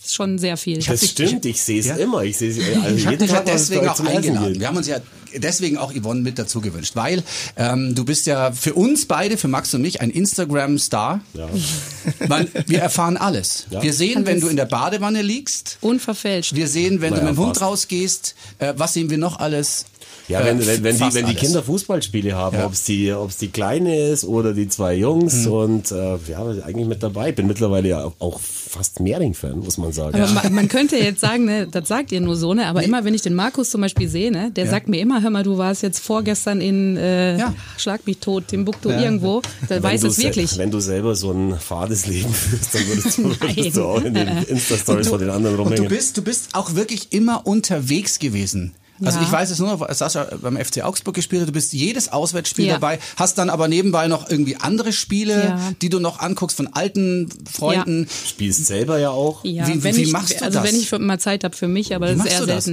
w- 0.00 0.04
ist 0.04 0.14
schon 0.14 0.38
sehr 0.38 0.56
viel. 0.56 0.78
Das 0.82 1.04
stimmt, 1.06 1.44
ich 1.44 1.60
sehe 1.62 1.80
es 1.80 1.86
Ja. 1.86 1.96
immer. 1.96 2.22
Ich 2.24 2.38
sehe 2.38 2.50
es 2.50 2.58
also 2.58 2.96
Ich 2.96 3.06
habe 3.06 3.16
jeden 3.16 3.28
Tag, 3.28 3.44
deswegen 3.46 3.88
auch 3.88 4.00
eingeladen. 4.00 4.58
Wir 4.58 4.66
haben 4.66 4.76
uns 4.76 4.86
ja 4.86 4.96
deswegen 5.36 5.76
auch 5.78 5.92
Yvonne 5.94 6.22
mit 6.22 6.38
dazu 6.38 6.60
gewünscht, 6.60 6.96
weil 6.96 7.22
ähm, 7.56 7.94
du 7.94 8.04
bist 8.04 8.26
ja 8.26 8.50
für 8.52 8.74
uns 8.74 9.06
beide, 9.06 9.36
für 9.36 9.46
Max 9.48 9.72
und 9.74 9.82
mich, 9.82 10.00
ein 10.00 10.10
Instagram-Star. 10.10 11.20
Ja. 11.34 11.48
Man, 12.28 12.48
wir 12.66 12.80
erfahren 12.80 13.16
alles. 13.16 13.66
Ja. 13.70 13.82
Wir 13.82 13.92
sehen, 13.92 14.26
wenn 14.26 14.40
du 14.40 14.48
in 14.48 14.56
der 14.56 14.64
Badewanne 14.66 15.22
liegst. 15.22 15.78
Unverfälscht. 15.80 16.54
Wir 16.54 16.66
sehen, 16.66 17.00
wenn 17.00 17.10
Naja, 17.10 17.24
du 17.24 17.28
mit 17.30 17.36
dem 17.38 17.44
Hund 17.46 17.60
rausgehst. 17.60 18.34
Äh, 18.58 18.74
was 18.76 18.94
sehen 18.94 19.10
wir 19.10 19.18
noch 19.18 19.38
alles? 19.38 19.84
Ja, 20.28 20.40
Äh, 20.40 20.46
wenn, 20.46 20.66
wenn, 20.66 20.82
wenn, 20.84 20.96
die, 20.98 21.14
wenn 21.14 21.26
die. 21.26 21.34
Kinder 21.34 21.62
Fußballspiele 21.62 22.34
haben, 22.36 22.56
Ja. 22.56 22.66
ob 22.66 22.72
es 22.72 22.84
die, 22.84 23.12
ob's 23.12 23.36
die 23.36 23.48
Kleine 23.48 24.08
ist 24.10 24.24
oder 24.24 24.52
die 24.54 24.68
zwei 24.68 24.94
Jungs 24.94 25.46
Mhm. 25.46 25.52
und 25.52 25.90
äh, 25.92 26.16
ja, 26.28 26.44
eigentlich 26.64 26.86
mit 26.86 27.02
dabei. 27.02 27.32
Bin 27.32 27.46
mittlerweile 27.48 27.88
ja 27.88 28.12
auch 28.18 28.38
fast 28.40 29.00
Mehring-Fan, 29.00 29.58
muss 29.58 29.76
man 29.78 29.89
sagen. 29.92 30.14
Aber 30.20 30.32
ma- 30.32 30.50
man 30.50 30.68
könnte 30.68 30.96
jetzt 30.96 31.20
sagen, 31.28 31.44
ne, 31.44 31.66
das 31.66 31.88
sagt 31.88 32.12
ihr 32.12 32.20
nur 32.20 32.36
so, 32.36 32.54
ne? 32.54 32.66
Aber 32.66 32.82
immer, 32.82 33.04
wenn 33.04 33.14
ich 33.14 33.22
den 33.22 33.34
Markus 33.34 33.70
zum 33.70 33.80
Beispiel 33.80 34.08
sehe, 34.08 34.30
ne, 34.30 34.50
der 34.50 34.66
sagt 34.66 34.88
mir 34.88 35.00
immer, 35.00 35.22
hör 35.22 35.30
mal, 35.30 35.42
du 35.42 35.58
warst 35.58 35.82
jetzt 35.82 35.98
vorgestern 36.00 36.60
in 36.60 36.96
äh, 36.96 37.38
Ja. 37.38 37.54
Schlag 37.76 38.06
mich 38.06 38.18
tot, 38.18 38.48
Timbuktu 38.48 38.90
irgendwo. 38.90 39.42
Der 39.68 39.76
Wenn 39.76 39.82
weiß 39.82 40.00
du 40.02 40.06
es 40.08 40.18
wirklich. 40.18 40.56
Wenn 40.58 40.70
du 40.70 40.80
selber 40.80 41.14
so 41.14 41.32
ein 41.32 41.58
fades 41.58 42.06
Leben 42.06 42.32
führst, 42.34 42.74
dann 42.74 42.86
würdest 42.86 43.18
du, 43.18 43.24
würdest 43.24 43.76
du 43.76 43.84
auch 43.84 44.02
in 44.02 44.14
den 44.14 44.28
Insta-Stories 44.48 45.08
von 45.08 45.18
den 45.20 45.30
anderen 45.30 45.56
Und 45.56 45.62
rumhängen. 45.66 45.84
du 45.88 45.94
bist, 45.94 46.16
du 46.16 46.22
bist 46.22 46.48
auch 46.54 46.74
wirklich 46.74 47.08
immer 47.12 47.46
unterwegs 47.46 48.18
gewesen. 48.18 48.72
Also 49.04 49.18
Ja. 49.18 49.24
ich 49.24 49.32
weiß 49.32 49.50
es 49.50 49.58
nur 49.58 49.68
noch, 49.76 49.92
Sascha 49.94 50.28
beim 50.42 50.56
FC 50.56 50.82
Augsburg 50.82 51.14
gespielt 51.14 51.48
du 51.48 51.52
bist 51.52 51.72
jedes 51.72 52.10
Auswärtsspiel 52.12 52.66
Ja. 52.66 52.74
dabei, 52.74 52.98
hast 53.16 53.38
dann 53.38 53.48
aber 53.50 53.66
nebenbei 53.68 54.08
noch 54.08 54.28
irgendwie 54.28 54.56
andere 54.56 54.92
Spiele, 54.92 55.44
Ja. 55.44 55.72
die 55.80 55.88
du 55.88 56.00
noch 56.00 56.20
anguckst 56.20 56.56
von 56.56 56.66
alten 56.68 57.28
Freunden. 57.50 58.08
Spielst 58.26 58.66
selber 58.66 58.98
ja 58.98 59.10
auch. 59.10 59.44
Ja, 59.44 59.66
Wie- 59.68 59.82
wenn 59.82 59.96
wie 59.96 60.02
ich, 60.02 60.12
machst 60.12 60.40
du 60.40 60.44
also 60.44 60.58
das? 60.60 60.68
wenn 60.68 60.76
ich 60.78 60.88
für- 60.88 60.98
mal 60.98 61.18
Zeit 61.18 61.44
habe 61.44 61.56
für 61.56 61.68
mich, 61.68 61.94
aber 61.94 62.06
Wie 62.06 62.10
das 62.10 62.18
ist 62.18 62.24
machst 62.24 62.32
eher 62.34 62.40
du 62.40 62.46
das? 62.46 62.70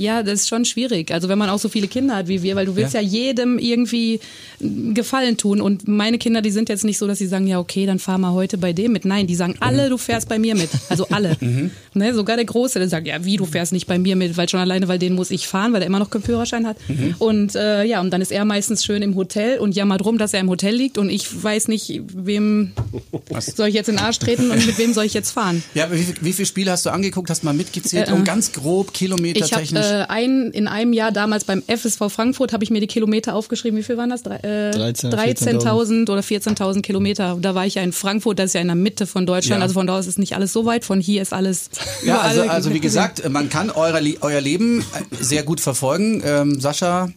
Ja, 0.00 0.22
das 0.22 0.40
ist 0.40 0.48
schon 0.48 0.64
schwierig. 0.64 1.12
Also 1.12 1.28
wenn 1.28 1.38
man 1.38 1.50
auch 1.50 1.58
so 1.58 1.68
viele 1.68 1.86
Kinder 1.86 2.16
hat 2.16 2.28
wie 2.28 2.42
wir, 2.42 2.56
weil 2.56 2.66
du 2.66 2.74
willst 2.74 2.94
ja, 2.94 3.00
Ja. 3.00 3.08
jedem 3.08 3.58
irgendwie 3.58 4.20
Gefallen 4.60 5.36
tun. 5.36 5.60
Und 5.60 5.88
meine 5.88 6.18
Kinder, 6.18 6.42
die 6.42 6.50
sind 6.50 6.68
jetzt 6.68 6.84
nicht 6.84 6.98
so, 6.98 7.06
dass 7.06 7.18
sie 7.18 7.26
sagen, 7.26 7.46
ja 7.46 7.58
okay, 7.58 7.86
dann 7.86 7.98
fahr 7.98 8.18
mal 8.18 8.32
heute 8.32 8.58
bei 8.58 8.72
dem 8.72 8.92
mit. 8.92 9.04
Nein, 9.04 9.26
die 9.26 9.34
sagen 9.34 9.56
alle, 9.60 9.88
du 9.88 9.98
fährst 9.98 10.28
bei 10.28 10.38
mir 10.38 10.54
mit. 10.54 10.70
Also 10.88 11.06
alle. 11.08 11.36
Mhm. 11.50 11.70
Ne, 11.94 12.12
sogar 12.14 12.36
der 12.36 12.44
Große, 12.44 12.78
der 12.78 12.88
sagt, 12.88 13.06
ja 13.06 13.24
wie, 13.24 13.36
du 13.36 13.44
fährst 13.46 13.72
nicht 13.72 13.86
bei 13.86 13.98
mir 13.98 14.14
mit, 14.14 14.36
weil 14.36 14.48
schon 14.48 14.60
alleine, 14.60 14.88
weil 14.88 14.98
den 14.98 15.14
muss 15.14 15.30
ich 15.30 15.48
fahren, 15.48 15.72
weil 15.72 15.80
er 15.80 15.86
immer 15.86 15.98
noch 15.98 16.10
keinen 16.10 16.22
Führerschein 16.22 16.66
hat. 16.66 16.76
Mhm. 16.88 17.14
Und 17.18 17.54
äh, 17.56 17.84
ja, 17.84 18.00
und 18.00 18.10
dann 18.10 18.20
ist 18.20 18.30
er 18.30 18.44
meistens 18.44 18.84
schön 18.84 19.02
im 19.02 19.16
Hotel 19.16 19.58
und 19.58 19.74
jammert 19.74 20.04
rum, 20.04 20.18
dass 20.18 20.34
er 20.34 20.40
im 20.40 20.48
Hotel 20.48 20.74
liegt 20.74 20.98
und 20.98 21.08
ich 21.08 21.42
weiß 21.42 21.68
nicht, 21.68 22.02
wem 22.14 22.72
soll 23.56 23.68
ich 23.68 23.74
jetzt 23.74 23.88
in 23.88 23.96
den 23.96 24.04
Arsch 24.04 24.18
treten 24.18 24.50
und 24.50 24.64
mit 24.64 24.78
wem 24.78 24.92
soll 24.92 25.04
ich 25.04 25.14
jetzt 25.14 25.30
fahren. 25.30 25.62
Ja, 25.74 25.90
wie, 25.90 26.06
wie 26.20 26.32
viele 26.32 26.46
Spiele 26.46 26.70
hast 26.70 26.86
du 26.86 26.90
angeguckt? 26.90 27.30
Hast 27.30 27.42
du 27.42 27.46
mal 27.46 27.54
mitgezählt? 27.54 28.08
Äh, 28.08 28.14
äh. 28.14 28.22
ganz 28.22 28.52
grob 28.52 28.92
Kilometer 28.92 29.44
Ich 29.44 29.52
habe 29.52 29.62
technisch. 29.62 29.86
Äh, 29.90 30.04
ein, 30.08 30.50
in 30.52 30.68
einem 30.68 30.92
Jahr 30.92 31.12
damals 31.12 31.44
beim 31.44 31.62
FSV 31.66 32.08
Frankfurt 32.08 32.52
habe 32.52 32.64
ich 32.64 32.70
mir 32.70 32.80
die 32.80 32.86
Kilometer 32.86 33.34
aufgeschrieben. 33.34 33.78
Wie 33.78 33.82
viel 33.82 33.96
waren 33.96 34.10
das? 34.10 34.22
Drei- 34.22 34.36
Äh, 34.36 34.70
13, 34.70 35.10
13.000 35.12 36.10
oder 36.10 36.20
14.000 36.22 36.82
Kilometer. 36.82 37.36
Da 37.40 37.54
war 37.54 37.66
ich 37.66 37.74
ja 37.74 37.82
in 37.82 37.92
Frankfurt, 37.92 38.38
das 38.38 38.46
ist 38.46 38.54
ja 38.54 38.60
in 38.60 38.68
der 38.68 38.76
Mitte 38.76 39.06
von 39.06 39.26
Deutschland. 39.26 39.60
Ja. 39.60 39.62
Also 39.64 39.74
von 39.74 39.86
da 39.86 39.98
aus 39.98 40.06
ist 40.06 40.18
nicht 40.18 40.34
alles 40.36 40.52
so 40.52 40.64
weit. 40.66 40.84
Von 40.84 41.00
hier 41.00 41.22
ist 41.22 41.32
alles. 41.32 41.70
ja, 42.04 42.20
also, 42.20 42.42
also 42.42 42.72
wie 42.74 42.80
gesagt, 42.80 43.28
man 43.28 43.48
kann 43.50 43.70
euer, 43.70 44.00
euer 44.20 44.40
Leben 44.40 44.80
äh, 44.80 44.84
sehr 45.22 45.42
gut 45.42 45.60
verfolgen. 45.60 46.22
Ähm, 46.24 46.60
Sascha 46.60 47.10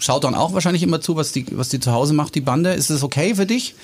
schaut 0.00 0.24
dann 0.24 0.34
auch 0.34 0.52
wahrscheinlich 0.52 0.82
immer 0.82 1.00
zu, 1.00 1.14
was 1.14 1.30
die, 1.32 1.46
was 1.52 1.68
die 1.68 1.78
zu 1.78 1.92
Hause 1.92 2.12
macht, 2.14 2.34
die 2.34 2.40
Bande. 2.40 2.72
Ist 2.72 2.90
es 2.90 3.02
okay 3.04 3.34
für 3.36 3.46
dich, 3.46 3.74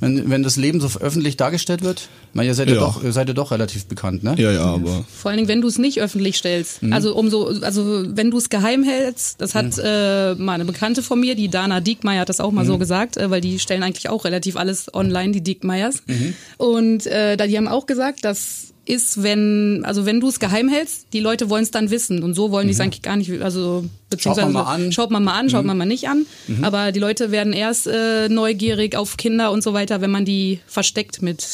wenn, 0.00 0.28
wenn 0.28 0.42
das 0.42 0.56
Leben 0.56 0.80
so 0.80 0.88
öffentlich 1.00 1.36
dargestellt 1.36 1.82
wird? 1.82 2.08
Weil 2.34 2.46
ihr 2.46 2.54
seid 2.54 2.68
ja, 2.68 2.74
Ja. 2.74 2.80
doch, 2.80 3.02
ihr 3.04 3.12
seid 3.12 3.28
ja 3.28 3.34
doch 3.34 3.50
relativ 3.52 3.86
bekannt, 3.86 4.24
ne? 4.24 4.34
Ja, 4.36 4.50
ja, 4.52 4.64
aber 4.64 5.04
Vor 5.10 5.30
allen 5.30 5.36
Dingen, 5.38 5.48
wenn 5.48 5.60
du 5.60 5.68
es 5.68 5.78
nicht 5.78 6.00
öffentlich 6.00 6.36
stellst. 6.36 6.82
Mhm. 6.82 6.92
Also 6.92 7.14
umso, 7.14 7.46
also 7.62 8.04
wenn 8.08 8.30
du 8.30 8.38
es 8.38 8.48
geheim 8.50 8.82
hältst, 8.82 9.40
das 9.40 9.54
hat 9.54 9.78
äh, 9.78 10.34
mal 10.34 10.54
eine 10.54 10.64
Bekannte 10.64 11.02
von 11.02 11.20
mir, 11.20 11.34
die 11.36 11.48
Dana 11.48 11.80
Diekmeyer 11.80 12.20
hat 12.22 12.28
das 12.28 12.40
auch 12.40 12.50
mal 12.52 12.64
Mhm. 12.64 12.68
so 12.68 12.78
gesagt, 12.78 13.16
äh, 13.16 13.30
weil 13.30 13.40
die 13.40 13.58
stellen 13.58 13.82
eigentlich 13.82 14.08
auch 14.08 14.24
relativ 14.24 14.56
alles 14.56 14.92
online, 14.94 15.32
die 15.32 15.42
Diekmeyers. 15.42 16.02
Mhm. 16.06 16.34
Und 16.58 17.06
äh, 17.06 17.36
da 17.36 17.46
die 17.46 17.56
haben 17.56 17.68
auch 17.68 17.86
gesagt, 17.86 18.24
das 18.24 18.72
ist, 18.86 19.22
wenn, 19.22 19.82
also 19.84 20.06
wenn 20.06 20.20
du 20.20 20.28
es 20.28 20.38
geheim 20.40 20.68
hältst, 20.68 21.06
die 21.12 21.20
Leute 21.20 21.50
wollen 21.50 21.64
es 21.64 21.70
dann 21.70 21.90
wissen. 21.90 22.22
Und 22.22 22.34
so 22.34 22.50
wollen 22.52 22.68
die 22.68 22.72
es 22.72 22.80
eigentlich 22.80 23.02
gar 23.02 23.16
nicht, 23.16 23.30
also 23.42 23.84
beziehungsweise 24.10 24.46
Mhm. 24.48 24.52
mal 24.54 24.62
an. 24.62 24.86
Mhm. 24.86 24.92
schaut 24.92 25.10
man 25.10 25.24
mal 25.24 25.38
an, 25.38 25.50
schaut 25.50 25.64
man 25.64 25.76
mal 25.76 25.84
nicht 25.86 26.08
an. 26.08 26.24
Aber 26.62 26.92
die 26.92 27.00
Leute 27.00 27.30
werden 27.32 27.52
erst 27.52 27.86
äh, 27.88 28.28
neugierig 28.28 28.96
auf 28.96 29.16
Kinder 29.16 29.50
und 29.50 29.62
so 29.62 29.72
weiter, 29.74 30.00
wenn 30.00 30.10
man 30.10 30.24
die 30.24 30.60
versteckt 30.66 31.20
mit 31.20 31.44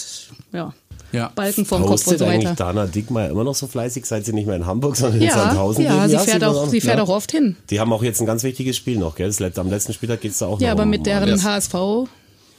ja, 0.52 0.74
Ja. 1.12 1.32
Balken 1.34 1.64
vorm 1.64 1.84
Kopf 1.86 2.06
und 2.06 2.18
so 2.18 2.24
eigentlich 2.26 2.44
weiter. 2.50 2.54
Dana 2.56 2.86
Dickmeyer 2.86 3.30
immer 3.30 3.44
noch 3.44 3.54
so 3.54 3.66
fleißig, 3.66 4.04
seit 4.04 4.24
sie 4.26 4.32
nicht 4.34 4.46
mehr 4.46 4.56
in 4.56 4.66
Hamburg, 4.66 4.96
sondern 4.96 5.20
in 5.20 5.28
Ja, 5.28 5.32
Sandhausen 5.34 5.84
ja, 5.84 6.08
sie 6.08 6.16
sieht 6.18 6.20
fährt 6.28 6.40
man 6.42 6.50
auch, 6.50 6.68
sie 6.68 6.80
fährt 6.82 7.00
auch 7.00 7.08
oft 7.08 7.32
hin. 7.32 7.56
Die 7.70 7.80
haben 7.80 7.92
auch 7.92 8.02
jetzt 8.02 8.20
ein 8.20 8.26
ganz 8.26 8.42
wichtiges 8.42 8.76
Spiel 8.76 8.98
noch, 8.98 9.14
gell? 9.16 9.26
Das 9.28 9.40
letzte, 9.40 9.60
am 9.62 9.70
letzten 9.70 9.92
Spieltag 9.94 10.20
geht's 10.20 10.38
da 10.38 10.46
auch 10.46 10.52
noch 10.52 10.60
Ja, 10.60 10.72
aber 10.72 10.82
um 10.84 10.90
mit 10.90 11.06
deren. 11.06 11.42
HSV 11.42 11.74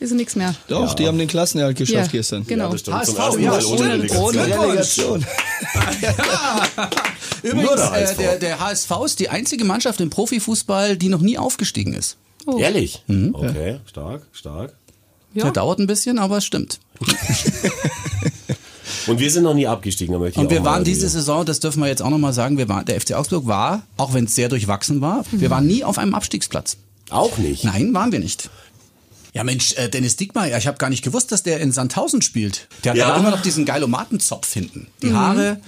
ist 0.04 0.12
nichts 0.14 0.36
mehr. 0.36 0.54
doch, 0.68 0.94
die 0.94 1.08
haben 1.08 1.18
den 1.18 1.28
Klassenerhalt 1.28 1.78
geschafft 1.78 2.14
Ja, 2.14 2.20
gestern. 2.20 2.46
genau. 2.46 2.66
Ja, 2.66 2.72
das 2.72 2.80
stimmt. 2.82 3.06
Zum 3.06 3.18
HSV, 3.18 3.40
ersten 3.40 3.44
ja, 3.44 3.52
ohne 3.52 3.62
stimmt. 3.62 3.82
Relegation. 3.82 4.24
Ohne 4.24 4.60
Relegation. 4.64 5.26
Übrigens, 7.44 7.66
Nur 7.66 7.76
der 7.76 7.86
äh, 7.86 8.06
HSV. 8.06 8.18
der, 8.18 8.38
der 8.38 8.60
HSV 8.60 8.92
ist 9.06 9.20
die 9.20 9.30
einzige 9.30 9.66
Mannschaft 9.66 10.00
im 10.02 10.10
Profifußball, 10.10 10.98
die 10.98 11.10
noch 11.10 11.22
nie 11.22 11.38
aufgestiegen 11.38 11.94
ist. 11.94 12.18
Oh. 12.46 12.58
Ehrlich? 12.58 13.04
Mhm. 13.08 13.34
Okay, 13.34 13.80
stark, 13.86 14.24
stark. 14.32 14.74
Ja. 15.34 15.44
Der 15.44 15.52
dauert 15.52 15.80
ein 15.80 15.88
bisschen, 15.88 16.20
aber 16.20 16.38
es 16.38 16.46
stimmt. 16.46 16.80
Und 19.08 19.20
wir 19.20 19.32
sind 19.32 19.44
noch 19.44 19.54
nie 19.54 19.68
abgestiegen, 19.68 20.16
ich 20.26 20.38
Und 20.38 20.50
wir 20.50 20.64
waren 20.64 20.84
diese. 20.84 21.10
Saison, 21.10 21.46
das 21.46 21.60
dürfen 21.60 21.82
wir 21.82 21.88
jetzt 21.88 22.02
auch 22.02 22.10
nochmal 22.10 22.32
sagen, 22.34 22.58
wir 22.58 22.70
waren, 22.70 22.86
der 22.86 23.00
FC 23.02 23.14
Augsburg 23.14 23.46
war, 23.48 23.84
auch 23.98 24.14
wenn 24.14 24.26
es 24.26 24.36
sehr 24.36 24.48
durchwachsen 24.50 25.02
war, 25.02 25.26
wir 25.32 25.50
waren 25.50 25.68
nie 25.68 25.84
auf 25.84 25.98
einem 25.98 26.14
Abstiegsplatz. 26.16 26.78
Auch 27.10 27.38
nicht. 27.38 27.64
Nein, 27.66 27.94
waren 27.94 28.12
wir 28.12 28.20
nicht. 28.20 28.50
Ja 29.34 29.44
Mensch, 29.44 29.74
äh, 29.74 29.90
Dennis 29.90 30.16
Diekmeyer, 30.16 30.58
ich 30.58 30.68
habe 30.68 30.78
gar 30.78 30.90
nicht 30.90 31.04
gewusst, 31.04 31.32
dass 31.32 31.42
der 31.44 31.60
in 31.60 31.72
Sandhausen 31.72 32.22
spielt. 32.22 32.68
Der 32.84 32.92
hat 32.92 32.98
Ja. 32.98 33.08
aber 33.08 33.18
immer 33.20 33.32
noch 33.32 33.42
diesen 33.42 33.66
Geilomatenzopf 33.66 34.52
hinten. 34.54 34.88
Die 35.02 35.08
Mhm. 35.08 35.16
Haare, 35.18 35.60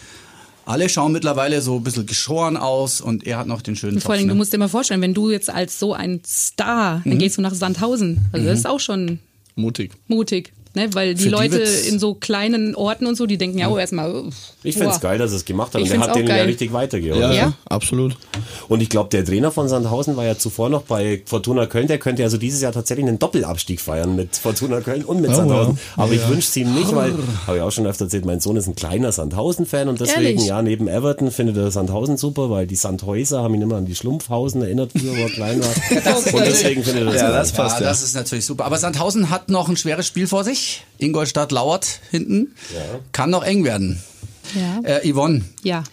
alle 0.65 0.87
schauen 0.89 1.11
mittlerweile 1.11 1.61
so 1.61 1.77
ein 1.77 1.83
bisschen 1.83 2.05
geschoren 2.05 2.57
aus 2.57 3.01
und 3.01 3.25
er 3.25 3.37
hat 3.39 3.47
noch 3.47 3.61
den 3.63 3.75
schönen 3.75 3.95
Und 3.95 4.01
vor 4.01 4.13
allem, 4.13 4.23
du 4.27 4.33
ne? 4.33 4.35
musst 4.35 4.53
dir 4.53 4.57
mal 4.59 4.67
vorstellen, 4.69 5.01
wenn 5.01 5.13
du 5.15 5.31
jetzt 5.31 5.49
als 5.49 5.79
so 5.79 5.93
ein 5.93 6.21
Star, 6.25 6.99
Mhm. 7.03 7.09
dann 7.11 7.17
gehst 7.19 7.37
du 7.37 7.41
nach 7.41 7.53
Sandhausen. 7.55 8.25
Also 8.31 8.45
das 8.45 8.59
ist 8.59 8.67
auch 8.67 8.79
schon 8.79 9.19
Mutig. 9.55 9.91
mutig. 10.07 10.53
Ne? 10.75 10.93
Weil 10.93 11.13
die 11.15 11.23
die 11.23 11.29
Leute 11.29 11.53
wird's- 11.59 11.87
in 11.87 11.99
so 11.99 12.13
kleinen 12.13 12.75
Orten 12.75 13.05
und 13.07 13.15
so, 13.15 13.25
die 13.25 13.37
denken 13.37 13.57
ja 13.57 13.67
auch 13.67 13.79
erstmal. 13.79 14.11
uff, 14.13 14.33
Ich 14.63 14.75
find's 14.77 14.95
boah. 14.99 15.09
geil, 15.09 15.17
dass 15.17 15.31
er 15.31 15.37
es 15.37 15.45
gemacht 15.45 15.73
hat. 15.73 15.81
Ich 15.81 15.89
Und 15.89 15.95
er 15.95 16.01
hat 16.01 16.09
auch 16.11 16.13
den 16.15 16.27
ja 16.27 16.35
geil. 16.35 16.45
richtig 16.45 16.73
weitergeholfen. 16.73 17.21
Ja, 17.31 17.33
Ja. 17.33 17.41
ja, 17.47 17.53
absolut. 17.65 18.15
Und 18.67 18.81
ich 18.81 18.89
glaube, 18.89 19.09
der 19.09 19.23
Trainer 19.25 19.51
von 19.51 19.67
Sandhausen 19.67 20.15
war 20.17 20.25
ja 20.25 20.37
zuvor 20.37 20.69
noch 20.69 20.83
bei 20.83 21.21
Fortuna 21.25 21.65
Köln. 21.65 21.87
Der 21.87 21.97
könnte 21.99 22.23
also 22.23 22.37
dieses 22.37 22.61
Jahr 22.61 22.71
tatsächlich 22.71 23.05
einen 23.07 23.19
Doppelabstieg 23.19 23.79
feiern 23.81 24.15
mit 24.15 24.35
Fortuna 24.35 24.81
Köln 24.81 25.03
und 25.05 25.21
mit 25.21 25.31
Oh, 25.31 25.35
Sandhausen. 25.35 25.79
ja. 25.97 26.03
Aber 26.03 26.11
ich 26.13 26.27
wünsche 26.27 26.49
es 26.49 26.55
ihm 26.57 26.73
nicht, 26.75 26.93
weil, 26.95 27.13
habe 27.47 27.57
ich 27.57 27.63
auch 27.63 27.71
schon 27.71 27.85
öfter 27.87 28.05
erzählt, 28.05 28.25
mein 28.25 28.39
Sohn 28.39 28.57
ist 28.57 28.67
ein 28.67 28.75
kleiner 28.75 29.11
Sandhausen-Fan 29.11 29.87
und 29.87 29.99
deswegen, 30.01 30.21
Ehrlich? 30.37 30.45
ja, 30.45 30.61
neben 30.61 30.87
Everton 30.87 31.31
findet 31.31 31.57
er 31.57 31.71
Sandhausen 31.71 32.17
super, 32.17 32.49
weil 32.49 32.67
die 32.67 32.75
Sandhäuser 32.75 33.41
haben 33.43 33.53
ihn 33.55 33.61
immer 33.61 33.77
an 33.77 33.85
die 33.85 33.95
Schlumpfhausen 33.95 34.61
erinnert, 34.61 34.91
früher, 34.91 35.11
wo 35.15 35.21
er 35.21 35.29
klein 35.29 35.61
war. 35.61 35.69
und 36.33 36.45
deswegen 36.45 36.83
findet 36.83 37.03
er 37.03 37.11
das 37.11 37.21
Ja, 37.21 37.29
geil. 37.29 37.33
das 37.33 37.51
passt 37.51 37.75
ja, 37.79 37.83
ja. 37.85 37.89
das 37.89 38.03
ist 38.03 38.15
natürlich 38.15 38.45
super. 38.45 38.65
Aber 38.65 38.77
Sandhausen 38.77 39.29
hat 39.29 39.49
noch 39.49 39.69
ein 39.69 39.77
schweres 39.77 40.07
Spiel 40.07 40.27
vor 40.27 40.43
sich. 40.43 40.64
Ingolstadt 40.97 41.51
lauert 41.51 41.99
hinten. 42.11 42.53
Kann 43.11 43.29
noch 43.29 43.43
eng 43.43 43.63
werden. 43.63 44.01
Ja. 44.53 44.79
Äh, 44.83 45.11
Yvonne, 45.11 45.43
ja. 45.63 45.83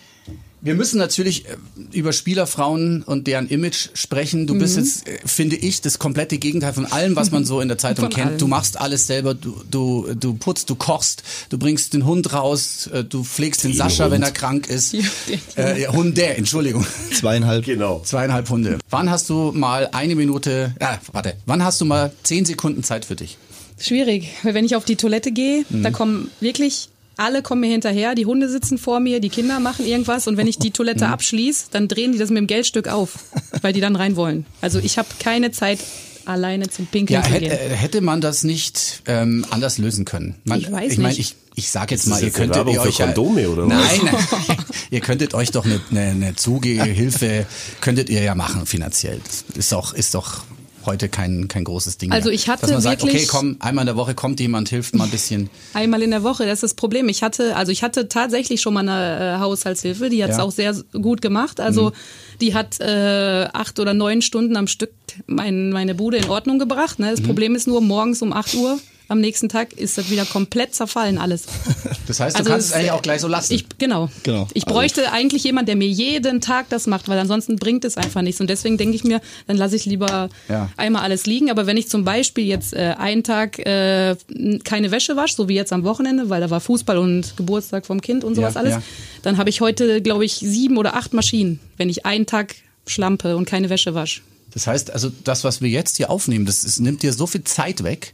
wir 0.61 0.75
müssen 0.75 0.99
natürlich 0.99 1.47
äh, 1.49 1.57
über 1.93 2.13
Spielerfrauen 2.13 3.03
und 3.03 3.27
deren 3.27 3.49
Image 3.49 3.89
sprechen. 3.95 4.47
Du 4.47 4.53
Mhm. 4.55 4.59
bist 4.59 4.77
jetzt, 4.77 5.09
äh, 5.09 5.19
finde 5.25 5.57
ich, 5.57 5.81
das 5.81 5.99
komplette 5.99 6.37
Gegenteil 6.39 6.73
von 6.75 6.85
allem, 6.87 7.17
was 7.17 7.31
man 7.31 7.45
so 7.47 7.61
in 7.63 7.69
der 7.69 7.79
Zeitung 7.79 8.05
Von 8.05 8.13
kennt. 8.13 8.29
allem. 8.29 8.39
Du 8.39 8.47
machst 8.49 8.79
alles 8.79 9.07
selber, 9.07 9.33
du, 9.35 9.57
du, 9.71 10.15
du 10.15 10.35
putzt, 10.35 10.69
du 10.69 10.75
kochst, 10.75 11.23
du 11.49 11.57
bringst 11.59 11.95
den 11.95 12.05
Hund 12.05 12.33
raus, 12.35 12.89
äh, 12.93 13.03
du 13.05 13.25
pflegst 13.25 13.65
den 13.65 13.73
Den 13.73 13.79
Sascha, 13.79 14.05
Hund. 14.05 14.13
wenn 14.13 14.23
er 14.23 14.31
krank 14.33 14.69
ist. 14.69 14.93
Ja, 15.57 15.63
Äh, 15.65 15.83
ja, 15.83 15.93
Hunde, 15.93 16.25
Entschuldigung. 16.37 16.87
Zweieinhalb. 17.19 17.65
Genau. 17.65 18.01
Zweieinhalb 18.05 18.49
Hunde. 18.51 18.79
Wann 18.91 19.11
hast 19.11 19.31
du 19.31 19.51
mal 19.53 19.89
eine 19.93 20.15
Minute, 20.15 20.75
ah, 20.81 20.99
warte, 21.13 21.37
wann 21.47 21.65
hast 21.65 21.81
du 21.81 21.87
mal 21.87 22.13
zehn 22.23 22.45
Sekunden 22.45 22.83
Zeit 22.85 23.05
für 23.07 23.17
dich? 23.17 23.39
Schwierig, 23.83 24.29
weil 24.43 24.55
wenn 24.55 24.65
ich 24.65 24.77
auf 24.77 24.85
die 24.85 24.97
Toilette 24.97 25.33
gehe, 25.33 25.65
da 25.71 25.91
Mhm. 25.91 25.93
kommen 25.93 26.31
wirklich 26.41 26.89
alle 27.19 27.43
kommen 27.43 27.61
mir 27.61 27.71
hinterher, 27.71 28.15
die 28.15 28.25
Hunde 28.25 28.49
sitzen 28.49 28.79
vor 28.79 28.99
mir, 28.99 29.21
die 29.21 29.29
Kinder 29.29 29.61
machen 29.61 29.87
irgendwas 29.87 30.27
und 30.27 30.39
wenn 30.39 30.47
ich 30.47 30.59
die 30.59 30.71
Toilette 30.71 31.07
Mhm. 31.07 31.13
abschließe, 31.13 31.67
dann 31.71 31.87
drehen 31.87 32.13
die 32.13 32.19
das 32.19 32.31
mit 32.31 32.39
dem 32.39 32.47
Geldstück 32.47 32.89
auf, 32.89 33.19
weil 33.63 33.73
die 33.75 33.81
dann 33.81 33.97
rein 33.97 34.17
wollen. 34.17 34.47
Also 34.63 34.79
ich 34.79 34.97
habe 34.99 35.09
keine 35.19 35.51
Zeit 35.51 35.79
alleine 36.25 36.71
zum 36.71 36.87
Pinkeln 36.87 37.21
Ja, 37.21 37.27
zu 37.27 37.35
hätte, 37.35 37.49
gehen. 37.49 37.71
hätte 37.77 38.01
man 38.01 38.21
das 38.23 38.45
nicht 38.45 39.03
ähm, 39.07 39.45
anders 39.51 39.77
lösen 39.79 40.05
können? 40.05 40.37
Man, 40.45 40.61
Ich 40.61 40.71
weiß 40.73 40.93
ich 40.93 40.99
mein, 40.99 41.09
nicht. 41.11 41.19
ich, 41.21 41.35
ich 41.57 41.71
sag 41.71 41.91
jetzt 41.91 42.07
mal, 42.07 42.23
ihr 42.23 42.31
könntet 42.31 42.57
Werbung 42.57 42.75
ihr 42.75 42.81
euch 42.83 42.99
ja- 42.99 43.07
Kondome 43.07 43.51
oder 43.51 43.69
was? 43.69 43.75
Nein, 43.75 44.01
nein. 44.49 44.57
ihr 44.91 45.01
könntet 45.01 45.35
euch 45.35 45.51
doch 45.51 45.65
eine, 45.67 45.81
eine, 45.91 46.01
eine 46.13 46.37
Zugehilfe 46.37 47.45
könntet 47.83 48.09
ihr 48.09 48.23
ja 48.23 48.35
machen 48.35 48.65
finanziell. 48.67 49.21
Das 49.25 49.45
ist 49.57 49.73
doch 49.73 49.93
ist 49.93 50.15
doch 50.15 50.45
heute 50.87 51.09
kein, 51.09 51.49
kein 51.49 51.65
großes 51.65 51.99
Ding 51.99 52.13
Also 52.13 52.29
mehr. 52.29 52.35
ich 52.35 52.49
hatte 52.49 52.63
Dass 52.63 52.71
man 52.71 52.81
sagt, 52.81 53.03
wirklich- 53.03 53.23
okay, 53.23 53.29
komm, 53.31 53.57
einmal 53.61 53.83
in 53.83 53.87
der 53.87 53.97
Woche 53.97 54.15
kommt 54.15 54.41
jemand, 54.41 54.69
hilft 54.69 54.95
mal 54.95 55.05
ein 55.05 55.11
bisschen. 55.11 55.51
Einmal 55.75 56.03
in 56.03 56.11
der 56.11 56.23
Woche, 56.23 56.45
das 56.45 56.55
ist 56.55 56.63
das 56.63 56.75
Problem. 56.75 57.09
Ich 57.09 57.23
hatte, 57.23 57.57
also 57.57 57.73
ich 57.73 57.83
hatte 57.83 58.09
tatsächlich 58.09 58.61
schon 58.61 58.75
mal 58.75 58.81
eine 58.89 59.37
äh, 59.37 59.39
Haushaltshilfe, 59.41 60.09
die 60.11 60.23
hat 60.23 60.31
es 60.31 60.37
Ja. 60.39 60.43
auch 60.43 60.51
sehr 60.53 60.75
gut 61.01 61.23
gemacht. 61.23 61.61
Also 61.61 61.93
die 62.41 62.55
hat 62.55 62.81
äh, 62.81 63.49
acht 63.53 63.79
oder 63.79 63.95
neun 63.95 64.23
Stunden 64.23 64.57
am 64.57 64.67
Stück 64.67 64.91
mein, 65.27 65.71
meine 65.71 65.95
Bude 65.95 66.17
in 66.17 66.29
Ordnung 66.29 66.59
gebracht. 66.59 66.99
Ne? 66.99 67.11
Das 67.11 67.21
Problem 67.23 67.55
ist 67.55 67.67
nur, 67.67 67.81
morgens 67.81 68.23
um 68.23 68.33
8 68.33 68.55
Uhr 68.55 68.79
am 69.09 69.21
nächsten 69.21 69.49
Tag 69.49 69.73
ist 69.75 69.99
das 69.99 70.11
wieder 70.11 70.25
komplett 70.25 70.75
zerfallen 70.75 71.19
alles. 71.19 71.45
Das 72.09 72.19
heißt, 72.19 72.35
du 72.37 72.41
Also 72.41 72.51
kannst 72.51 72.67
es 72.67 72.73
es- 72.73 72.77
eigentlich 72.77 72.91
auch 72.91 73.01
gleich 73.03 73.21
so 73.21 73.29
lassen. 73.29 73.55
Ich, 73.55 73.65
genau. 73.79 74.11
Genau. 74.25 74.49
Ich 74.55 74.65
bräuchte 74.67 75.13
eigentlich 75.13 75.45
jemand, 75.45 75.69
der 75.69 75.77
mir 75.77 75.87
jeden 75.89 76.41
Tag 76.41 76.69
das 76.69 76.87
macht, 76.89 77.09
weil 77.09 77.19
ansonsten 77.19 77.57
bringt 77.57 77.85
es 77.85 77.97
einfach 77.97 78.23
nichts. 78.23 78.41
Und 78.41 78.51
deswegen 78.51 78.77
denke 78.77 78.97
ich 78.97 79.05
mir, 79.05 79.21
dann 79.47 79.57
lasse 79.57 79.77
ich 79.77 79.85
lieber 79.87 80.29
Ja. 80.49 80.69
einmal 80.77 81.03
alles 81.03 81.27
liegen. 81.27 81.49
Aber 81.51 81.67
wenn 81.67 81.77
ich 81.77 81.89
zum 81.89 82.05
Beispiel 82.05 82.45
jetzt 82.45 82.75
äh, 82.75 82.95
einen 82.99 83.23
Tag 83.23 83.59
äh, 83.61 84.17
keine 84.65 84.91
Wäsche 84.91 85.15
wasche, 85.17 85.37
so 85.37 85.49
wie 85.49 85.55
jetzt 85.55 85.73
am 85.73 85.85
Wochenende, 85.85 86.29
weil 86.29 86.41
da 86.41 86.51
war 86.51 86.61
Fußball 86.61 86.99
und 86.99 87.37
Geburtstag 87.37 87.87
vom 87.87 88.01
Kind 88.01 88.25
und 88.25 88.35
sowas 88.35 88.55
Ja, 88.55 88.61
alles, 88.61 88.73
ja. 88.75 88.83
dann 89.23 89.39
habe 89.39 89.49
ich 89.49 89.61
heute, 89.61 90.03
glaube 90.03 90.25
ich, 90.25 90.35
sieben 90.35 90.77
oder 90.79 90.97
acht 90.97 91.13
Maschinen, 91.15 91.61
wenn 91.77 91.89
ich 91.89 92.05
einen 92.05 92.27
Tag 92.27 92.57
schlampe 92.87 93.37
und 93.37 93.45
keine 93.47 93.71
Wäsche 93.71 93.95
wasche. 93.95 94.23
Das 94.53 94.67
heißt, 94.67 94.91
also 94.91 95.11
das, 95.23 95.45
was 95.45 95.63
wir 95.63 95.69
jetzt 95.71 95.99
hier 95.99 96.11
aufnehmen, 96.11 96.47
das, 96.47 96.65
ist, 96.65 96.81
nimmt 96.81 97.03
dir 97.05 97.13
so 97.13 97.27
viel 97.29 97.45
Zeit 97.45 97.85
weg. 97.85 98.13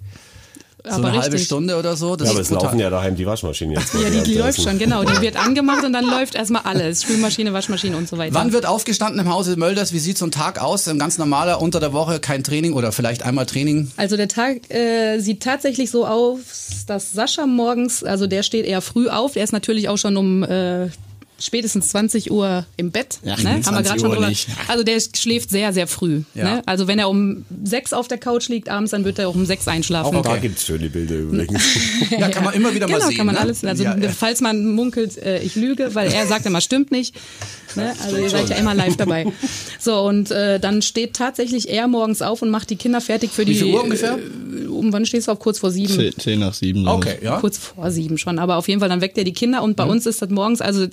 So 0.89 0.95
Aber 0.97 1.09
eine 1.09 1.19
halbe 1.21 1.35
richtig. 1.35 1.47
Stunde 1.47 1.77
oder 1.77 1.97
so. 1.97 2.17
Das 2.17 2.29
Ja, 2.29 2.33
aber 2.33 2.41
es 2.41 2.49
brutal. 2.49 2.65
laufen 2.65 2.79
ja 2.81 2.91
daheim 2.91 3.17
die 3.17 3.27
Waschmaschinen 3.27 3.75
jetzt. 3.75 3.93
Ja, 3.95 4.11
die, 4.11 4.23
die 4.23 4.35
läuft 4.39 4.63
schon, 4.63 4.79
genau. 4.79 5.05
Die 5.05 5.21
wird 5.21 5.37
angemacht 5.37 5.85
und 5.85 5.93
dann 5.93 6.07
läuft 6.07 6.35
erstmal 6.35 6.63
alles. 6.63 7.03
Spülmaschine, 7.03 7.53
Waschmaschine 7.53 7.97
und 7.97 8.09
so 8.09 8.17
weiter. 8.19 8.35
Wann 8.35 8.53
wird 8.53 8.67
aufgestanden 8.67 9.21
im 9.21 9.33
Hause 9.33 9.57
Mölders? 9.57 9.93
Wie 9.93 9.99
sieht 9.99 10.19
so 10.19 10.25
ein 10.27 10.31
Tag 10.31 10.63
aus? 10.63 10.89
Ein 10.89 10.99
ganz 10.99 11.19
normaler 11.19 11.61
unter 11.61 11.81
der 11.81 11.93
Woche, 11.93 12.21
kein 12.21 12.43
Training 12.45 12.73
oder 12.73 12.93
vielleicht 12.93 13.23
einmal 13.25 13.47
Training? 13.47 13.91
Also 13.97 14.17
der 14.17 14.29
Tag 14.29 14.71
äh, 14.71 15.19
sieht 15.21 15.43
tatsächlich 15.43 15.91
so 15.91 16.07
aus, 16.07 16.39
dass 16.87 17.13
Sascha 17.13 17.47
morgens, 17.47 18.03
also 18.05 18.27
der 18.27 18.43
steht 18.43 18.65
eher 18.65 18.81
früh 18.81 19.09
auf, 19.09 19.33
der 19.35 19.45
ist 19.45 19.53
natürlich 19.53 19.89
auch 19.89 19.99
schon 19.99 20.17
um 20.17 20.43
äh, 20.43 20.89
spätestens 21.41 21.89
20 21.89 22.31
Uhr 22.31 22.67
im 22.77 22.91
Bett. 22.91 23.19
Ja, 23.23 23.37
ne? 23.37 23.51
Haben 23.51 23.57
wir 23.57 23.63
20 23.63 23.87
gerade 23.87 24.01
schon 24.01 24.11
drüber. 24.13 24.29
nicht. 24.29 24.49
Also 24.67 24.83
der 24.85 24.99
schläft 25.17 25.51
sehr, 25.51 25.73
sehr 25.73 25.87
früh. 25.87 26.23
Ja. 26.35 26.45
Ne? 26.57 26.63
Also 26.67 26.87
wenn 26.89 26.99
er 26.99 27.09
um 27.09 27.45
sechs 27.65 27.93
auf 27.93 28.09
der 28.09 28.19
Couch 28.19 28.49
liegt 28.49 28.69
abends, 28.69 28.91
dann 28.91 29.05
wird 29.05 29.19
er 29.19 29.29
auch 29.29 29.35
um 29.35 29.47
sechs 29.47 29.69
einschlafen. 29.69 30.17
Auch 30.17 30.23
Da 30.23 30.31
Okay. 30.33 30.41
gibt's 30.43 30.67
schöne 30.67 30.89
Bilder 30.91 31.17
übrigens. 31.17 31.63
Ja, 32.11 32.29
kann 32.29 32.45
man 32.45 32.55
immer 32.55 32.75
wieder 32.75 32.89
mal 32.89 32.95
genau, 32.97 33.09
sehen. 33.09 33.17
kann 33.17 33.27
man 33.27 33.35
ne? 33.37 33.41
alles. 33.41 33.65
Also 33.65 33.85
ja, 33.85 33.97
falls 34.17 34.41
man 34.41 34.73
munkelt, 34.73 35.17
äh, 35.19 35.41
ich 35.43 35.55
lüge, 35.57 35.95
weil 35.95 36.11
er 36.13 36.27
sagt 36.27 36.47
immer, 36.47 36.61
stimmt 36.61 36.91
nicht. 36.91 37.15
Ne? 37.77 37.93
Also 38.03 38.17
ihr 38.17 38.31
seid 38.31 38.49
ja 38.49 38.57
immer 38.57 38.75
live 38.75 38.97
dabei. 38.97 39.27
So 39.79 40.01
und 40.01 40.31
äh, 40.31 40.59
dann 40.59 40.83
steht 40.83 41.15
tatsächlich 41.15 41.69
er 41.69 41.87
morgens 41.87 42.23
auf 42.23 42.43
und 42.43 42.51
macht 42.51 42.71
die 42.71 42.77
Kinder 42.77 43.01
fertig 43.01 43.31
für 43.31 43.45
die. 43.45 43.55
viel 43.55 43.75
Uhr 43.75 43.85
ungefähr? 43.85 44.19
Äh, 44.19 44.67
um 44.67 44.93
wann 44.93 45.07
stehst 45.07 45.29
du 45.29 45.33
auf? 45.33 45.39
Kurz 45.39 45.59
vor 45.59 45.71
sieben. 45.71 45.93
Zehn, 45.95 46.13
zehn 46.19 46.39
nach 46.41 46.55
sieben. 46.55 46.87
Okay, 46.89 47.19
ja. 47.23 47.39
Kurz 47.39 47.59
vor 47.59 47.91
sieben 47.91 48.17
schon, 48.19 48.39
aber 48.39 48.57
auf 48.57 48.69
jeden 48.69 48.81
Fall, 48.81 48.89
dann 48.89 49.01
weckt 49.01 49.19
er 49.19 49.25
die 49.25 49.33
Kinder 49.33 49.63
und 49.63 49.77
bei 49.77 49.85
Mhm. 49.85 49.91
uns 49.91 50.07
ist 50.07 50.21
das 50.23 50.31
morgens, 50.31 50.61
also 50.61 50.87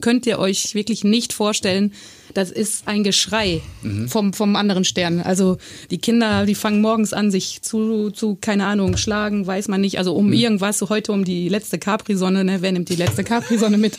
könnt 0.00 0.26
ihr 0.26 0.38
euch 0.38 0.74
wirklich 0.74 1.04
nicht 1.04 1.32
vorstellen, 1.32 1.92
das 2.34 2.50
ist 2.52 2.86
ein 2.86 3.02
Geschrei 3.02 3.60
Mhm. 3.82 4.08
vom, 4.08 4.32
vom 4.32 4.54
anderen 4.54 4.84
Stern. 4.84 5.20
Also 5.20 5.58
die 5.90 5.98
Kinder, 5.98 6.46
die 6.46 6.54
fangen 6.54 6.80
morgens 6.80 7.12
an, 7.12 7.30
sich 7.32 7.62
zu, 7.62 8.10
zu 8.10 8.36
keine 8.40 8.66
Ahnung, 8.66 8.96
schlagen, 8.96 9.46
weiß 9.46 9.66
man 9.68 9.80
nicht, 9.80 9.98
also 9.98 10.14
um 10.14 10.26
Mhm. 10.28 10.32
irgendwas, 10.34 10.78
so 10.78 10.88
heute 10.90 11.10
um 11.12 11.24
die 11.24 11.48
letzte 11.48 11.78
Capri-Sonne, 11.78 12.44
ne? 12.44 12.58
wer 12.62 12.70
nimmt 12.70 12.88
die 12.88 12.94
letzte 12.96 13.24
Capri-Sonne 13.24 13.78
mit? 13.78 13.98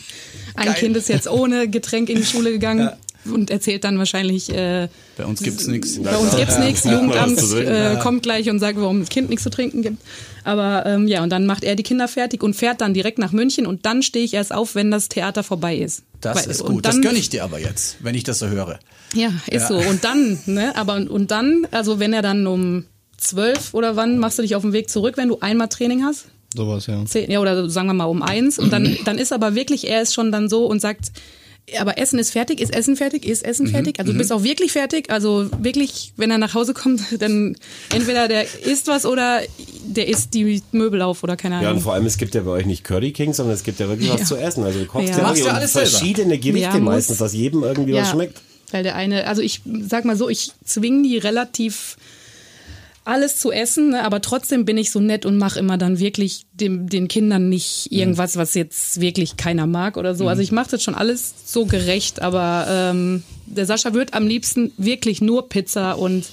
Ein 0.54 0.66
Geil. 0.66 0.74
Kind 0.76 0.96
ist 0.96 1.08
jetzt 1.10 1.28
ohne 1.28 1.68
Getränk 1.68 2.08
in 2.08 2.16
die 2.16 2.24
Schule 2.26 2.52
gegangen. 2.52 2.90
Und 3.24 3.50
erzählt 3.50 3.84
dann 3.84 3.98
wahrscheinlich, 3.98 4.50
äh, 4.52 4.88
Bei 5.16 5.24
uns 5.26 5.42
gibt's 5.42 5.66
nichts. 5.68 5.98
bei 6.02 6.16
uns 6.16 6.34
gibt's 6.36 6.58
nichts. 6.58 6.84
Jugendamt 6.90 7.40
äh, 7.54 7.96
kommt 8.02 8.22
gleich 8.24 8.50
und 8.50 8.58
sagt, 8.58 8.80
warum 8.80 9.00
das 9.00 9.08
Kind 9.10 9.28
nichts 9.30 9.44
zu 9.44 9.50
trinken 9.50 9.82
gibt. 9.82 9.98
Aber 10.44 10.84
ähm, 10.86 11.06
ja, 11.06 11.22
und 11.22 11.30
dann 11.30 11.46
macht 11.46 11.62
er 11.62 11.76
die 11.76 11.84
Kinder 11.84 12.08
fertig 12.08 12.42
und 12.42 12.54
fährt 12.54 12.80
dann 12.80 12.94
direkt 12.94 13.18
nach 13.18 13.30
München 13.30 13.66
und 13.66 13.86
dann 13.86 14.02
stehe 14.02 14.24
ich 14.24 14.34
erst 14.34 14.52
auf, 14.52 14.74
wenn 14.74 14.90
das 14.90 15.08
Theater 15.08 15.44
vorbei 15.44 15.76
ist. 15.76 16.02
Das 16.20 16.36
Weil- 16.44 16.50
ist 16.50 16.64
gut. 16.64 16.84
Dann, 16.84 17.00
das 17.00 17.00
gönne 17.00 17.18
ich 17.18 17.30
dir 17.30 17.44
aber 17.44 17.60
jetzt, 17.60 17.96
wenn 18.00 18.14
ich 18.16 18.24
das 18.24 18.40
so 18.40 18.48
höre. 18.48 18.80
Ja, 19.14 19.28
ist 19.46 19.62
Ja. 19.62 19.68
so. 19.68 19.76
Und 19.78 20.02
dann, 20.02 20.38
ne, 20.46 20.74
aber 20.76 20.94
und, 20.96 21.08
und 21.08 21.30
dann, 21.30 21.66
also 21.70 22.00
wenn 22.00 22.12
er 22.12 22.22
dann 22.22 22.46
um 22.48 22.84
zwölf 23.18 23.72
oder 23.72 23.94
wann 23.94 24.18
machst 24.18 24.38
du 24.38 24.42
dich 24.42 24.56
auf 24.56 24.62
den 24.62 24.72
Weg 24.72 24.90
zurück, 24.90 25.16
wenn 25.16 25.28
du 25.28 25.38
einmal 25.40 25.68
Training 25.68 26.02
hast? 26.02 26.26
Sowas, 26.56 26.86
ja. 26.86 27.04
Zehn, 27.06 27.30
ja, 27.30 27.38
oder 27.40 27.70
sagen 27.70 27.86
wir 27.86 27.94
mal 27.94 28.04
um 28.06 28.20
eins. 28.22 28.58
Und 28.58 28.72
dann, 28.72 28.96
dann 29.04 29.16
ist 29.18 29.32
aber 29.32 29.54
wirklich, 29.54 29.88
er 29.88 30.02
ist 30.02 30.12
schon 30.12 30.32
dann 30.32 30.48
so 30.48 30.66
und 30.66 30.80
sagt, 30.80 31.12
aber 31.78 31.96
Essen 31.98 32.18
ist 32.18 32.30
fertig, 32.32 32.60
ist 32.60 32.74
Essen 32.74 32.96
fertig, 32.96 33.24
ist 33.24 33.44
Essen 33.44 33.66
fertig. 33.66 33.98
Also 33.98 34.12
du 34.12 34.18
bist 34.18 34.32
auch 34.32 34.42
wirklich 34.42 34.72
fertig. 34.72 35.10
Also 35.10 35.48
wirklich, 35.60 36.12
wenn 36.16 36.30
er 36.30 36.38
nach 36.38 36.54
Hause 36.54 36.74
kommt, 36.74 37.00
dann 37.22 37.56
entweder 37.94 38.28
der 38.28 38.44
isst 38.64 38.88
was 38.88 39.06
oder 39.06 39.40
der 39.84 40.08
isst 40.08 40.34
die 40.34 40.62
Möbel 40.72 41.02
auf 41.02 41.22
oder 41.22 41.36
keine 41.36 41.56
Ja, 41.56 41.60
Ahnung. 41.62 41.76
und 41.76 41.80
vor 41.82 41.94
allem, 41.94 42.06
es 42.06 42.18
gibt 42.18 42.34
ja 42.34 42.42
bei 42.42 42.50
euch 42.50 42.66
nicht 42.66 42.84
Curry 42.84 43.12
King, 43.12 43.32
sondern 43.32 43.54
es 43.54 43.62
gibt 43.62 43.80
ja 43.80 43.88
wirklich 43.88 44.10
was 44.10 44.20
Ja. 44.20 44.26
zu 44.26 44.36
essen. 44.36 44.64
Also 44.64 44.80
du 44.80 44.86
kochst 44.86 45.08
Ja. 45.10 45.18
ja, 45.18 45.34
ja 45.34 45.52
alles 45.52 45.72
verschiedene 45.72 46.38
Gerichte 46.38 46.60
Ja, 46.60 46.78
meistens, 46.78 47.18
dass 47.18 47.32
jedem 47.32 47.62
irgendwie 47.62 47.94
was 47.94 48.10
schmeckt. 48.10 48.40
Weil 48.70 48.82
der 48.82 48.94
eine, 48.96 49.26
also 49.26 49.42
ich 49.42 49.60
sag 49.88 50.04
mal 50.04 50.16
so, 50.16 50.28
ich 50.28 50.50
zwinge 50.64 51.02
die 51.06 51.18
relativ 51.18 51.96
alles 53.04 53.38
zu 53.38 53.50
essen, 53.50 53.90
ne, 53.90 54.04
aber 54.04 54.20
trotzdem 54.20 54.64
bin 54.64 54.76
ich 54.78 54.90
so 54.90 55.00
nett 55.00 55.26
und 55.26 55.36
mache 55.36 55.58
immer 55.58 55.76
dann 55.76 55.98
wirklich 55.98 56.46
dem, 56.52 56.88
den 56.88 57.08
Kindern 57.08 57.48
nicht 57.48 57.90
irgendwas, 57.90 58.36
was 58.36 58.54
jetzt 58.54 59.00
wirklich 59.00 59.36
keiner 59.36 59.66
mag 59.66 59.96
oder 59.96 60.14
so. 60.14 60.28
Also 60.28 60.42
ich 60.42 60.52
mache 60.52 60.70
das 60.70 60.82
schon 60.82 60.94
alles 60.94 61.34
so 61.44 61.66
gerecht, 61.66 62.22
aber 62.22 62.66
ähm, 62.68 63.22
der 63.46 63.66
Sascha 63.66 63.92
wird 63.92 64.14
am 64.14 64.26
liebsten 64.26 64.72
wirklich 64.76 65.20
nur 65.20 65.48
Pizza 65.48 65.94
und 65.94 66.26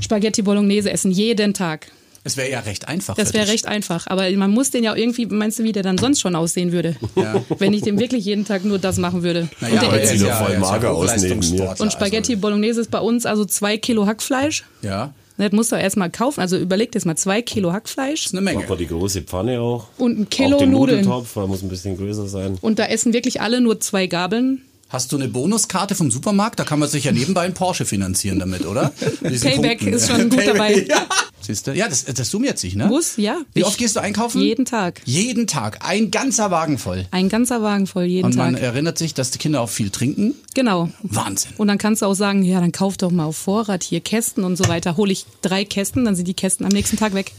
Spaghetti 0.00 0.42
Bolognese 0.42 0.90
essen, 0.90 1.12
jeden 1.12 1.54
Tag. 1.54 1.90
Es 2.24 2.36
wäre 2.36 2.50
ja 2.50 2.60
recht 2.60 2.86
einfach. 2.86 3.16
Das 3.16 3.34
wäre 3.34 3.48
recht 3.48 3.66
einfach. 3.66 4.06
Aber 4.06 4.30
man 4.30 4.50
muss 4.50 4.70
den 4.70 4.84
ja 4.84 4.94
irgendwie, 4.94 5.26
meinst 5.26 5.58
du, 5.58 5.64
wie 5.64 5.72
der 5.72 5.82
dann 5.82 5.98
sonst 5.98 6.20
schon 6.20 6.36
aussehen 6.36 6.70
würde? 6.70 6.94
Wenn 7.58 7.72
ich 7.72 7.82
dem 7.82 7.98
wirklich 7.98 8.24
jeden 8.24 8.44
Tag 8.44 8.64
nur 8.64 8.78
das 8.78 8.98
machen 8.98 9.24
würde. 9.24 9.48
Naja, 9.60 9.74
und 9.74 9.82
der 9.82 10.00
er 10.00 10.02
ist 10.02 10.20
ja, 10.20 10.28
ja 10.28 10.36
voll 10.36 10.48
er 10.48 10.54
ja 10.54 10.60
mager 10.60 10.92
aus 10.92 11.16
neben 11.16 11.40
mir. 11.40 11.46
Hochleistungssportler, 11.46 11.80
und 11.84 11.92
Spaghetti 11.92 12.36
Bolognese 12.36 12.80
ist 12.80 12.92
bei 12.92 13.00
uns 13.00 13.26
also 13.26 13.44
zwei 13.44 13.76
Kilo 13.76 14.06
Hackfleisch. 14.06 14.64
Also, 14.82 14.88
ja, 14.88 15.14
Das 15.38 15.52
musst 15.52 15.72
du 15.72 15.76
erstmal 15.76 16.10
kaufen. 16.10 16.40
Also 16.40 16.56
überleg 16.56 16.92
dir 16.92 16.98
jetzt 16.98 17.06
mal 17.06 17.16
zwei 17.16 17.42
Kilo 17.42 17.72
Hackfleisch 17.72 18.26
ist 18.26 18.34
eine 18.34 18.42
Menge. 18.42 18.66
Man 18.66 18.78
die 18.78 18.86
große 18.86 19.22
Pfanne 19.22 19.60
auch. 19.60 19.86
und 19.98 20.18
ein 20.18 20.30
Kilo 20.30 20.56
auch 20.56 20.60
den 20.60 20.70
Nudeln. 20.70 21.04
Nudeltopf, 21.04 21.34
der 21.34 21.46
muss 21.46 21.62
ein 21.62 21.68
bisschen 21.68 21.96
größer 21.96 22.26
sein. 22.26 22.58
Und 22.60 22.78
da 22.78 22.86
essen 22.86 23.12
wirklich 23.12 23.40
alle 23.40 23.60
nur 23.60 23.80
zwei 23.80 24.06
Gabeln. 24.06 24.62
Hast 24.88 25.10
du 25.10 25.16
eine 25.16 25.28
Bonuskarte 25.28 25.94
vom 25.94 26.10
Supermarkt? 26.10 26.60
Da 26.60 26.64
kann 26.64 26.78
man 26.78 26.88
sich 26.88 27.04
ja 27.04 27.12
nebenbei 27.12 27.42
einen 27.42 27.54
Porsche 27.54 27.86
finanzieren 27.86 28.38
damit, 28.38 28.66
oder? 28.66 28.92
Payback 29.22 29.78
Punkten. 29.78 29.92
ist 29.94 30.08
schon 30.10 30.28
gut 30.28 30.46
dabei. 30.46 30.86
Ja. 30.88 31.06
Siehst 31.44 31.66
du? 31.66 31.72
Ja, 31.72 31.88
das, 31.88 32.04
das 32.04 32.30
summiert 32.30 32.58
sich, 32.58 32.74
ne? 32.76 32.86
Muss, 32.86 33.16
ja. 33.16 33.38
Wie 33.54 33.60
Ich- 33.60 33.66
oft 33.66 33.78
gehst 33.78 33.96
du 33.96 34.00
einkaufen? 34.00 34.40
Jeden 34.40 34.64
Tag. 34.64 35.00
Jeden 35.04 35.46
Tag. 35.46 35.84
Ein 35.86 36.10
ganzer 36.10 36.50
Wagen 36.50 36.78
voll. 36.78 37.06
Ein 37.10 37.28
ganzer 37.28 37.62
Wagen 37.62 37.86
voll 37.86 38.04
jeden 38.04 38.26
Und 38.26 38.36
man 38.36 38.54
Tag. 38.54 38.62
erinnert 38.62 38.98
sich, 38.98 39.14
dass 39.14 39.30
die 39.30 39.38
Kinder 39.38 39.60
auch 39.60 39.68
viel 39.68 39.90
trinken. 39.90 40.34
Genau. 40.54 40.90
Wahnsinn. 41.02 41.52
Und 41.58 41.68
dann 41.68 41.78
kannst 41.78 42.02
du 42.02 42.06
auch 42.06 42.14
sagen, 42.14 42.42
ja, 42.44 42.60
dann 42.60 42.72
kauf 42.72 42.96
doch 42.96 43.10
mal 43.10 43.24
auf 43.24 43.36
Vorrat 43.36 43.82
hier 43.82 44.00
Kästen 44.00 44.44
und 44.44 44.56
so 44.56 44.68
weiter. 44.68 44.96
Hole 44.96 45.12
ich 45.12 45.26
drei 45.42 45.64
Kästen, 45.64 46.04
dann 46.04 46.14
sind 46.16 46.28
die 46.28 46.34
Kästen 46.34 46.64
am 46.64 46.72
nächsten 46.72 46.96
Tag 46.96 47.14
weg. 47.14 47.32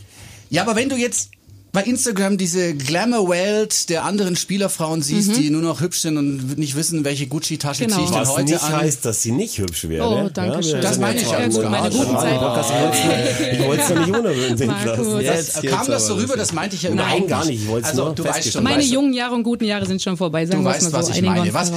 Ja, 0.49 0.61
aber 0.63 0.75
wenn 0.75 0.89
du 0.89 0.95
jetzt 0.95 1.29
bei 1.73 1.81
Instagram 1.83 2.37
diese 2.37 2.75
Glamour-Welt 2.75 3.89
der 3.89 4.05
anderen 4.05 4.35
Spielerfrauen 4.35 5.01
siehst, 5.01 5.35
die 5.35 5.49
nur 5.49 5.61
noch 5.63 5.81
hübsch 5.81 5.99
sind 6.01 6.17
und 6.17 6.57
nicht 6.57 6.75
wissen, 6.75 7.03
welche 7.03 7.25
Gucci-Tasche 7.27 7.83
Mhm. 7.83 7.87
Genau. 7.87 7.95
ziehe 7.97 8.05
ich 8.05 8.11
denn 8.11 8.21
Was 8.21 8.29
heute 8.29 8.43
nicht 8.43 8.63
an. 8.63 8.75
heißt, 8.77 9.03
dass 9.05 9.21
sie 9.23 9.31
nicht 9.31 9.57
hübsch 9.57 9.89
wäre. 9.89 10.07
Oh, 10.07 10.29
danke 10.31 10.61
schön. 10.63 10.73
wir 10.75 10.81
Das 10.81 10.99
meine 10.99 11.19
ich 11.19 11.29
ja. 11.29 11.37
im 11.39 11.51
Gut, 11.51 11.63
meine 11.69 11.89
guten 11.89 12.15
Zeiten. 12.17 13.53
Ich 13.53 13.59
wollte 13.65 13.81
es 13.81 13.87
doch 13.89 13.99
nicht 14.05 14.15
unerwähnt 14.17 14.65
Marco, 14.67 14.89
lassen. 14.89 15.25
Das, 15.25 15.61
Jetzt 15.63 15.67
kam 15.67 15.87
das 15.87 16.07
so 16.07 16.13
rüber, 16.13 16.37
das- 16.37 16.47
das 16.49 16.53
meinte 16.53 16.75
ich 16.75 16.83
ja 16.83 16.89
Nein, 16.91 16.97
überhaupt 17.23 17.27
gar 17.27 17.45
nicht. 17.45 17.61
Ich 17.63 17.67
wollte 17.67 17.85
es 17.85 17.89
Also 17.91 18.05
nur 18.05 18.15
du 18.15 18.23
weißt 18.23 18.51
schon. 18.53 18.63
Meine 18.63 18.83
jungen 18.83 19.13
Jahre 19.13 19.33
und 19.33 19.43
guten 19.43 19.65
Jahre 19.65 19.85
sind 19.87 20.01
schon 20.01 20.15
vorbei. 20.15 20.45
Sagen 20.45 20.59
Du 20.63 20.69
weißt, 20.69 20.83
mal 20.83 20.93
was 20.93 21.07
so. 21.07 21.11
ich 21.11 21.17
Einigen 21.19 21.43
wir 21.45 21.53
meine. 21.53 21.53
Was. 21.53 21.71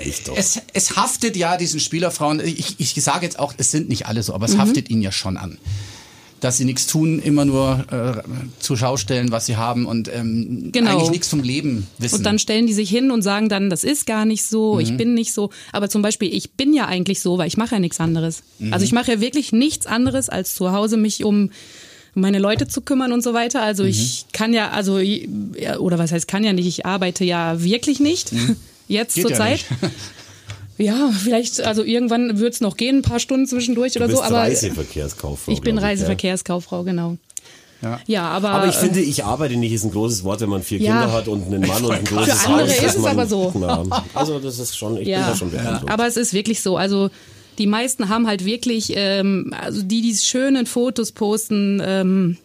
Ich 0.00 0.22
es, 0.36 0.60
es 0.72 0.96
haftet 0.96 1.36
ja 1.36 1.56
diesen 1.56 1.80
Spielerfrauen, 1.80 2.40
ich, 2.44 2.76
ich 2.78 2.94
sage 3.02 3.26
jetzt 3.26 3.38
auch, 3.38 3.52
es 3.58 3.70
sind 3.72 3.88
nicht 3.88 4.06
alle 4.06 4.22
so, 4.22 4.32
aber 4.32 4.46
Mhm. 4.48 4.54
es 4.54 4.58
haftet 4.58 4.90
ihnen 4.90 5.02
ja 5.02 5.12
schon 5.12 5.36
an. 5.36 5.58
Dass 6.40 6.56
sie 6.56 6.64
nichts 6.64 6.86
tun, 6.86 7.18
immer 7.18 7.44
nur 7.44 7.84
äh, 7.90 8.22
zur 8.60 8.76
Schau 8.76 8.96
stellen, 8.96 9.32
was 9.32 9.46
sie 9.46 9.56
haben 9.56 9.86
und 9.86 10.08
ähm, 10.14 10.70
Genau. 10.72 10.92
eigentlich 10.92 11.10
nichts 11.10 11.28
vom 11.28 11.42
Leben 11.42 11.86
wissen. 11.98 12.14
Und 12.16 12.24
dann 12.24 12.38
stellen 12.38 12.66
die 12.68 12.72
sich 12.72 12.88
hin 12.88 13.10
und 13.10 13.22
sagen 13.22 13.48
dann, 13.48 13.70
das 13.70 13.82
ist 13.82 14.06
gar 14.06 14.24
nicht 14.24 14.44
so, 14.44 14.74
Mhm. 14.74 14.80
ich 14.80 14.96
bin 14.96 15.14
nicht 15.14 15.32
so. 15.32 15.50
Aber 15.72 15.88
zum 15.88 16.00
Beispiel, 16.02 16.32
ich 16.32 16.52
bin 16.52 16.72
ja 16.74 16.86
eigentlich 16.86 17.20
so, 17.20 17.38
weil 17.38 17.48
ich 17.48 17.56
mache 17.56 17.74
ja 17.74 17.80
nichts 17.80 17.98
anderes. 17.98 18.42
Mhm. 18.60 18.72
Also 18.72 18.84
ich 18.84 18.92
mache 18.92 19.10
ja 19.12 19.20
wirklich 19.20 19.50
nichts 19.52 19.86
anderes, 19.86 20.28
als 20.28 20.54
zu 20.54 20.70
Hause 20.72 20.96
mich 20.96 21.24
um 21.24 21.50
meine 22.14 22.38
Leute 22.38 22.66
zu 22.68 22.80
kümmern 22.82 23.12
und 23.12 23.22
so 23.22 23.34
weiter. 23.34 23.62
Also 23.62 23.84
ich 23.84 24.24
Mhm. 24.28 24.32
kann 24.32 24.52
ja, 24.52 24.70
also, 24.70 24.98
oder 25.78 25.98
was 25.98 26.12
heißt 26.12 26.28
kann 26.28 26.44
ja 26.44 26.52
nicht, 26.52 26.66
ich 26.66 26.86
arbeite 26.86 27.24
ja 27.24 27.62
wirklich 27.62 27.98
nicht. 28.00 28.30
Jetzt 28.88 29.16
Mhm. 29.16 29.20
Geht 29.20 29.22
zur 29.22 29.30
ja 29.32 29.36
Zeit. 29.36 29.64
Ja, 30.78 31.10
vielleicht, 31.10 31.60
also 31.60 31.82
irgendwann 31.82 32.38
wird's 32.38 32.60
noch 32.60 32.76
gehen, 32.76 32.98
ein 32.98 33.02
paar 33.02 33.18
Stunden 33.20 33.46
zwischendurch 33.46 33.94
Du 33.94 33.98
oder 33.98 34.06
bist 34.06 34.18
so, 34.18 34.24
aber 34.24 34.38
Reiseverkehrskauffrau. 34.38 35.52
ich 35.52 35.60
bin 35.60 35.76
Reiseverkehrskauffrau, 35.78 36.84
genau. 36.84 37.16
Ja. 37.82 38.00
Ja, 38.06 38.22
aber. 38.28 38.50
Aber 38.50 38.66
ich 38.68 38.74
äh, 38.76 38.78
finde, 38.78 39.00
ich 39.00 39.24
arbeite 39.24 39.56
nicht 39.56 39.72
ist 39.72 39.84
ein 39.84 39.92
großes 39.92 40.24
Wort, 40.24 40.40
wenn 40.40 40.48
man 40.48 40.62
vier 40.62 40.78
Ja. 40.78 41.00
Kinder 41.00 41.12
hat 41.12 41.28
und 41.28 41.46
einen 41.46 41.66
Mann 41.66 41.84
und 41.84 41.92
ein 41.92 42.06
Für 42.06 42.14
großes 42.16 42.46
andere 42.46 42.62
Haus. 42.68 42.70
ist 42.82 42.94
es 42.96 42.98
man- 42.98 43.10
aber 43.12 43.26
so. 43.26 43.52
Na, 43.58 43.84
also 44.14 44.38
das 44.40 44.58
ist 44.58 44.76
schon, 44.76 44.96
ich 44.96 45.04
bin 45.04 45.14
da 45.14 45.36
schon 45.36 45.50
beeindruckt. 45.50 45.90
Aber 45.92 46.06
es 46.06 46.16
ist 46.16 46.32
wirklich 46.32 46.60
so. 46.62 46.76
Also 46.76 47.10
Die 47.58 47.66
meisten 47.66 48.08
haben 48.08 48.26
halt 48.28 48.44
wirklich, 48.44 48.92
ähm, 48.96 49.52
also 49.60 49.82
die, 49.82 50.00
die 50.02 50.14
schönen 50.16 50.66
Fotos 50.66 51.10
posten, 51.12 51.80
ähm, 51.84 52.36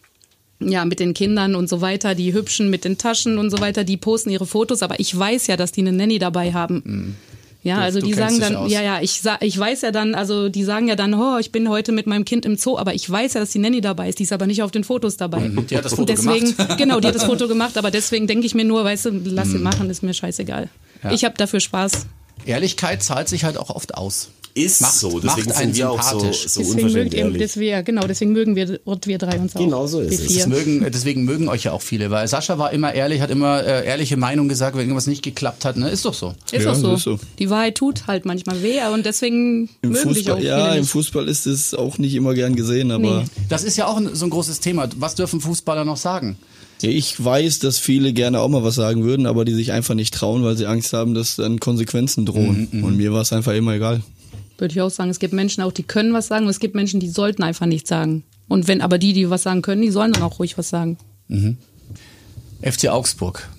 ja, 0.60 0.86
mit 0.86 1.00
den 1.00 1.14
Kindern 1.14 1.56
und 1.56 1.68
so 1.70 1.82
weiter, 1.82 2.16
die 2.16 2.34
hübschen 2.34 2.70
mit 2.70 2.84
den 2.86 2.98
Taschen 2.98 3.38
und 3.38 3.50
so 3.52 3.60
weiter, 3.60 3.84
die 3.84 3.98
posten 3.98 4.30
ihre 4.32 4.46
Fotos, 4.48 4.82
aber 4.82 5.00
ich 5.00 5.18
weiß 5.18 5.48
ja, 5.48 5.58
dass 5.58 5.72
die 5.72 5.82
eine 5.82 5.92
Nanny 5.92 6.20
dabei 6.20 6.54
haben. 6.54 7.16
Ja, 7.64 7.78
also 7.78 8.02
du 8.02 8.08
die 8.08 8.14
sagen 8.14 8.40
dann, 8.42 8.68
ja, 8.68 8.82
ja, 8.82 9.00
ich, 9.02 9.22
ich 9.40 9.58
weiß 9.58 9.82
ja 9.82 9.92
dann, 9.92 10.16
also 10.16 10.50
die 10.50 10.66
sagen 10.66 10.90
ja 10.90 10.98
dann, 10.98 11.14
oh, 11.14 11.38
ich 11.40 11.54
bin 11.54 11.70
heute 11.70 11.94
mit 11.94 12.08
meinem 12.08 12.26
Kind 12.26 12.46
im 12.46 12.58
Zoo, 12.58 12.78
aber 12.78 12.94
ich 12.94 13.10
weiß 13.10 13.36
ja, 13.36 13.40
dass 13.40 13.52
die 13.52 13.60
Nanny 13.60 13.80
dabei 13.80 14.10
ist, 14.10 14.20
die 14.20 14.24
ist 14.24 14.34
aber 14.34 14.48
nicht 14.48 14.62
auf 14.64 14.72
den 14.72 14.84
Fotos 14.84 15.16
dabei. 15.16 15.48
Die 15.48 15.78
hat 15.78 15.86
das 15.86 15.94
Foto 15.94 16.02
Und 16.02 16.10
deswegen, 16.10 16.58
gemacht. 16.58 16.78
genau, 16.78 17.00
die 17.00 17.08
hat 17.08 17.16
das 17.16 17.24
Foto 17.24 17.48
gemacht, 17.48 17.78
aber 17.78 17.90
deswegen 17.90 18.28
denke 18.28 18.46
ich 18.46 18.54
mir 18.54 18.66
nur, 18.66 18.84
weißt 18.84 19.06
du, 19.06 19.22
lass 19.24 19.50
sie 19.50 19.60
machen, 19.60 19.90
ist 19.90 20.04
mir 20.04 20.14
scheißegal. 20.14 20.70
Ich 21.12 21.24
habe 21.24 21.36
dafür 21.38 21.62
Spaß. 21.62 22.06
Ehrlichkeit 22.46 23.02
zahlt 23.02 23.30
sich 23.30 23.46
halt 23.46 23.58
auch 23.58 23.70
oft 23.70 23.96
aus. 23.96 24.30
Ist 24.56 24.82
Macht- 24.82 24.94
so, 24.94 25.20
deswegen 25.20 25.52
sind 25.52 25.76
wir 25.76 25.90
auch 25.90 26.02
so, 26.04 26.20
sympathisch. 26.20 26.48
so 26.48 26.60
Deswegen 26.60 26.84
unverschämt 26.86 27.14
ehrlich. 27.16 27.38
deswegen, 27.40 27.86
genau, 27.86 28.06
deswegen 28.06 28.34
mögen 28.34 28.56
wir, 28.56 28.80
wir 28.86 29.18
drei 29.18 29.40
uns 29.40 29.56
auch. 29.56 29.60
Genau 29.60 29.88
so 29.88 30.00
ist 30.00 30.30
es. 30.30 30.46
Mögen, 30.46 30.86
deswegen 30.94 31.24
mögen 31.24 31.50
euch 31.50 31.64
ja 31.64 31.72
auch 31.72 31.82
viele, 31.82 32.12
weil 32.12 32.28
Sascha 32.28 32.60
war 32.60 32.72
immer 32.72 32.94
ehrlich, 32.94 33.20
hat 33.22 33.32
immer 33.32 33.64
äh, 33.64 33.84
ehrliche 33.88 34.16
Meinung 34.16 34.48
gesagt, 34.50 34.76
wenn 34.76 34.84
irgendwas 34.84 35.08
nicht 35.08 35.24
geklappt 35.24 35.66
hat. 35.66 35.78
Ne? 35.78 35.90
Ist 35.90 36.06
doch 36.06 36.14
so. 36.14 36.36
Ist 36.52 36.66
Ja, 36.66 36.72
auch 36.72 36.76
so. 36.76 36.94
ist 36.94 37.04
so. 37.04 37.20
Die 37.40 37.50
Wahrheit 37.50 37.76
tut 37.76 38.06
halt 38.06 38.26
manchmal 38.26 38.62
weh 38.62 38.80
und 38.94 39.08
deswegen 39.08 39.70
Im 39.82 39.90
mögen 39.92 40.14
dich 40.14 40.30
auch 40.30 40.36
Fußball, 40.36 40.38
viele 40.38 40.48
ja, 40.50 40.74
im 40.76 40.82
nicht. 40.82 40.90
Fußball 40.92 41.28
ist 41.28 41.48
es 41.48 41.74
auch 41.74 41.98
nicht 41.98 42.14
immer 42.14 42.36
gern 42.36 42.56
gesehen, 42.56 42.92
aber 42.92 43.22
Nee. 43.22 43.26
Das 43.50 43.64
ist 43.64 43.76
ja 43.78 43.88
auch 43.88 43.98
ein, 43.98 44.14
so 44.14 44.26
ein 44.26 44.30
großes 44.30 44.60
Thema. 44.60 44.88
Was 44.98 45.16
dürfen 45.16 45.42
Fußballer 45.42 45.84
noch 45.84 45.98
sagen? 45.98 46.38
Ich 46.84 47.24
weiß, 47.24 47.60
dass 47.60 47.80
viele 47.80 48.14
gerne 48.14 48.40
auch 48.42 48.50
mal 48.50 48.64
was 48.64 48.76
sagen 48.76 49.04
würden, 49.04 49.26
aber 49.26 49.46
die 49.46 49.54
sich 49.54 49.72
einfach 49.72 49.96
nicht 49.96 50.14
trauen, 50.14 50.44
weil 50.44 50.58
sie 50.58 50.66
Angst 50.68 50.92
haben, 50.94 51.14
dass 51.14 51.38
dann 51.38 51.60
Konsequenzen 51.60 52.26
drohen. 52.26 52.68
Und 52.84 52.98
mir 52.98 53.14
war 53.14 53.22
es 53.22 53.32
einfach 53.34 53.54
immer 53.54 53.74
egal. 53.74 54.02
Würde 54.64 54.76
ich 54.76 54.82
auch 54.82 54.90
sagen. 54.90 55.10
Es 55.10 55.20
gibt 55.20 55.34
Menschen 55.34 55.62
auch, 55.62 55.74
die 55.74 55.84
können 55.84 56.14
was 56.14 56.28
sagen 56.28 56.46
und 56.46 56.50
es 56.50 56.62
gibt 56.62 56.74
Menschen, 56.74 57.02
die 57.02 57.10
sollten 57.10 57.44
einfach 57.44 57.66
nichts 57.66 57.90
sagen. 57.90 58.24
Und 58.48 58.70
wenn 58.70 58.80
aber 58.80 58.98
die, 58.98 59.12
die 59.12 59.30
was 59.30 59.44
sagen 59.44 59.62
können, 59.62 59.82
die 59.82 59.92
sollen 59.92 60.14
dann 60.14 60.24
auch 60.24 60.40
ruhig 60.40 60.58
was 60.58 60.70
sagen. 60.70 60.98
FC 62.62 62.88
Augsburg. 62.88 63.50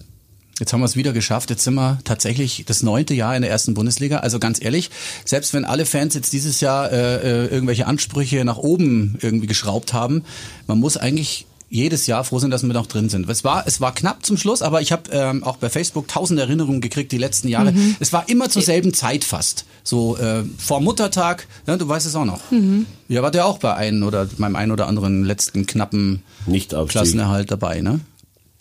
Jetzt 0.59 0.73
haben 0.73 0.81
wir 0.81 0.87
es 0.87 0.97
wieder 0.97 1.13
geschafft. 1.13 1.51
Jetzt 1.51 1.63
sind 1.63 1.75
wir 1.75 1.99
tatsächlich 2.05 2.65
das 2.67 2.83
neunte 2.83 3.13
Jahr 3.13 3.37
in 3.37 3.43
der 3.43 3.51
ersten 3.51 3.75
Bundesliga. 3.75 4.21
Also 4.21 4.39
ganz 4.39 4.65
ehrlich, 4.65 4.89
selbst 5.27 5.53
wenn 5.53 5.67
alle 5.67 5.85
Fans 5.85 6.15
jetzt 6.15 6.33
dieses 6.33 6.63
Jahr 6.63 6.91
äh, 6.91 7.17
äh, 7.17 7.47
irgendwelche 7.49 7.87
Ansprüche 7.87 8.43
nach 8.47 8.57
oben 8.57 9.19
irgendwie 9.21 9.47
geschraubt 9.47 9.93
haben, 9.93 10.25
man 10.67 10.81
muss 10.81 10.97
eigentlich 10.97 11.45
jedes 11.75 12.07
Jahr 12.07 12.23
froh 12.23 12.39
sein, 12.39 12.53
dass 12.53 12.63
wir 12.63 12.73
noch 12.73 12.87
drin 12.87 13.09
sind. 13.09 13.29
Es 13.29 13.43
war, 13.43 13.67
es 13.67 13.81
war 13.81 13.93
knapp 13.93 14.25
zum 14.25 14.37
Schluss, 14.37 14.63
aber 14.63 14.81
ich 14.81 14.93
habe 14.93 15.11
ähm, 15.11 15.43
auch 15.43 15.57
bei 15.57 15.69
Facebook 15.69 16.07
tausend 16.07 16.39
Erinnerungen 16.39 16.81
gekriegt 16.81 17.11
die 17.11 17.19
letzten 17.19 17.49
Jahre. 17.49 17.75
Es 17.99 18.13
war 18.13 18.29
immer 18.29 18.49
zur 18.49 18.63
selben 18.63 18.95
Zeit 18.95 19.25
fast. 19.25 19.65
So 19.83 20.17
äh, 20.17 20.45
vor 20.57 20.81
Muttertag, 20.81 21.49
ja, 21.67 21.77
du 21.77 21.89
weißt 21.89 22.07
es 22.07 22.15
auch 22.15 22.25
noch. 22.25 22.41
Ja, 23.09 23.23
war 23.23 23.33
der 23.33 23.47
auch 23.47 23.59
bei 23.59 23.75
einem 23.75 24.05
oder 24.05 24.29
beim 24.39 24.55
einen 24.55 24.71
oder 24.71 24.87
anderen 24.87 25.25
letzten 25.25 25.67
knappen 25.67 26.23
Nicht-Abstieg. 26.47 26.93
Klassenerhalt 26.93 27.51
dabei, 27.51 27.81
ne? 27.81 27.99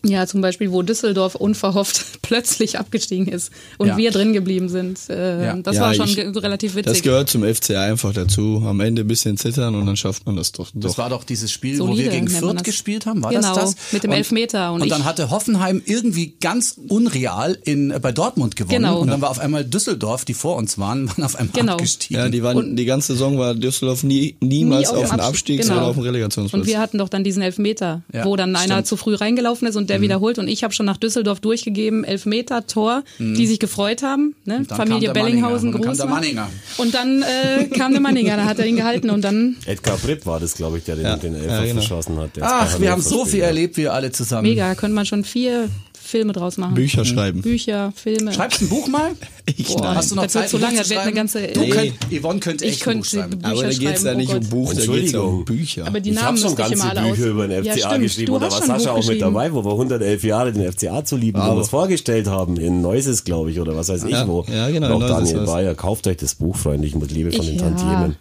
Ja, 0.05 0.27
zum 0.27 0.41
Beispiel, 0.41 0.71
wo 0.71 0.81
Düsseldorf 0.81 1.35
unverhofft 1.35 2.03
plötzlich 2.21 2.77
abgestiegen 2.77 3.27
ist 3.27 3.51
und 3.77 3.87
Ja. 3.87 3.97
wir 3.97 4.11
drin 4.11 4.33
geblieben 4.33 4.67
sind. 4.69 4.99
Äh, 5.09 5.45
Ja. 5.45 5.55
Das 5.55 5.77
Ja, 5.77 5.81
war 5.83 5.93
schon 5.93 6.07
ich- 6.09 6.17
relativ 6.17 6.75
Das 6.75 6.85
witzig. 6.87 7.03
gehört 7.03 7.29
zum 7.29 7.43
FCA 7.45 7.83
einfach 7.83 8.13
dazu. 8.13 8.63
Am 8.67 8.79
Ende 8.81 9.03
ein 9.03 9.07
bisschen 9.07 9.37
zittern 9.37 9.75
und 9.75 9.85
dann 9.85 9.95
schafft 9.95 10.25
man 10.25 10.35
das 10.35 10.51
doch. 10.51 10.69
Das 10.73 10.91
doch. 10.93 10.97
war 10.97 11.09
doch 11.09 11.23
dieses 11.23 11.51
Spiel, 11.51 11.79
wo 11.79 11.85
Solide 11.87 12.03
wir 12.05 12.11
gegen 12.11 12.27
Fürth 12.27 12.55
das. 12.55 12.63
gespielt 12.63 13.05
haben, 13.05 13.23
war 13.23 13.31
Genau, 13.31 13.55
das 13.55 13.75
das? 13.75 13.93
mit 13.93 14.03
dem 14.03 14.11
und, 14.11 14.17
Elfmeter. 14.17 14.73
Und 14.73 14.81
Und, 14.81 14.89
dann 14.91 15.05
hatte 15.05 15.29
Hoffenheim 15.29 15.81
irgendwie 15.85 16.33
ganz 16.41 16.77
unreal 16.89 17.57
in, 17.63 17.91
äh, 17.91 17.99
bei 17.99 18.11
Dortmund 18.11 18.55
gewonnen. 18.55 18.75
Genau. 18.83 18.99
Und 18.99 19.07
dann 19.07 19.21
war 19.21 19.29
auf 19.29 19.39
einmal 19.39 19.63
Düsseldorf, 19.63 20.25
die 20.25 20.33
vor 20.33 20.57
uns 20.57 20.77
waren, 20.77 21.07
waren 21.09 21.23
auf 21.23 21.35
einmal 21.37 21.53
Genau. 21.53 21.73
abgestiegen. 21.73 22.17
ja, 22.21 22.29
die, 22.29 22.43
waren, 22.43 22.75
die 22.75 22.85
ganze 22.85 23.13
Saison 23.13 23.37
war 23.37 23.55
Düsseldorf 23.55 24.03
nie, 24.03 24.35
niemals 24.41 24.91
Nie 24.91 24.97
auf 24.97 25.09
den 25.11 25.19
Abstieg- 25.19 25.23
Abstieg, 25.33 25.57
genau. 25.61 25.67
sondern 25.75 25.85
auf 25.89 25.95
dem 25.95 26.03
Relegationsplatz. 26.03 26.61
Und 26.61 26.67
wir 26.67 26.79
hatten 26.79 26.97
doch 26.97 27.09
dann 27.09 27.23
diesen 27.23 27.41
Elfmeter, 27.41 28.01
Ja, 28.13 28.25
wo 28.25 28.35
dann 28.35 28.55
einer 28.55 28.73
stimmt. 28.75 28.87
Zu 28.87 28.97
früh 28.97 29.15
reingelaufen 29.15 29.67
ist 29.67 29.75
und 29.75 29.89
der 29.93 30.01
wiederholt. 30.01 30.39
Und 30.39 30.47
ich 30.47 30.63
habe 30.63 30.73
schon 30.73 30.85
nach 30.85 30.97
Düsseldorf 30.97 31.39
durchgegeben, 31.39 32.03
Elfmeter, 32.03 32.67
Tor, 32.67 33.03
die 33.19 33.47
sich 33.47 33.59
gefreut 33.59 34.03
haben. 34.03 34.35
Ne? 34.45 34.65
Familie 34.67 35.11
Bellinghausen, 35.13 35.71
Manninger. 35.71 35.73
Und 35.73 35.73
dann 35.73 35.81
kam 35.81 35.81
groß. 35.81 35.97
der 35.97 36.05
war. 36.07 36.15
Manninger. 36.15 36.49
Und 36.77 36.93
dann 36.93 37.21
äh, 37.23 37.65
kam 37.77 37.91
der 37.91 38.01
Manninger, 38.01 38.35
da 38.37 38.45
hat 38.45 38.59
er 38.59 38.65
ihn 38.65 38.75
gehalten 38.75 39.09
und 39.09 39.21
dann 39.23 39.55
Edgar 39.65 39.97
Pripp 39.97 40.25
war 40.25 40.39
das, 40.39 40.55
glaube 40.55 40.77
ich, 40.77 40.83
der 40.83 40.95
den, 40.95 41.05
Ja. 41.05 41.15
den 41.17 41.35
Elfer 41.35 41.47
Ja, 41.55 41.61
genau. 41.61 41.73
verschossen 41.75 42.17
hat. 42.17 42.31
Ach, 42.41 42.79
wir 42.79 42.91
haben 42.91 43.01
so 43.01 43.25
viel 43.25 43.41
erlebt, 43.41 43.77
wir 43.77 43.93
alle 43.93 44.11
zusammen. 44.11 44.47
mega, 44.47 44.75
könnte 44.75 44.95
man 44.95 45.05
schon 45.05 45.23
vier 45.23 45.69
Filme 46.13 46.31
draus 46.31 46.57
machen. 46.57 46.75
Bücher 46.75 47.05
schreiben. 47.05 47.41
Bücher, 47.41 47.91
Filme. 47.95 48.31
Schreibst 48.33 48.61
ein 48.61 48.69
Buch 48.69 48.87
mal? 48.87 49.11
Ich 49.57 49.67
Boah. 49.75 49.93
Hast 49.95 50.09
du 50.09 50.15
noch 50.15 50.23
das 50.23 50.35
wird 50.35 50.43
Zeit, 50.43 50.49
zu 50.51 50.55
ein 50.57 50.61
Buch 50.61 50.67
lang, 50.67 50.71
zu 50.71 50.77
das 50.77 50.89
wird 50.89 50.99
eine 50.99 51.05
schreiben? 51.11 51.15
ganze. 51.17 51.47
Du 51.47 51.59
Nee. 51.59 51.69
könnt, 51.69 51.93
Yvonne 52.21 52.39
könnte 52.39 52.63
Ich 52.65 52.71
echt 52.71 52.87
ein 52.87 52.99
Buch 52.99 53.05
könnte 53.09 53.09
schreiben. 53.09 53.39
Bücher 53.39 53.51
Aber 53.51 53.61
da 53.61 53.67
geht's 53.67 53.77
schreiben, 53.83 54.05
ja 54.05 54.13
oh 54.13 54.15
nicht 54.17 54.29
um 54.33 54.39
Gott. 54.39 54.49
Buch, 54.49 54.73
da 54.73 54.85
geht's 54.85 55.11
ja 55.11 55.19
um. 55.19 55.45
Bücher. 55.45 55.87
Aber 55.87 55.99
die 55.99 56.09
Ich 56.11 56.15
Namen 56.15 56.27
habe 56.27 56.37
schon 56.37 56.43
müsste 56.51 56.61
ich 56.61 56.67
ganze 56.69 56.83
immer 56.85 56.89
alle 57.01 57.09
Bücher 57.11 57.23
aus. 57.23 57.29
über 57.29 57.47
den 57.49 57.63
Ja, 57.65 57.73
FCA 57.73 57.87
stimmt. 57.89 58.03
geschrieben 58.03 58.25
Du 58.27 58.35
und 58.35 58.41
da 58.41 58.51
war 58.51 58.61
Sascha 58.61 58.93
Buch 58.93 58.99
auch 59.03 59.07
mit 59.09 59.21
dabei, 59.21 59.53
wo 59.53 59.65
wir 59.65 59.71
111 59.71 60.23
Jahre 60.23 60.53
den 60.53 60.71
FCA 60.71 61.03
zu 61.03 61.17
lieben, 61.17 61.39
wo 61.39 61.43
Aber- 61.43 61.55
wir 61.57 61.61
es 61.61 61.69
vorgestellt 61.69 62.27
haben, 62.27 62.55
in 62.55 62.81
Neuses, 62.81 63.25
glaube 63.25 63.51
ich, 63.51 63.59
oder 63.59 63.75
was 63.75 63.89
weiß 63.89 64.05
ich 64.05 64.11
Ja, 64.11 64.25
wo. 64.25 64.45
ja, 64.49 64.69
genau, 64.69 64.93
auch 64.95 64.99
Daniel. 65.07 65.39
Bayer, 65.45 65.75
kauft 65.75 66.07
euch 66.07 66.17
das 66.17 66.35
Buch, 66.35 66.55
freundlich 66.55 66.95
mit 66.95 67.11
Liebe 67.11 67.31
von 67.33 67.41
Ich- 67.41 67.47
den 67.49 67.57
ja. 67.59 67.63
Tantiemen. 67.69 68.15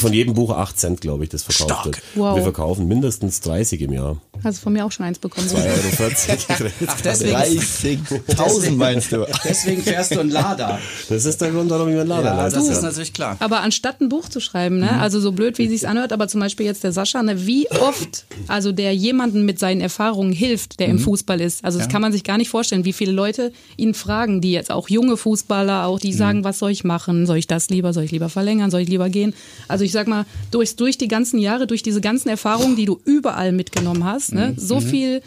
Von 0.00 0.12
jedem 0.12 0.34
Buch 0.34 0.50
8 0.50 0.76
Cent, 0.80 1.00
glaube 1.00 1.22
ich, 1.22 1.30
das 1.30 1.44
verkauft 1.44 1.84
wird. 1.86 2.02
Wow. 2.16 2.34
Wir 2.34 2.42
verkaufen 2.42 2.88
mindestens 2.88 3.40
30 3.40 3.82
im 3.82 3.92
Jahr. 3.92 4.16
Hast 4.44 4.58
du 4.58 4.62
von 4.62 4.72
mir 4.72 4.84
auch 4.84 4.92
schon 4.92 5.06
eins 5.06 5.18
bekommen? 5.18 5.46
2,40 5.48 5.54
Euro. 6.60 6.70
Ach, 6.86 7.00
deswegen, 7.04 8.02
30.000 8.02 8.70
meinst 8.72 9.12
du? 9.12 9.26
deswegen 9.44 9.82
fährst 9.82 10.14
du 10.14 10.20
ein 10.20 10.30
Lada. 10.30 10.78
Das 11.08 11.24
ist 11.24 11.40
der 11.40 11.50
Grund, 11.50 11.70
warum 11.70 11.88
ich 11.88 11.98
einen 11.98 12.08
Laden 12.08 12.24
Ja, 12.26 12.36
leisten 12.36 12.60
das 12.60 12.68
ist 12.68 12.82
natürlich 12.82 13.12
klar. 13.12 13.36
Aber 13.40 13.60
anstatt 13.60 14.00
ein 14.00 14.08
Buch 14.08 14.28
zu 14.28 14.40
schreiben, 14.40 14.78
ne, 14.78 15.00
also 15.00 15.20
so 15.20 15.32
blöd, 15.32 15.58
wie 15.58 15.68
sich's 15.68 15.84
anhört, 15.84 16.12
aber 16.12 16.28
zum 16.28 16.40
Beispiel 16.40 16.66
jetzt 16.66 16.84
der 16.84 16.92
Sascha, 16.92 17.22
ne, 17.22 17.46
wie 17.46 17.70
oft, 17.70 18.26
also 18.48 18.72
der 18.72 18.94
jemanden 18.94 19.44
mit 19.44 19.58
seinen 19.58 19.80
Erfahrungen 19.80 20.32
hilft, 20.32 20.80
der 20.80 20.88
im 20.88 20.98
Fußball 20.98 21.40
ist. 21.40 21.64
Also 21.64 21.78
das 21.78 21.88
kann 21.88 22.02
man 22.02 22.12
sich 22.12 22.24
gar 22.24 22.38
nicht 22.38 22.50
vorstellen, 22.50 22.84
wie 22.84 22.92
viele 22.92 23.12
Leute 23.12 23.52
ihn 23.76 23.94
fragen, 23.94 24.40
die 24.40 24.52
jetzt 24.52 24.70
auch 24.70 24.88
junge 24.88 25.16
Fußballer, 25.16 25.86
auch 25.86 25.98
die 25.98 26.12
sagen, 26.12 26.44
was 26.44 26.58
soll 26.58 26.70
ich 26.70 26.84
machen? 26.84 27.26
Soll 27.26 27.38
ich 27.38 27.46
das 27.46 27.68
lieber? 27.68 27.92
Soll 27.92 28.04
ich 28.04 28.10
lieber 28.12 28.28
verlängern? 28.28 28.70
Soll 28.70 28.80
ich 28.80 28.88
lieber 28.88 29.08
gehen? 29.08 29.34
Also 29.68 29.84
ich 29.84 29.92
sag 29.92 30.06
mal, 30.06 30.24
durch, 30.50 30.76
durch 30.76 30.98
die 30.98 31.08
ganzen 31.08 31.38
Jahre, 31.38 31.66
durch 31.66 31.82
diese 31.82 32.00
ganzen 32.00 32.28
Erfahrungen, 32.28 32.76
die 32.76 32.84
du 32.84 33.00
überall 33.04 33.52
mitgenommen 33.52 34.04
hast, 34.04 34.25
ne, 34.32 34.54
so 34.56 34.80
viel 34.80 35.22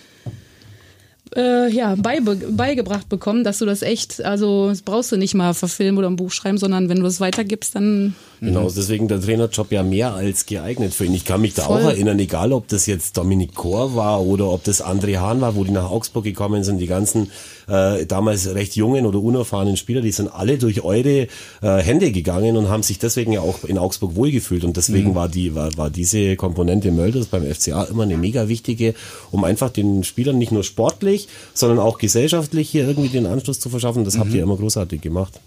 äh, 1.36 1.72
ja, 1.72 1.96
beibe 1.96 2.36
beigebracht 2.36 3.10
bekommen, 3.10 3.44
dass 3.44 3.60
du 3.60 3.66
das 3.66 3.82
echt, 3.82 4.24
also 4.24 4.70
das 4.70 4.82
brauchst 4.82 5.12
du 5.12 5.18
nicht 5.18 5.36
mal 5.36 5.54
verfilmen 5.54 5.98
oder 5.98 6.10
ein 6.10 6.16
Buch 6.16 6.32
schreiben, 6.32 6.58
sondern 6.58 6.90
wenn 6.90 7.00
du 7.00 7.06
es 7.06 7.20
weitergibst, 7.20 7.76
dann 7.76 8.16
Genau, 8.42 8.70
deswegen 8.70 9.08
der 9.08 9.20
Trainerjob 9.20 9.72
ja 9.72 9.84
mehr 9.84 10.14
als 10.14 10.46
geeignet 10.46 10.94
für 10.94 11.06
ihn. 11.06 11.14
Ich 11.14 11.26
kann 11.26 11.42
mich 11.42 11.56
da 11.56 11.64
Voll. 11.64 11.84
auch 11.84 11.90
erinnern, 11.90 12.18
egal 12.20 12.54
ob 12.54 12.68
das 12.70 12.86
jetzt 12.86 13.18
Dominik 13.18 13.54
Kor 13.54 13.96
war 13.96 14.22
oder 14.22 14.50
ob 14.50 14.64
das 14.64 14.84
André 14.84 15.18
Hahn 15.18 15.42
war, 15.42 15.56
wo 15.56 15.64
die 15.64 15.72
nach 15.72 15.90
Augsburg 15.90 16.24
gekommen 16.24 16.64
sind, 16.64 16.78
die 16.78 16.88
ganzen 16.88 17.32
äh, 17.68 18.06
damals 18.06 18.54
recht 18.54 18.76
jungen 18.76 19.06
oder 19.06 19.20
unerfahrenen 19.20 19.76
Spieler, 19.76 20.02
die 20.02 20.12
sind 20.12 20.28
alle 20.28 20.58
durch 20.58 20.84
eure 20.84 21.28
äh, 21.28 21.28
Hände 21.62 22.12
gegangen 22.12 22.56
und 22.56 22.70
haben 22.70 22.84
sich 22.84 22.98
deswegen 22.98 23.34
ja 23.34 23.42
auch 23.42 23.64
in 23.66 23.78
Augsburg 23.78 24.16
wohlgefühlt. 24.16 24.64
Und 24.64 24.78
deswegen 24.78 25.16
war 25.16 25.28
die 25.28 25.54
war, 25.56 25.76
war 25.78 25.90
diese 25.90 26.36
Komponente 26.36 26.92
Mölders 26.92 27.26
beim 27.26 27.44
FCA 27.44 27.84
immer 27.84 28.04
eine 28.04 28.18
mega 28.18 28.48
wichtige, 28.48 28.94
um 29.32 29.44
einfach 29.44 29.70
den 29.70 30.04
Spielern 30.04 30.38
nicht 30.38 30.52
nur 30.52 30.64
sportlich, 30.64 31.28
sondern 31.54 31.80
auch 31.80 31.98
gesellschaftlich 31.98 32.70
hier 32.70 32.88
irgendwie 32.88 33.10
den 33.10 33.26
Anschluss 33.26 33.60
zu 33.60 33.70
verschaffen. 33.70 34.06
Das 34.06 34.18
habt 34.18 34.34
ihr 34.34 34.44
immer 34.44 34.58
großartig 34.58 35.02
gemacht. 35.02 35.40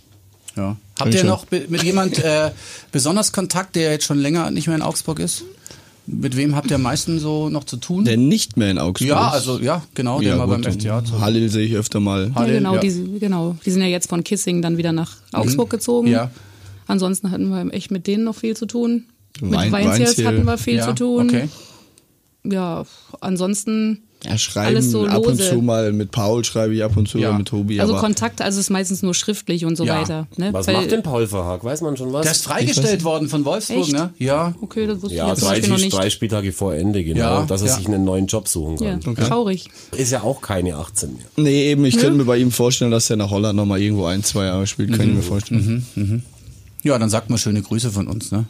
Ja. 0.57 0.77
Habt 0.99 1.15
ihr 1.15 1.21
schön. 1.21 1.29
noch 1.29 1.47
mit 1.51 1.83
jemand 1.83 2.19
äh, 2.19 2.51
besonders 2.93 3.33
Kontakt, 3.33 3.77
der 3.77 3.91
jetzt 3.93 4.05
schon 4.05 4.19
länger 4.19 4.51
nicht 4.51 4.67
mehr 4.67 4.77
in 4.77 4.83
Augsburg 4.83 5.19
ist? 5.19 5.45
Mit 6.07 6.37
wem 6.37 6.57
habt 6.57 6.69
ihr 6.71 6.77
am 6.77 6.83
meisten 6.83 7.21
so 7.21 7.49
noch 7.49 7.65
zu 7.65 7.77
tun? 7.77 8.05
Der 8.05 8.17
nicht 8.17 8.57
mehr 8.57 8.71
in 8.71 8.79
Augsburg 8.79 9.09
ja, 9.09 9.29
ist. 9.29 9.35
also 9.35 9.61
ja, 9.61 9.83
genau, 9.95 10.21
der 10.21 10.31
Ja, 10.31 10.37
mal 10.37 10.47
beim 10.47 10.65
FCA. 10.65 11.03
Halil 11.21 11.49
sehe 11.49 11.65
ich 11.65 11.77
öfter 11.77 12.01
mal. 12.01 12.29
Ja, 12.29 12.35
Halle, 12.35 12.55
genau, 12.55 12.75
ja. 12.75 12.81
Die, 12.81 13.19
genau. 13.21 13.57
Die 13.65 13.71
sind 13.71 13.83
ja 13.83 13.89
jetzt 13.89 14.09
von 14.09 14.25
Kissing 14.25 14.63
dann 14.63 14.77
wieder 14.77 14.93
nach 14.93 15.17
Augsburg 15.33 15.71
gezogen. 15.71 16.09
Ja. 16.09 16.31
Ansonsten 16.89 17.31
hatten 17.31 17.49
wir 17.49 17.73
echt 17.73 17.93
mit 17.93 18.07
denen 18.09 18.25
noch 18.25 18.35
viel 18.35 18.57
zu 18.57 18.67
tun. 18.67 19.05
Mit 19.41 19.53
Weinziel. 19.73 20.27
hatten 20.27 20.45
wir 20.45 20.59
viel 20.59 20.77
ja, 20.77 20.89
zu 20.89 20.95
tun. 20.95 21.29
Okay. 21.29 21.49
Ja, 22.45 22.85
ansonsten 23.21 24.03
Ja, 24.25 24.39
schreiben 24.39 24.69
Alles 24.77 24.91
so 24.91 25.05
ab 25.05 25.27
und 25.27 25.37
zu 25.41 25.57
mal 25.63 25.93
mit 25.93 26.13
Paul 26.13 26.45
schreibe 26.45 26.75
ich 26.75 26.85
ab 26.85 26.97
und 26.97 27.09
zu 27.09 27.19
Ja. 27.19 27.33
mit 27.33 27.49
Tobi. 27.49 27.81
also 27.81 27.95
aber 27.95 28.03
Kontakt, 28.03 28.41
also 28.41 28.61
ist 28.61 28.71
meistens 28.71 29.03
nur 29.03 29.15
schriftlich 29.15 29.65
und 29.65 29.77
so 29.77 29.85
Ja. 29.85 30.01
weiter. 30.01 30.29
Ne? 30.37 30.53
Was 30.53 30.67
Weil- 30.69 30.75
macht 30.75 30.93
denn 30.93 31.03
Paul 31.03 31.27
Verhaag? 31.27 31.65
Weiß 31.65 31.81
man 31.81 31.97
schon 31.97 32.13
was? 32.13 32.23
Der 32.23 32.33
ist 32.33 32.45
freigestellt 32.45 33.03
worden 33.03 33.29
von 33.29 33.45
Wolfsburg, 33.45 33.79
Echt? 33.81 33.93
ne? 33.93 34.11
Ja. 34.19 34.55
Okay, 34.61 34.87
das 34.87 35.03
wusste 35.03 35.17
Ja, 35.17 35.25
ich 35.25 35.31
jetzt 35.41 35.43
drei, 35.45 35.59
noch 35.69 35.79
nicht. 35.79 35.93
drei 35.93 36.09
Spieltage 36.11 36.53
vor 36.53 36.75
Ende, 36.75 37.03
genau, 37.03 37.21
Ja, 37.21 37.43
dass 37.47 37.63
er 37.63 37.69
ja. 37.69 37.75
sich 37.77 37.87
einen 37.89 38.05
neuen 38.05 38.27
Job 38.27 38.47
suchen 38.47 38.77
Ja, 38.83 38.97
kann. 38.99 39.17
traurig. 39.17 39.69
Ist 39.97 40.13
ja 40.13 40.23
auch 40.23 40.41
keine 40.41 40.77
18 40.77 41.15
mehr. 41.15 41.25
nee, 41.37 41.71
eben, 41.71 41.85
ich 41.85 41.97
könnte 41.99 42.17
mir 42.19 42.25
bei 42.25 42.37
ihm 42.39 42.53
vorstellen, 42.53 42.91
dass 42.93 43.11
er 43.11 43.17
nach 43.17 43.31
Holland 43.31 43.57
nochmal 43.57 43.81
irgendwo 43.81 44.05
ein, 44.05 44.23
zwei 44.23 44.45
Jahre 44.47 44.67
spielt, 44.67 44.93
kann 44.97 45.09
ich 45.09 45.15
mir 45.17 45.23
vorstellen. 45.23 46.23
Ja, 46.85 46.99
dann 46.99 47.11
sagt 47.11 47.31
mal 47.31 47.39
schöne 47.39 47.63
Grüße 47.63 47.91
von 47.91 48.09
uns, 48.09 48.33
ne? 48.33 48.45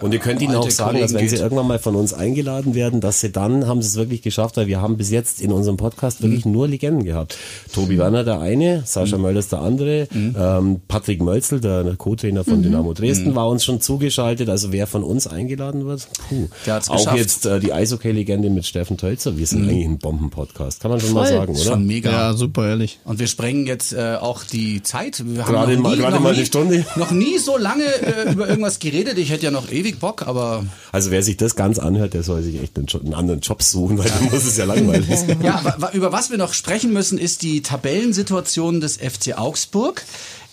Und 0.00 0.12
ihr 0.12 0.20
könnt 0.20 0.40
ihnen 0.42 0.54
auch 0.54 0.68
sagen, 0.70 1.00
dass 1.00 1.12
wenn 1.14 1.28
sie 1.28 1.36
irgendwann 1.36 1.66
mal 1.66 1.78
von 1.78 1.94
uns 1.96 2.12
eingeladen 2.14 2.74
werden, 2.74 3.00
dass 3.00 3.20
sie 3.20 3.30
dann 3.30 3.66
haben 3.66 3.82
sie 3.82 3.88
es 3.88 3.96
wirklich 3.96 4.22
geschafft, 4.22 4.56
weil 4.56 4.66
wir 4.66 4.80
haben 4.80 4.96
bis 4.96 5.10
jetzt 5.10 5.40
in 5.40 5.52
unserem 5.52 5.76
Podcast 5.76 6.20
Mhm. 6.20 6.24
wirklich 6.24 6.44
nur 6.46 6.66
Legenden 6.68 7.04
gehabt. 7.04 7.36
Tobi 7.72 7.98
Werner 7.98 8.24
der 8.24 8.40
eine, 8.40 8.82
Sascha 8.86 9.18
Mölders 9.18 9.48
der 9.48 9.60
andere, 9.60 10.08
Mhm. 10.12 10.36
ähm, 10.38 10.80
Patrick 10.88 11.20
Mölzel, 11.22 11.60
der 11.60 11.84
Co-Trainer 11.96 12.44
von 12.44 12.62
Dynamo 12.62 12.94
Dresden, 12.94 13.34
war 13.34 13.48
uns 13.48 13.64
schon 13.64 13.80
zugeschaltet. 13.80 14.48
Also 14.48 14.72
wer 14.72 14.86
von 14.86 15.02
uns 15.04 15.26
eingeladen 15.26 15.86
wird, 15.86 16.08
puh. 16.28 16.48
Der 16.66 16.74
hat's 16.74 16.88
auch 16.88 16.96
geschafft. 16.96 17.16
jetzt 17.18 17.46
äh, 17.46 17.60
die 17.60 17.72
Eishockey-Legende 17.72 18.50
mit 18.50 18.64
Steffen 18.66 18.96
Tölzer. 18.96 19.36
Wir 19.36 19.46
sind 19.46 19.68
eigentlich 19.68 19.84
ein 19.86 19.98
Bomben-Podcast, 19.98 20.80
kann 20.80 20.90
man 20.90 21.00
schon 21.00 21.12
mal 21.12 21.26
Voll. 21.26 21.36
sagen, 21.36 21.52
oder? 21.54 21.62
Schon 21.62 21.86
mega. 21.86 22.10
Ja, 22.10 22.32
super, 22.34 22.66
ehrlich. 22.68 22.98
Und 23.04 23.18
wir 23.18 23.26
sprengen 23.26 23.66
jetzt 23.66 23.92
äh, 23.92 24.16
auch 24.20 24.44
die 24.44 24.82
Zeit. 24.82 25.22
Wir 25.26 25.42
Gerade 25.44 25.74
noch 25.74 25.82
mal- 25.82 25.96
gerade 25.96 26.14
noch 26.16 26.20
mal 26.22 26.30
nie, 26.32 26.38
eine 26.38 26.46
Stunde. 26.46 26.84
Noch 26.96 27.10
nie 27.10 27.38
so 27.38 27.56
lange 27.58 27.84
äh, 27.84 28.32
über 28.32 28.48
irgendwas 28.48 28.78
geredet. 28.78 29.18
Ich 29.18 29.30
hätte 29.34 29.44
ja 29.44 29.50
noch 29.50 29.70
ewig 29.70 29.98
Bock, 30.00 30.26
aber 30.26 30.64
Also 30.92 31.10
wer 31.10 31.22
sich 31.22 31.36
das 31.36 31.54
ganz 31.56 31.78
anhört, 31.78 32.14
der 32.14 32.22
soll 32.22 32.42
sich 32.42 32.60
echt 32.62 32.76
einen, 32.78 32.86
Jo- 32.86 33.00
einen 33.00 33.12
anderen 33.14 33.40
Job 33.40 33.62
suchen, 33.62 33.98
weil 33.98 34.08
dann 34.08 34.24
muss 34.30 34.44
es 34.44 34.56
ja 34.56 34.64
langweilig 34.64 35.06
sein. 35.18 35.38
ja, 35.42 35.76
über 35.92 36.10
was 36.12 36.30
wir 36.30 36.38
noch 36.38 36.54
sprechen 36.54 36.92
müssen, 36.92 37.18
ist 37.18 37.42
die 37.42 37.60
Tabellensituation 37.60 38.80
des 38.80 38.96
FC 38.96 39.36
Augsburg. 39.36 40.02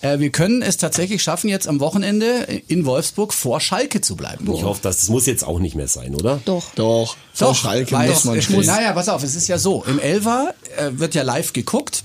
Äh, 0.02 0.20
wir 0.20 0.30
können 0.30 0.62
es 0.62 0.78
tatsächlich 0.78 1.24
schaffen, 1.24 1.48
jetzt 1.50 1.68
am 1.68 1.80
Wochenende 1.80 2.62
in 2.68 2.86
Wolfsburg 2.86 3.34
vor 3.34 3.60
Schalke 3.60 4.02
zu 4.02 4.16
bleiben. 4.16 4.52
Ich 4.54 4.64
hoffe, 4.64 4.80
das, 4.82 4.98
das 5.02 5.10
muss 5.10 5.26
jetzt 5.26 5.44
auch 5.44 5.60
nicht 5.60 5.76
mehr 5.76 5.88
sein, 5.88 6.16
oder? 6.16 6.42
Doch. 6.46 6.74
Doch, 6.76 7.16
vor 7.34 7.56
Schalke 7.56 7.92
weil 7.92 8.10
muss 8.10 8.26
man 8.26 8.42
stehen. 8.42 8.66
Naja, 8.66 8.94
pass 8.94 9.10
auf, 9.10 9.24
es 9.24 9.36
ist 9.36 9.48
ja 9.48 9.58
so, 9.58 9.84
im 9.88 10.00
Elfer 10.00 10.54
äh, 10.78 10.92
wird 10.94 11.16
ja 11.16 11.24
live 11.24 11.54
geguckt 11.54 12.04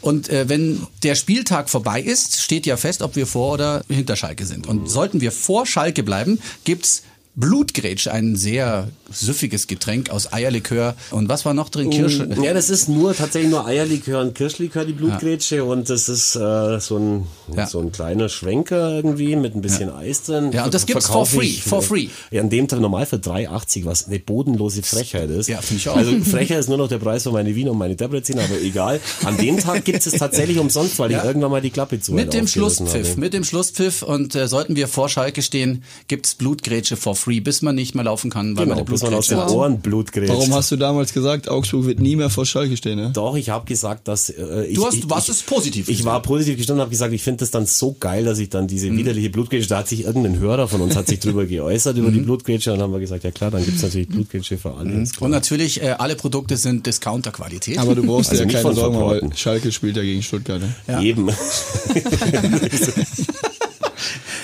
und 0.00 0.28
äh, 0.28 0.48
wenn 0.48 0.86
der 1.02 1.14
Spieltag 1.14 1.70
vorbei 1.70 2.00
ist, 2.00 2.40
steht 2.40 2.66
ja 2.66 2.76
fest, 2.76 3.02
ob 3.02 3.16
wir 3.16 3.26
vor 3.26 3.54
oder 3.54 3.82
hinter 3.88 4.16
Schalke 4.16 4.46
sind. 4.46 4.66
Und 4.66 4.88
sollten 4.90 5.20
wir 5.20 5.32
vor 5.32 5.66
Schalke 5.66 6.02
bleiben, 6.02 6.40
gibt's 6.64 7.02
Blutgrätsch, 7.36 8.08
ein 8.08 8.34
sehr 8.34 8.88
süffiges 9.12 9.66
Getränk 9.66 10.10
aus 10.10 10.32
Eierlikör. 10.32 10.94
Und 11.10 11.28
was 11.28 11.44
war 11.44 11.52
noch 11.54 11.68
drin? 11.68 11.90
Kirsche. 11.90 12.26
Ja, 12.42 12.54
das 12.54 12.70
ist 12.70 12.88
nur 12.88 13.14
tatsächlich 13.14 13.50
nur 13.50 13.66
Eierlikör 13.66 14.22
und 14.22 14.34
Kirschlikör, 14.34 14.84
die 14.86 14.94
Blutgrätsche. 14.94 15.62
Und 15.64 15.90
das 15.90 16.08
ist 16.08 16.34
äh, 16.34 16.80
so, 16.80 16.96
ein, 16.96 17.26
Ja. 17.54 17.66
so 17.66 17.78
ein 17.80 17.92
kleiner 17.92 18.28
Schwenker 18.30 18.90
irgendwie 18.96 19.36
mit 19.36 19.54
ein 19.54 19.60
bisschen 19.60 19.90
Eis 19.90 20.22
drin. 20.22 20.50
Ja, 20.52 20.64
und 20.64 20.72
das 20.72 20.86
gibt's 20.86 21.06
for 21.08 21.26
free, 21.26 21.52
for 21.52 21.82
free. 21.82 22.08
Ja, 22.30 22.40
an 22.40 22.48
dem 22.50 22.68
Tag 22.68 22.80
normal 22.80 23.04
für 23.04 23.16
3,80, 23.16 23.84
was 23.84 24.06
eine 24.06 24.18
bodenlose 24.18 24.82
Frechheit 24.82 25.28
ist. 25.28 25.48
Ja, 25.48 25.60
finde 25.60 25.80
ich 25.82 25.88
auch. 25.90 25.96
Also 25.96 26.12
frecher 26.24 26.58
ist 26.58 26.68
nur 26.68 26.78
noch 26.78 26.88
der 26.88 26.98
Preis 26.98 27.24
für 27.24 27.32
meine 27.32 27.54
Wiener 27.54 27.72
und 27.72 27.78
meine 27.78 27.96
Debrecen, 27.96 28.38
aber 28.38 28.60
egal. 28.62 28.98
An 29.24 29.36
dem 29.36 29.58
Tag 29.58 29.84
gibt's 29.84 30.06
es 30.06 30.14
tatsächlich 30.14 30.58
umsonst, 30.58 30.98
weil 30.98 31.10
ich 31.12 31.18
irgendwann 31.22 31.50
mal 31.50 31.60
die 31.60 31.70
Klappe 31.70 32.00
zu 32.00 32.12
Mit 32.14 32.32
dem 32.32 32.46
Schlusspfiff, 32.48 33.10
habe. 33.10 33.20
mit 33.20 33.34
dem 33.34 33.44
Schlusspfiff 33.44 34.02
und 34.02 34.34
äh, 34.34 34.48
sollten 34.48 34.74
wir 34.74 34.88
vor 34.88 35.08
Schalke 35.10 35.42
stehen, 35.42 35.84
gibt's 36.08 36.34
Blutgrätsche 36.34 36.96
for 36.96 37.14
free, 37.14 37.25
bis 37.40 37.62
man 37.62 37.74
nicht 37.74 37.94
mehr 37.94 38.04
laufen 38.04 38.30
kann, 38.30 38.56
weil 38.56 38.64
Genau, 38.64 38.76
man 38.76 38.84
bis 38.84 39.02
man 39.02 39.14
aus 39.14 39.26
den 39.26 39.38
Ohren 39.38 39.80
Blut 39.80 40.12
grätscht. 40.12 40.32
Warum 40.32 40.54
hast 40.54 40.70
du 40.70 40.76
damals 40.76 41.12
gesagt, 41.12 41.48
Augsburg 41.48 41.86
wird 41.86 42.00
nie 42.00 42.16
mehr 42.16 42.30
vor 42.30 42.46
Schalke 42.46 42.76
stehen? 42.76 42.96
Ne? 42.96 43.10
Doch, 43.12 43.36
ich 43.36 43.50
habe 43.50 43.66
gesagt, 43.66 44.08
dass 44.08 44.30
äh, 44.30 44.64
ich, 44.66 44.76
Du 44.76 44.86
hast- 44.86 44.94
ich, 44.94 45.10
warst 45.10 45.28
ich, 45.28 45.34
es 45.36 45.42
positiv 45.42 45.88
Ich 45.88 45.98
gesehen. 45.98 46.06
war 46.06 46.22
positiv 46.22 46.56
gestimmt 46.56 46.76
und 46.76 46.80
habe 46.82 46.90
gesagt, 46.90 47.12
ich 47.12 47.22
finde 47.22 47.40
das 47.40 47.50
dann 47.50 47.66
so 47.66 47.96
geil, 47.98 48.24
dass 48.24 48.38
ich 48.38 48.48
dann 48.48 48.66
diese 48.68 48.90
widerliche 48.96 49.30
Blutgrätsche, 49.30 49.68
da 49.68 49.78
hat 49.78 49.88
sich 49.88 50.04
irgendein 50.04 50.38
Hörer 50.38 50.68
von 50.68 50.80
uns 50.80 50.94
hat 50.96 51.08
sich 51.08 51.18
drüber 51.20 51.44
geäußert 51.46 51.96
über 51.96 52.10
die 52.10 52.20
Blutgrätsche 52.20 52.72
und 52.72 52.78
dann 52.78 52.84
haben 52.84 52.92
wir 52.92 53.00
gesagt, 53.00 53.24
ja 53.24 53.30
klar, 53.32 53.50
dann 53.50 53.64
gibt's 53.64 53.82
natürlich 53.82 54.08
Blutgrätsche 54.08 54.56
für 54.58 54.74
alle. 54.74 54.90
klar. 55.04 55.22
Und 55.22 55.30
natürlich, 55.30 55.82
äh, 55.82 55.90
alle 55.98 56.14
Produkte 56.16 56.56
sind 56.56 56.86
Discounter-Qualität. 56.86 57.78
Aber 57.78 57.94
du 57.94 58.04
brauchst 58.04 58.30
Also 58.30 58.42
ja 58.42 58.46
nicht 58.46 58.54
keine 58.54 58.62
von 58.62 58.74
Sorgen 58.74 59.00
weil. 59.00 59.36
Schalke 59.36 59.72
spielt 59.72 59.96
ja 59.96 60.02
gegen 60.02 60.22
Stuttgart. 60.22 60.60
Ne? 60.60 60.74
Ja. 60.86 61.00
Eben. 61.00 61.28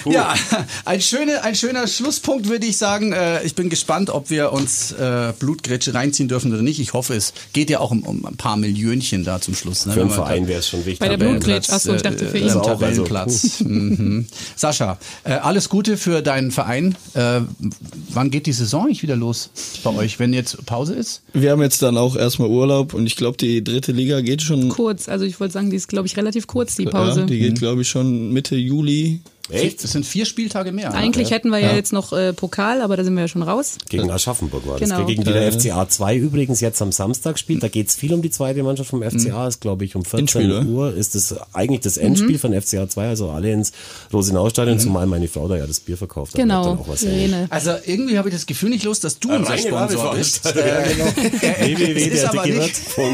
Ja, 0.04 0.34
ein, 0.84 1.00
schöne, 1.00 1.42
ein 1.42 1.54
schöner 1.54 1.86
Schlusspunkt 1.86 2.48
würde 2.48 2.66
ich 2.66 2.76
sagen. 2.76 3.12
Äh, 3.12 3.44
ich 3.44 3.54
bin 3.54 3.68
gespannt, 3.70 4.10
ob 4.10 4.30
wir 4.30 4.52
uns 4.52 4.92
äh, 4.92 5.32
Blutgrätsche 5.38 5.94
reinziehen 5.94 6.28
dürfen 6.28 6.52
oder 6.52 6.62
nicht. 6.62 6.80
Ich 6.80 6.92
hoffe, 6.92 7.14
es 7.14 7.32
geht 7.52 7.70
ja 7.70 7.80
auch 7.80 7.90
um, 7.90 8.02
um 8.02 8.24
ein 8.24 8.36
paar 8.36 8.56
Millionchen 8.56 9.24
da 9.24 9.40
zum 9.40 9.54
Schluss. 9.54 9.86
Ne? 9.86 9.92
Für 9.92 10.04
wir 10.04 10.10
Verein 10.10 10.46
wäre 10.46 10.60
es 10.60 10.68
schon 10.68 10.80
wichtig. 10.80 10.98
Bei 10.98 11.08
der 11.08 11.18
Tabellenplatz, 11.18 11.66
Blutgrätsch, 11.66 11.70
achso, 11.70 11.94
ich 11.94 12.02
dachte 12.02 12.26
für 12.28 12.38
äh, 12.38 12.40
ihn. 12.40 12.50
auch, 12.50 12.56
also, 12.56 12.70
Tabellenplatz. 12.70 13.60
mhm. 13.60 14.26
Sascha, 14.56 14.98
alles 15.24 15.68
Gute 15.68 15.96
für 15.96 16.22
deinen 16.22 16.50
Verein. 16.50 16.96
Wann 17.14 18.30
geht 18.30 18.46
die 18.46 18.52
Saison 18.52 18.84
eigentlich 18.84 19.02
wieder 19.02 19.16
los 19.16 19.50
bei 19.82 19.90
euch, 19.90 20.18
wenn 20.18 20.32
jetzt 20.32 20.64
Pause 20.66 20.94
ist? 20.94 21.22
Wir 21.32 21.50
haben 21.50 21.62
jetzt 21.62 21.82
dann 21.82 21.96
auch 21.96 22.16
erstmal 22.16 22.48
Urlaub 22.48 22.94
und 22.94 23.06
ich 23.06 23.16
glaube, 23.16 23.36
die 23.36 23.62
dritte 23.62 23.92
Liga 23.92 24.20
geht 24.20 24.42
schon. 24.42 24.68
Kurz, 24.68 25.08
also 25.08 25.24
ich 25.24 25.40
wollte 25.40 25.52
sagen, 25.52 25.70
die 25.70 25.76
ist, 25.76 25.88
glaube 25.88 26.06
ich, 26.06 26.16
relativ 26.16 26.46
kurz, 26.46 26.76
die 26.76 26.86
Pause. 26.86 27.20
Ja, 27.20 27.26
die 27.26 27.38
geht, 27.38 27.58
glaube 27.58 27.82
ich, 27.82 27.88
schon 27.88 28.32
Mitte 28.32 28.56
Juli. 28.56 29.20
Echt? 29.52 29.82
Das 29.82 29.92
sind 29.92 30.06
vier 30.06 30.26
Spieltage 30.26 30.72
mehr. 30.72 30.94
Eigentlich 30.94 31.30
hätten 31.30 31.50
wir 31.50 31.58
ja, 31.58 31.74
jetzt 31.74 31.92
noch 31.92 32.12
äh, 32.12 32.32
Pokal, 32.32 32.82
aber 32.82 32.96
da 32.96 33.04
sind 33.04 33.14
wir 33.14 33.22
ja 33.22 33.28
schon 33.28 33.42
raus. 33.42 33.78
Gegen 33.88 34.10
Aschaffenburg 34.10 34.66
war 34.66 34.78
das. 34.78 34.88
Genau. 34.88 35.04
Gegen 35.06 35.24
die 35.24 35.32
der 35.32 35.52
FCA 35.52 35.88
2 35.88 36.16
übrigens 36.16 36.60
jetzt 36.60 36.80
am 36.82 36.92
Samstag 36.92 37.38
spielt. 37.38 37.62
Da 37.62 37.68
geht's 37.68 37.94
viel 37.94 38.12
um 38.14 38.22
die 38.22 38.30
zweite 38.30 38.62
Mannschaft 38.62 38.90
vom 38.90 39.02
FCA. 39.02 39.48
Ist, 39.48 39.60
glaube 39.60 39.84
ich, 39.84 39.96
um 39.96 40.04
14 40.04 40.20
Endspiel? 40.20 40.66
Uhr 40.66 40.94
ist 40.94 41.14
es 41.14 41.34
eigentlich 41.52 41.80
das 41.80 41.96
Endspiel 41.96 42.38
von 42.38 42.52
FCA 42.60 42.88
2. 42.88 43.08
Also 43.08 43.30
alle 43.30 43.52
ins 43.52 43.72
Rosenau-Stadion, 44.12 44.78
zumal 44.78 45.06
meine 45.06 45.28
Frau 45.28 45.48
da 45.48 45.56
ja 45.56 45.66
das 45.66 45.80
Bier 45.80 45.96
verkauft. 45.96 46.34
Wird 46.34 46.42
Genau, 46.42 46.64
dann 46.64 46.78
auch 46.78 46.88
was 46.88 47.02
hängen. 47.02 47.32
Irene. 47.32 47.46
Also 47.50 47.72
irgendwie 47.84 48.18
habe 48.18 48.28
ich 48.28 48.34
das 48.34 48.46
Gefühl 48.46 48.70
nicht 48.70 48.84
los, 48.84 49.00
dass 49.00 49.18
du 49.18 49.32
unser 49.34 49.56
Sponsor 49.58 50.14
bist. 50.14 50.44
Ja, 50.44 50.82
genau. 50.82 51.12
Äh, 51.42 51.92
es 51.92 52.14
ist 52.14 52.24
aber 52.24 52.46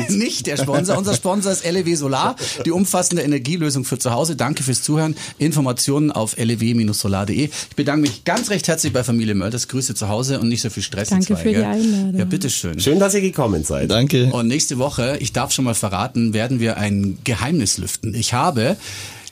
nicht 0.08 0.46
der 0.46 0.56
Sponsor. 0.56 0.96
Unser 0.98 1.14
Sponsor 1.14 1.52
ist 1.52 1.64
LEW 1.64 1.94
Solar, 1.96 2.36
die 2.64 2.70
umfassende 2.70 3.22
Energielösung 3.22 3.84
für 3.84 3.98
zu 3.98 4.12
Hause. 4.12 4.36
Danke 4.36 4.62
fürs 4.62 4.82
Zuhören. 4.82 5.16
Informationen 5.38 6.10
auf 6.10 6.27
lew-solar.de. 6.36 7.44
Ich 7.44 7.76
bedanke 7.76 8.02
mich 8.02 8.24
ganz 8.24 8.50
recht 8.50 8.68
herzlich 8.68 8.92
bei 8.92 9.04
Familie 9.04 9.34
Mölders. 9.34 9.68
Grüße 9.68 9.94
zu 9.94 10.08
Hause 10.08 10.40
und 10.40 10.48
nicht 10.48 10.62
so 10.62 10.70
viel 10.70 10.82
Stress. 10.82 11.10
Danke 11.10 11.26
zwei, 11.26 11.36
für 11.36 11.48
die 11.48 11.54
gell? 11.54 11.64
Einladung. 11.64 12.18
Ja, 12.18 12.24
bitteschön. 12.24 12.80
Schön, 12.80 12.98
dass 12.98 13.14
ihr 13.14 13.20
gekommen 13.20 13.64
seid. 13.64 13.90
Danke. 13.90 14.30
Und 14.32 14.48
nächste 14.48 14.78
Woche, 14.78 15.16
ich 15.20 15.32
darf 15.32 15.52
schon 15.52 15.64
mal 15.64 15.74
verraten, 15.74 16.32
werden 16.32 16.60
wir 16.60 16.76
ein 16.76 17.18
Geheimnis 17.24 17.78
lüften. 17.78 18.14
Ich 18.14 18.32
habe 18.34 18.76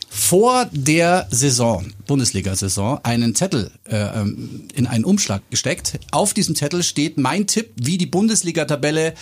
vor 0.09 0.69
der 0.73 1.29
Saison, 1.31 1.85
Bundesliga-Saison, 2.07 3.01
einen 3.03 3.35
Zettel 3.35 3.71
äh, 3.89 3.97
ähm, 3.97 4.63
in 4.75 4.87
einen 4.87 5.05
Umschlag 5.05 5.43
gesteckt. 5.51 5.99
Auf 6.11 6.33
diesem 6.33 6.55
Zettel 6.55 6.83
steht 6.83 7.19
mein 7.19 7.47
Tipp, 7.47 7.71
wie 7.77 7.99
die 7.99 8.07
Bundesliga-Tabelle 8.07 9.15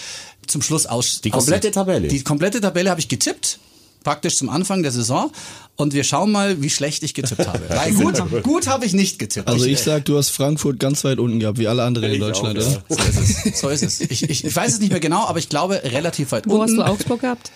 zum 0.46 0.62
Schluss 0.62 0.86
aus 0.86 1.20
Die 1.20 1.30
komplette 1.30 1.68
aussieht. 1.68 1.74
Tabelle? 1.74 2.08
Die 2.08 2.22
komplette 2.22 2.60
Tabelle 2.60 2.90
habe 2.90 3.00
ich 3.00 3.08
getippt, 3.08 3.58
praktisch 4.04 4.36
zum 4.36 4.48
Anfang 4.48 4.82
der 4.82 4.92
Saison. 4.92 5.32
Und 5.76 5.92
wir 5.92 6.04
schauen 6.04 6.30
mal, 6.30 6.62
wie 6.62 6.70
schlecht 6.70 7.02
ich 7.02 7.14
getippt 7.14 7.48
habe. 7.48 7.60
Weil 7.68 7.92
gut, 7.94 8.42
gut 8.44 8.66
habe 8.68 8.86
ich 8.86 8.92
nicht 8.92 9.18
getippt. 9.18 9.48
Also 9.48 9.64
ich 9.64 9.80
sag, 9.80 10.04
du 10.04 10.16
hast 10.16 10.30
Frankfurt 10.30 10.78
ganz 10.78 11.02
weit 11.02 11.18
unten 11.18 11.40
gehabt, 11.40 11.58
wie 11.58 11.66
alle 11.66 11.82
anderen 11.82 12.08
in 12.08 12.14
Ich 12.14 12.20
Deutschland, 12.20 12.56
auch, 12.60 12.62
ja. 12.62 12.82
oder? 12.88 13.02
so 13.02 13.08
ist 13.08 13.44
es. 13.46 13.60
So 13.60 13.68
ist 13.70 13.82
es. 13.82 14.00
Ich, 14.00 14.22
ich, 14.30 14.44
ich 14.44 14.54
weiß 14.54 14.74
es 14.74 14.78
nicht 14.80 14.90
mehr 14.90 15.00
genau, 15.00 15.26
aber 15.26 15.40
ich 15.40 15.48
glaube 15.48 15.80
relativ 15.82 16.30
weit 16.30 16.48
Wo 16.48 16.62
hast 16.62 16.70
unten. 16.70 16.84
du 16.84 16.86
Augsburg 16.86 17.22
gehabt? 17.22 17.50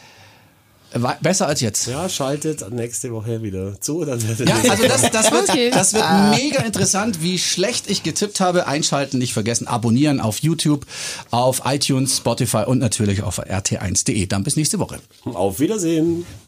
Besser 1.20 1.47
als 1.47 1.61
jetzt. 1.61 1.86
Ja, 1.86 2.09
schaltet 2.09 2.70
nächste 2.72 3.12
Woche 3.12 3.43
wieder 3.43 3.80
zu. 3.80 4.05
Dann 4.05 4.18
Ja, 4.20 4.57
also 4.70 4.84
das, 4.89 5.11
das 5.11 5.30
wird, 5.30 5.49
Okay. 5.51 5.70
das 5.70 5.93
wird 5.93 6.05
mega 6.30 6.62
interessant, 6.62 7.22
wie 7.22 7.39
schlecht 7.39 7.91
ich 7.91 8.03
getippt 8.03 8.41
habe. 8.41 8.66
Einschalten, 8.66 9.18
nicht 9.18 9.32
vergessen, 9.34 9.66
abonnieren 9.66 10.20
auf 10.20 10.39
YouTube, 10.39 10.86
auf 11.30 11.62
iTunes, 11.66 12.16
Spotify 12.16 12.64
und 12.66 12.78
natürlich 12.78 13.22
auf 13.22 13.39
rt1.de. 13.39 14.26
Dann 14.26 14.45
bis 14.45 14.57
nächste 14.57 14.78
Woche. 14.78 14.99
Auf 15.24 15.61
Wiedersehen. 15.61 16.24